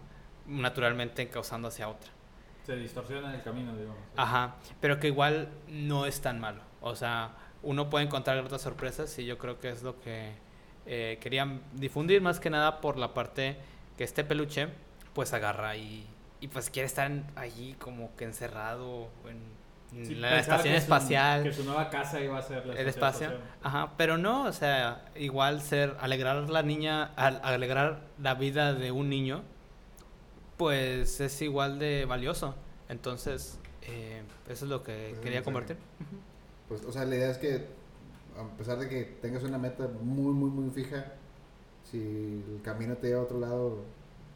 naturalmente 0.47 1.21
encauzando 1.21 1.69
hacia 1.69 1.91
otra. 1.91 2.11
Se 2.65 2.75
distorsiona 2.77 3.35
el 3.35 3.43
camino, 3.43 3.77
digamos. 3.77 3.99
Ajá, 4.17 4.55
pero 4.81 4.99
que 4.99 5.09
igual 5.09 5.51
no 5.69 6.07
es 6.07 6.23
tan 6.23 6.41
malo. 6.41 6.63
O 6.81 6.97
sea, 6.97 7.33
uno 7.63 7.91
puede 7.91 8.07
encontrar 8.07 8.39
otras 8.39 8.63
sorpresas 8.63 9.19
y 9.19 9.27
yo 9.27 9.37
creo 9.37 9.61
que 9.61 9.69
es 9.69 9.83
lo 9.83 10.01
que 10.01 10.33
eh, 10.87 11.19
querían 11.21 11.61
difundir 11.75 12.23
más 12.23 12.41
que 12.41 12.49
nada 12.49 12.81
por 12.81 12.97
la 12.97 13.13
parte 13.13 13.59
que 13.99 14.05
este 14.05 14.25
peluche 14.25 14.69
pues 15.13 15.35
agarra 15.35 15.77
y, 15.77 16.07
y 16.41 16.49
pues 16.49 16.71
quiere 16.71 16.87
estar 16.87 17.11
en- 17.11 17.25
allí 17.37 17.75
como 17.79 18.15
que 18.17 18.25
encerrado 18.25 19.09
en, 19.29 19.99
en 19.99 20.07
Sí, 20.07 20.15
la 20.15 20.39
estación 20.39 20.75
que 20.75 20.79
su- 20.81 20.85
espacial. 20.85 21.43
que 21.43 21.53
su 21.53 21.65
nueva 21.65 21.91
casa 21.91 22.21
iba 22.21 22.39
a 22.39 22.43
ser 22.43 22.65
la 22.67 22.75
el 22.75 22.89
estación 22.89 23.33
espacio. 23.33 23.39
espacial. 23.39 23.59
Ajá, 23.63 23.93
pero 23.97 24.17
no, 24.19 24.45
o 24.45 24.53
sea, 24.53 25.05
igual 25.17 25.61
ser, 25.63 25.97
alegrar 26.01 26.49
la 26.49 26.63
niña, 26.63 27.13
al- 27.17 27.41
alegrar 27.45 28.01
la 28.23 28.35
vida 28.35 28.73
de 28.75 28.91
un 28.93 29.09
niño, 29.11 29.43
pues 30.57 31.21
es 31.21 31.41
igual 31.43 31.79
de 31.79 32.05
valioso. 32.05 32.55
Entonces, 32.89 33.59
eh, 33.83 34.23
eso 34.49 34.65
es 34.65 34.71
lo 34.71 34.83
que 34.83 35.09
Pues, 35.11 35.21
quería 35.23 35.39
sí. 35.41 35.45
compartir. 35.45 35.77
Pues, 36.69 36.85
o 36.85 36.93
sea, 36.93 37.05
la 37.05 37.17
idea 37.17 37.31
es 37.31 37.39
que, 37.39 37.67
a 38.39 38.57
pesar 38.57 38.79
de 38.79 38.89
que 38.89 39.03
tengas 39.21 39.43
una 39.43 39.59
meta 39.59 39.89
muy, 40.03 40.33
muy, 40.33 40.51
muy 40.51 40.71
fija, 40.71 41.13
si 41.91 41.99
el 41.99 42.61
camino 42.63 42.97
te 42.97 43.09
lleva 43.09 43.21
a 43.21 43.25
otro 43.25 43.41
lado, 43.41 43.85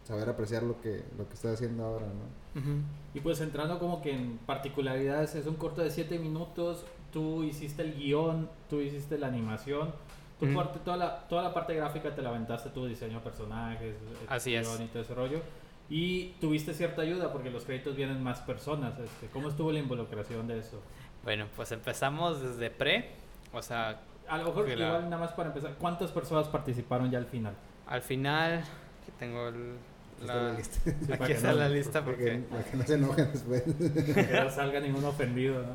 saber 0.04 0.28
apreciar 0.28 0.62
lo 0.62 0.80
que, 0.80 1.02
lo 1.18 1.26
que 1.26 1.34
estás 1.34 1.54
haciendo 1.54 1.84
ahora, 1.84 2.06
¿no? 2.06 2.60
Ujú. 2.60 2.78
Y 3.14 3.20
pues 3.20 3.40
entrando 3.40 3.78
como 3.78 4.00
que 4.02 4.12
en 4.12 4.38
particularidades, 4.46 5.34
es 5.34 5.46
un 5.46 5.54
corto 5.56 5.82
de 5.82 5.90
7 5.90 6.18
minutos, 6.18 6.84
tú 7.12 7.42
hiciste 7.42 7.82
el 7.82 7.94
guion, 7.94 8.48
tú 8.68 8.80
hiciste 8.80 9.18
la 9.18 9.28
animación, 9.28 9.92
tú 10.38 10.46
Ujú. 10.46 10.54
parte- 10.54 10.78
toda, 10.80 10.96
la, 10.96 11.16
toda 11.28 11.42
la 11.42 11.54
parte 11.54 11.74
gráfica 11.74 12.14
te 12.14 12.22
la 12.22 12.28
aventaste 12.30 12.70
tú, 12.70 12.86
diseño 12.86 13.14
de 13.18 13.24
personajes, 13.24 13.96
Así 14.28 14.54
es. 14.54 14.68
guion 14.68 14.82
y 14.82 14.86
todo 14.88 15.02
ese 15.02 15.14
rollo. 15.14 15.40
Y 15.88 16.32
tuviste 16.40 16.72
cierta 16.74 17.02
ayuda 17.02 17.30
porque 17.32 17.50
los 17.50 17.64
créditos 17.64 17.94
vienen 17.94 18.22
más 18.22 18.40
personas. 18.40 18.98
Este, 18.98 19.26
¿Cómo 19.28 19.48
estuvo 19.48 19.70
la 19.70 19.78
involucración 19.80 20.46
de 20.46 20.58
eso? 20.58 20.80
Bueno, 21.22 21.46
pues 21.56 21.72
empezamos 21.72 22.40
desde 22.42 22.70
pre, 22.70 23.10
o 23.52 23.62
sea, 23.62 24.00
A 24.26 24.38
lo 24.38 24.44
mejor 24.46 24.64
Que 24.64 24.74
la- 24.76 24.86
igual 24.86 25.04
nada 25.10 25.18
más 25.18 25.32
para 25.32 25.48
empezar, 25.50 25.74
¿cuántas 25.78 26.10
personas 26.10 26.48
participaron 26.48 27.10
ya 27.10 27.18
al 27.18 27.26
final? 27.26 27.54
al 27.86 28.00
final, 28.00 28.60
aquí 29.02 29.12
tengo 29.18 29.48
el- 29.48 29.76
está 30.20 30.34
la 30.34 30.42
la, 30.42 30.52
lista. 30.58 30.80
para 31.08 31.24
aquí 31.24 31.32
está 31.32 31.48
no- 31.52 31.54
la 31.58 31.68
lista 31.68 31.92
Para 31.92 32.04
porque... 32.04 32.24
que, 32.24 32.38
para 32.38 32.64
que 32.64 32.76
no 32.76 32.84
se 32.84 32.94
enojen 32.94 33.32
después. 33.32 33.62
Que 34.14 34.40
no 34.44 34.50
salga 34.50 34.80
ningún 34.80 35.04
ofendido, 35.04 35.62
¿no? 35.62 35.72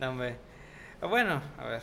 No, 0.00 0.10
hombre. 0.10 0.36
Bueno, 1.00 1.40
a 1.58 1.64
ver, 1.66 1.82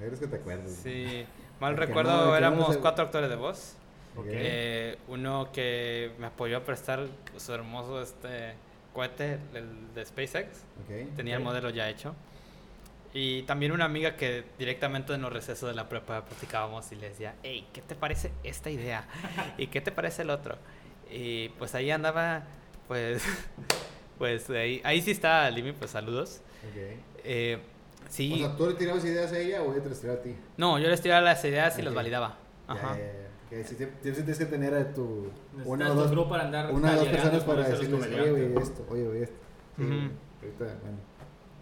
Eres 0.00 0.18
que 0.18 0.26
te 0.26 0.36
acuerdes. 0.36 0.74
si 0.82 1.24
mal 1.60 1.74
no, 1.74 1.80
recuerdo, 1.80 2.26
no 2.26 2.36
éramos 2.36 2.74
se- 2.74 2.80
cuatro 2.80 3.04
actores 3.04 3.28
de 3.30 3.36
voz. 3.36 3.76
Ok. 4.16 4.26
Eh, 4.28 4.98
uno 5.08 5.50
que 5.52 6.12
me 6.18 6.26
apoyó 6.26 6.58
a 6.58 6.64
prestar 6.64 7.06
su 7.36 7.52
hermoso 7.54 8.02
este 8.02 8.54
cohete, 8.92 9.38
el 9.54 9.94
de 9.94 10.04
SpaceX. 10.04 10.48
Ok. 10.84 11.16
Tenía 11.16 11.36
el 11.36 11.40
Ok. 11.42 11.46
modelo 11.46 11.70
ya 11.70 11.88
hecho. 11.88 12.14
Y 13.14 13.42
también 13.42 13.72
una 13.72 13.84
amiga 13.84 14.16
que 14.16 14.44
directamente 14.58 15.12
en 15.12 15.20
los 15.22 15.30
recesos 15.32 15.68
de 15.68 15.74
la 15.74 15.88
prepa 15.88 16.24
platicábamos 16.24 16.90
y 16.92 16.96
le 16.96 17.10
decía, 17.10 17.34
hey, 17.42 17.66
¿qué 17.72 17.82
te 17.82 17.94
parece 17.94 18.32
esta 18.42 18.70
idea? 18.70 19.06
¿Y 19.58 19.66
qué 19.66 19.80
te 19.82 19.92
parece 19.92 20.22
el 20.22 20.30
otro? 20.30 20.56
Y 21.12 21.50
pues 21.58 21.74
ahí 21.74 21.90
andaba, 21.90 22.44
pues, 22.88 23.22
pues 24.18 24.48
ahí, 24.50 24.80
ahí 24.84 25.02
sí 25.02 25.10
está 25.10 25.50
Limi, 25.50 25.72
pues 25.72 25.90
saludos. 25.90 26.40
Ok. 26.70 26.98
Eh, 27.24 27.58
sí, 28.08 28.32
O 28.34 28.38
sea, 28.48 28.56
¿tú 28.56 28.66
le 28.68 28.74
tirabas 28.74 29.04
ideas 29.04 29.32
a 29.32 29.38
ella 29.38 29.62
o 29.62 29.72
ella 29.72 29.82
te 29.82 29.88
las 29.90 30.00
tiraba 30.00 30.18
a 30.18 30.22
ti? 30.22 30.34
no, 30.56 30.78
yo 30.78 30.88
les 30.88 31.00
tiraba 31.00 31.20
las 31.20 31.44
ideas 31.44 31.78
y 31.78 31.82
las 31.82 31.94
validaba. 31.94 32.36
Ajá. 32.66 32.96
ya, 32.96 33.04
ya. 33.04 33.28
Que 33.50 33.64
si 33.64 33.74
te- 33.74 33.86
tienes 33.86 34.38
que 34.38 34.46
tener 34.46 34.72
a 34.74 34.94
tu 34.94 35.30
una 35.66 35.92
o 35.92 35.94
dos, 35.94 36.10
grupo 36.10 36.30
para 36.30 36.44
andar 36.44 36.72
una 36.72 36.92
o 36.92 36.96
dos 36.96 37.08
personas 37.08 37.44
para 37.44 37.68
decirles, 37.68 38.06
oye, 38.06 38.30
güey, 38.30 38.62
esto, 38.62 38.86
oye, 38.88 39.04
güey, 39.04 39.22
esto. 39.24 39.36
Sí, 39.76 39.82
Ujú. 39.82 39.92
güey. 39.92 40.10
Ahorita, 40.42 40.78
bueno, 40.82 40.98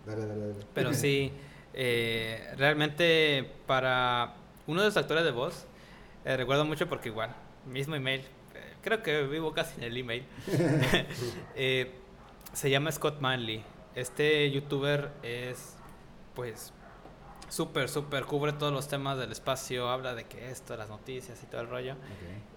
dale, 0.06 0.26
dale, 0.26 0.40
dale. 0.52 0.64
Pero 0.72 0.94
sí, 0.94 1.32
eh, 1.74 2.54
realmente 2.56 3.50
para 3.66 4.34
uno 4.68 4.80
de 4.82 4.86
los 4.86 4.96
actores 4.96 5.24
de 5.24 5.32
voz, 5.32 5.64
eh, 6.24 6.36
recuerdo 6.36 6.64
mucho 6.64 6.88
porque 6.88 7.08
igual, 7.08 7.34
mismo 7.66 7.96
email, 7.96 8.22
creo 8.83 9.03
que 9.03 9.23
vivo 9.23 9.53
casi 9.53 9.79
en 9.79 9.85
el 9.85 9.96
email, 9.96 10.25
eh, 11.55 11.94
se 12.53 12.70
llama 12.70 12.90
Scott 12.92 13.20
Manley. 13.20 13.62
Este 13.94 14.51
youtuber 14.51 15.11
es, 15.23 15.77
pues, 16.35 16.73
súper, 17.49 17.88
súper, 17.88 18.25
cubre 18.25 18.53
todos 18.53 18.73
los 18.73 18.88
temas 18.88 19.18
del 19.18 19.33
espacio, 19.33 19.88
habla 19.88 20.14
de 20.14 20.25
que 20.25 20.51
esto, 20.51 20.77
las 20.77 20.88
noticias 20.88 21.42
y 21.42 21.46
todo 21.46 21.61
el 21.61 21.68
rollo. 21.68 21.92
Ok. 21.94 21.99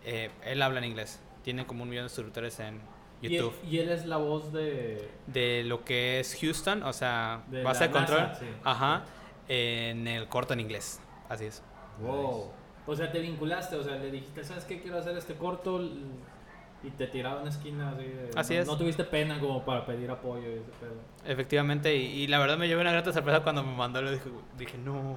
Eh, 0.06 0.30
él 0.46 0.62
habla 0.62 0.80
en 0.80 0.86
inglés, 0.86 1.20
tiene 1.44 1.66
como 1.66 1.84
un 1.84 1.90
millón 1.90 2.06
de 2.06 2.10
suscriptores 2.10 2.60
en 2.60 2.82
Y 3.22 3.28
él, 3.28 3.32
YouTube. 3.34 3.56
y 3.68 3.80
él 3.80 3.90
es 3.90 4.06
la 4.06 4.18
voz 4.18 4.54
de... 4.54 5.10
De 5.28 5.64
lo 5.64 5.84
que 5.84 6.20
es 6.20 6.38
Houston, 6.40 6.84
o 6.84 6.94
sea, 6.94 7.44
De 7.48 7.64
base 7.64 7.86
de 7.86 7.92
control. 7.92 8.20
NASA, 8.22 8.40
sí. 8.40 8.46
Ajá. 8.64 9.04
En 9.48 10.08
el 10.08 10.28
corto 10.30 10.54
en 10.54 10.60
inglés. 10.60 11.00
Así 11.30 11.46
es. 11.46 11.64
Wow. 12.00 12.52
O 12.86 12.96
sea, 12.96 13.12
te 13.12 13.20
vinculaste, 13.20 13.76
o 13.78 13.84
sea, 13.84 13.96
le 13.96 14.12
dijiste, 14.12 14.44
¿sabes 14.44 14.66
qué? 14.66 14.82
Quiero 14.82 14.98
hacer 14.98 15.18
este 15.18 15.36
corto 15.36 15.82
y 15.82 16.90
te 16.98 17.08
tiraba 17.08 17.42
en 17.42 17.48
esquina 17.48 17.92
así. 17.92 18.04
de- 18.04 18.30
Así 18.36 18.56
no, 18.56 18.60
es. 18.62 18.68
No 18.68 18.78
tuviste 18.78 19.06
pena 19.06 19.40
como 19.40 19.64
para 19.64 19.86
pedir 19.86 20.12
apoyo 20.12 20.50
y 20.50 20.54
ese 20.56 20.72
pedo. 20.82 20.96
Efectivamente, 21.26 21.96
y, 21.96 22.24
y 22.24 22.28
la 22.28 22.40
verdad 22.40 22.58
me 22.58 22.68
llevé 22.68 22.82
una 22.82 22.92
grata 22.92 23.14
sorpresa 23.14 23.42
cuando 23.42 23.64
me 23.64 23.74
mandó. 23.74 24.02
Le 24.02 24.12
dije, 24.12 24.30
dije, 24.58 24.78
no, 24.78 25.16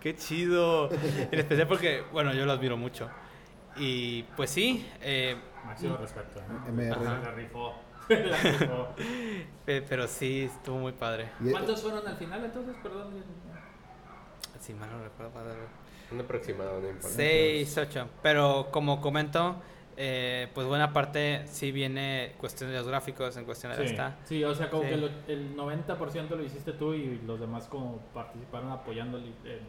qué 0.00 0.14
chido. 0.16 0.90
En 1.32 1.38
especial 1.38 1.66
porque, 1.66 2.02
bueno, 2.12 2.34
yo 2.34 2.44
lo 2.44 2.52
admiro 2.52 2.76
mucho. 2.76 3.08
Y 3.78 4.22
pues 4.36 4.50
sí, 4.50 4.86
eh, 5.00 5.36
Máximo 5.64 5.96
respeto. 5.96 6.40
¿no? 6.48 6.66
MR. 6.72 6.92
Ajá. 6.92 7.20
La 7.24 7.30
rifó. 7.32 7.74
La 8.10 8.36
rifó. 8.42 8.88
pe- 9.64 9.82
pero 9.82 10.06
sí, 10.06 10.42
estuvo 10.42 10.76
muy 10.78 10.92
padre. 10.92 11.30
Y- 11.42 11.50
¿Cuántos 11.52 11.80
fueron 11.82 12.06
al 12.06 12.16
final 12.18 12.44
entonces? 12.44 12.76
Perdón. 12.82 13.14
Si 14.60 14.74
mal 14.74 14.90
no 14.90 15.02
recuerdo, 15.02 15.32
padre. 15.32 15.54
Un 16.12 16.20
aproximado, 16.20 16.80
no 16.80 16.88
importa. 16.88 17.08
6, 17.16 17.78
8. 17.78 18.08
Pero 18.22 18.68
como 18.70 19.00
comento, 19.00 19.56
eh, 19.96 20.48
pues 20.54 20.66
buena 20.66 20.92
parte 20.92 21.42
sí 21.46 21.72
viene 21.72 22.34
cuestión 22.38 22.70
de 22.70 22.76
los 22.78 22.86
gráficos, 22.86 23.36
en 23.36 23.44
cuestión 23.44 23.72
de 23.72 23.78
Sí, 23.78 23.84
esta. 23.92 24.16
sí, 24.24 24.44
o 24.44 24.54
sea, 24.54 24.70
como 24.70 24.82
Sí. 24.84 24.90
que 24.90 24.96
lo- 24.98 25.10
el 25.26 25.56
90% 25.56 26.36
lo 26.36 26.44
hiciste 26.44 26.72
tú 26.72 26.94
y 26.94 27.20
los 27.26 27.40
demás 27.40 27.66
como 27.66 27.98
participaron 28.14 28.70
apoyándole 28.70 29.26
en 29.44 29.60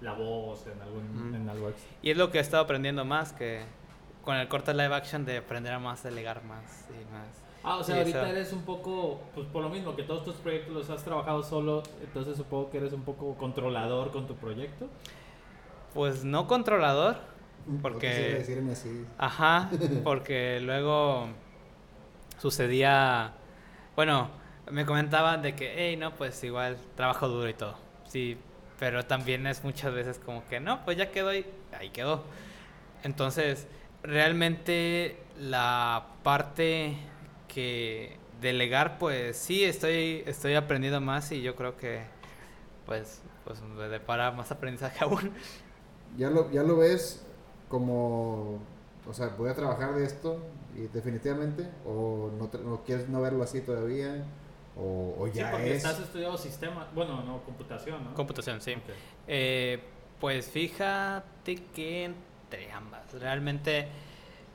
la 0.00 0.12
voz, 0.14 0.66
en, 0.66 0.80
algún, 0.82 1.34
en 1.34 1.48
algo 1.48 1.68
extra. 1.70 1.90
Y 2.02 2.10
es 2.10 2.16
lo 2.16 2.30
que 2.30 2.38
he 2.38 2.40
estado 2.40 2.62
aprendiendo 2.64 3.04
más, 3.04 3.32
que 3.32 3.62
con 4.24 4.36
el 4.36 4.46
corte 4.48 4.72
live 4.74 4.94
action 4.94 5.24
de 5.24 5.38
aprender 5.38 5.72
a 5.72 5.78
más 5.80 6.02
delegar 6.04 6.44
más 6.44 6.88
y 6.90 7.12
más. 7.12 7.26
Ah, 7.64 7.76
o 7.76 7.82
sea, 7.84 7.94
Sí, 7.94 8.00
ahorita 8.00 8.22
eso. 8.22 8.30
eres 8.30 8.52
un 8.52 8.62
poco, 8.62 9.20
pues 9.34 9.46
por 9.48 9.62
lo 9.62 9.68
mismo 9.68 9.94
que 9.96 10.02
todos 10.02 10.24
tus 10.24 10.34
proyectos 10.36 10.74
los 10.74 10.90
has 10.90 11.04
trabajado 11.04 11.42
solo, 11.44 11.82
entonces 12.02 12.36
supongo 12.36 12.70
que 12.70 12.78
eres 12.78 12.92
un 12.92 13.02
poco 13.02 13.34
controlador 13.36 14.10
con 14.10 14.26
tu 14.26 14.34
proyecto. 14.34 14.88
Pues 15.94 16.24
no 16.24 16.46
controlador, 16.46 17.16
¿Por 17.80 17.92
porque- 17.92 18.08
decirme 18.08 18.72
así? 18.72 19.06
ajá, 19.18 19.70
porque 20.04 20.58
luego 20.60 21.28
sucedía, 22.38 23.32
bueno, 23.94 24.30
me 24.70 24.86
comentaban 24.86 25.42
de 25.42 25.54
que, 25.54 25.72
hey, 25.76 25.96
no, 25.96 26.14
pues 26.14 26.42
igual 26.44 26.76
trabajo 26.96 27.28
duro 27.28 27.48
y 27.48 27.54
todo, 27.54 27.76
sí, 28.06 28.36
pero 28.78 29.04
también 29.04 29.46
es 29.46 29.62
muchas 29.64 29.92
veces 29.94 30.18
como 30.18 30.44
que, 30.48 30.60
no, 30.60 30.84
pues 30.84 30.96
ya 30.96 31.10
quedó 31.10 31.34
y 31.34 31.44
ahí 31.78 31.90
quedó. 31.90 32.24
Entonces, 33.04 33.66
realmente 34.02 35.16
la 35.38 36.06
parte 36.22 36.96
que 37.48 38.16
delegar, 38.40 38.98
pues 38.98 39.36
sí, 39.36 39.62
estoy, 39.64 40.22
estoy 40.26 40.54
aprendiendo 40.54 41.00
más 41.00 41.30
y 41.32 41.42
yo 41.42 41.54
creo 41.54 41.76
que, 41.76 42.02
pues, 42.86 43.22
pues 43.44 43.60
me 43.60 43.88
depara 43.88 44.30
más 44.32 44.50
aprendizaje 44.50 44.98
aún. 45.04 45.32
¿Ya 46.16 46.30
lo, 46.30 46.50
ya 46.50 46.62
lo 46.62 46.76
ves 46.76 47.24
como, 47.68 48.58
o 49.08 49.12
sea, 49.14 49.28
voy 49.38 49.48
a 49.50 49.54
trabajar 49.54 49.94
de 49.94 50.04
esto 50.04 50.38
y 50.76 50.82
definitivamente, 50.88 51.68
o 51.86 52.30
no, 52.38 52.48
te- 52.48 52.58
no 52.58 52.82
quieres 52.84 53.08
no 53.08 53.20
verlo 53.20 53.42
así 53.42 53.60
todavía, 53.62 54.24
o, 54.76 55.14
o 55.18 55.28
Sí, 55.28 55.38
ya 55.38 55.50
porque 55.50 55.70
es. 55.70 55.76
estás 55.78 56.00
estudiando 56.00 56.36
sistema, 56.38 56.88
bueno, 56.94 57.22
no, 57.22 57.42
computación, 57.44 58.04
¿no? 58.04 58.14
Computación, 58.14 58.60
sí. 58.60 58.72
Ok. 58.72 58.82
Eh, 59.26 59.82
pues 60.20 60.48
fíjate 60.48 61.56
que 61.74 62.04
entre 62.04 62.70
ambas, 62.72 63.12
realmente 63.14 63.88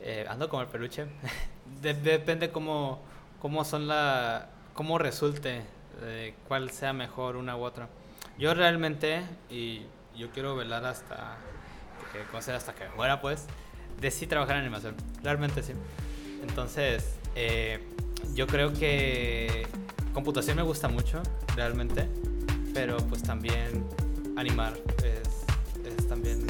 eh, 0.02 0.26
ando 0.30 0.50
como 0.50 0.62
el 0.62 0.67
peluche. 0.70 1.06
De- 1.82 1.93
depende 1.96 2.52
cómo, 2.52 3.00
cómo 3.41 3.65
son 3.65 3.88
la, 3.88 4.50
cómo 4.74 4.98
resulte, 5.00 5.63
eh, 6.04 6.34
cuál 6.48 6.70
sea 6.70 6.93
mejor 6.93 7.36
una 7.36 7.58
u 7.58 7.63
otra. 7.63 7.89
Yo 8.38 8.54
realmente, 8.54 9.24
y 9.50 9.86
yo 10.18 10.32
quiero 10.32 10.56
velar 10.56 10.86
hasta 10.86 11.38
que 12.12 12.24
considero 12.32 12.58
hasta 12.58 12.74
que 12.74 12.90
muera, 12.96 13.22
pues, 13.22 13.46
de 14.00 14.12
sí 14.12 14.28
trabajar 14.28 14.56
en 14.56 14.64
animación. 14.64 14.96
Realmente 15.24 15.64
sí. 15.64 15.74
Entonces, 16.42 17.15
eh, 17.36 17.80
yo 18.34 18.48
creo 18.48 18.74
que 18.74 19.68
computación 20.13 20.58
me 20.58 20.63
gusta 20.63 20.88
mucho, 20.88 21.22
realmente, 21.56 22.08
pero 22.74 22.98
pues 22.98 23.22
también 23.24 23.88
animar 24.36 24.74
es, 25.04 25.46
es 25.86 26.08
también 26.08 26.46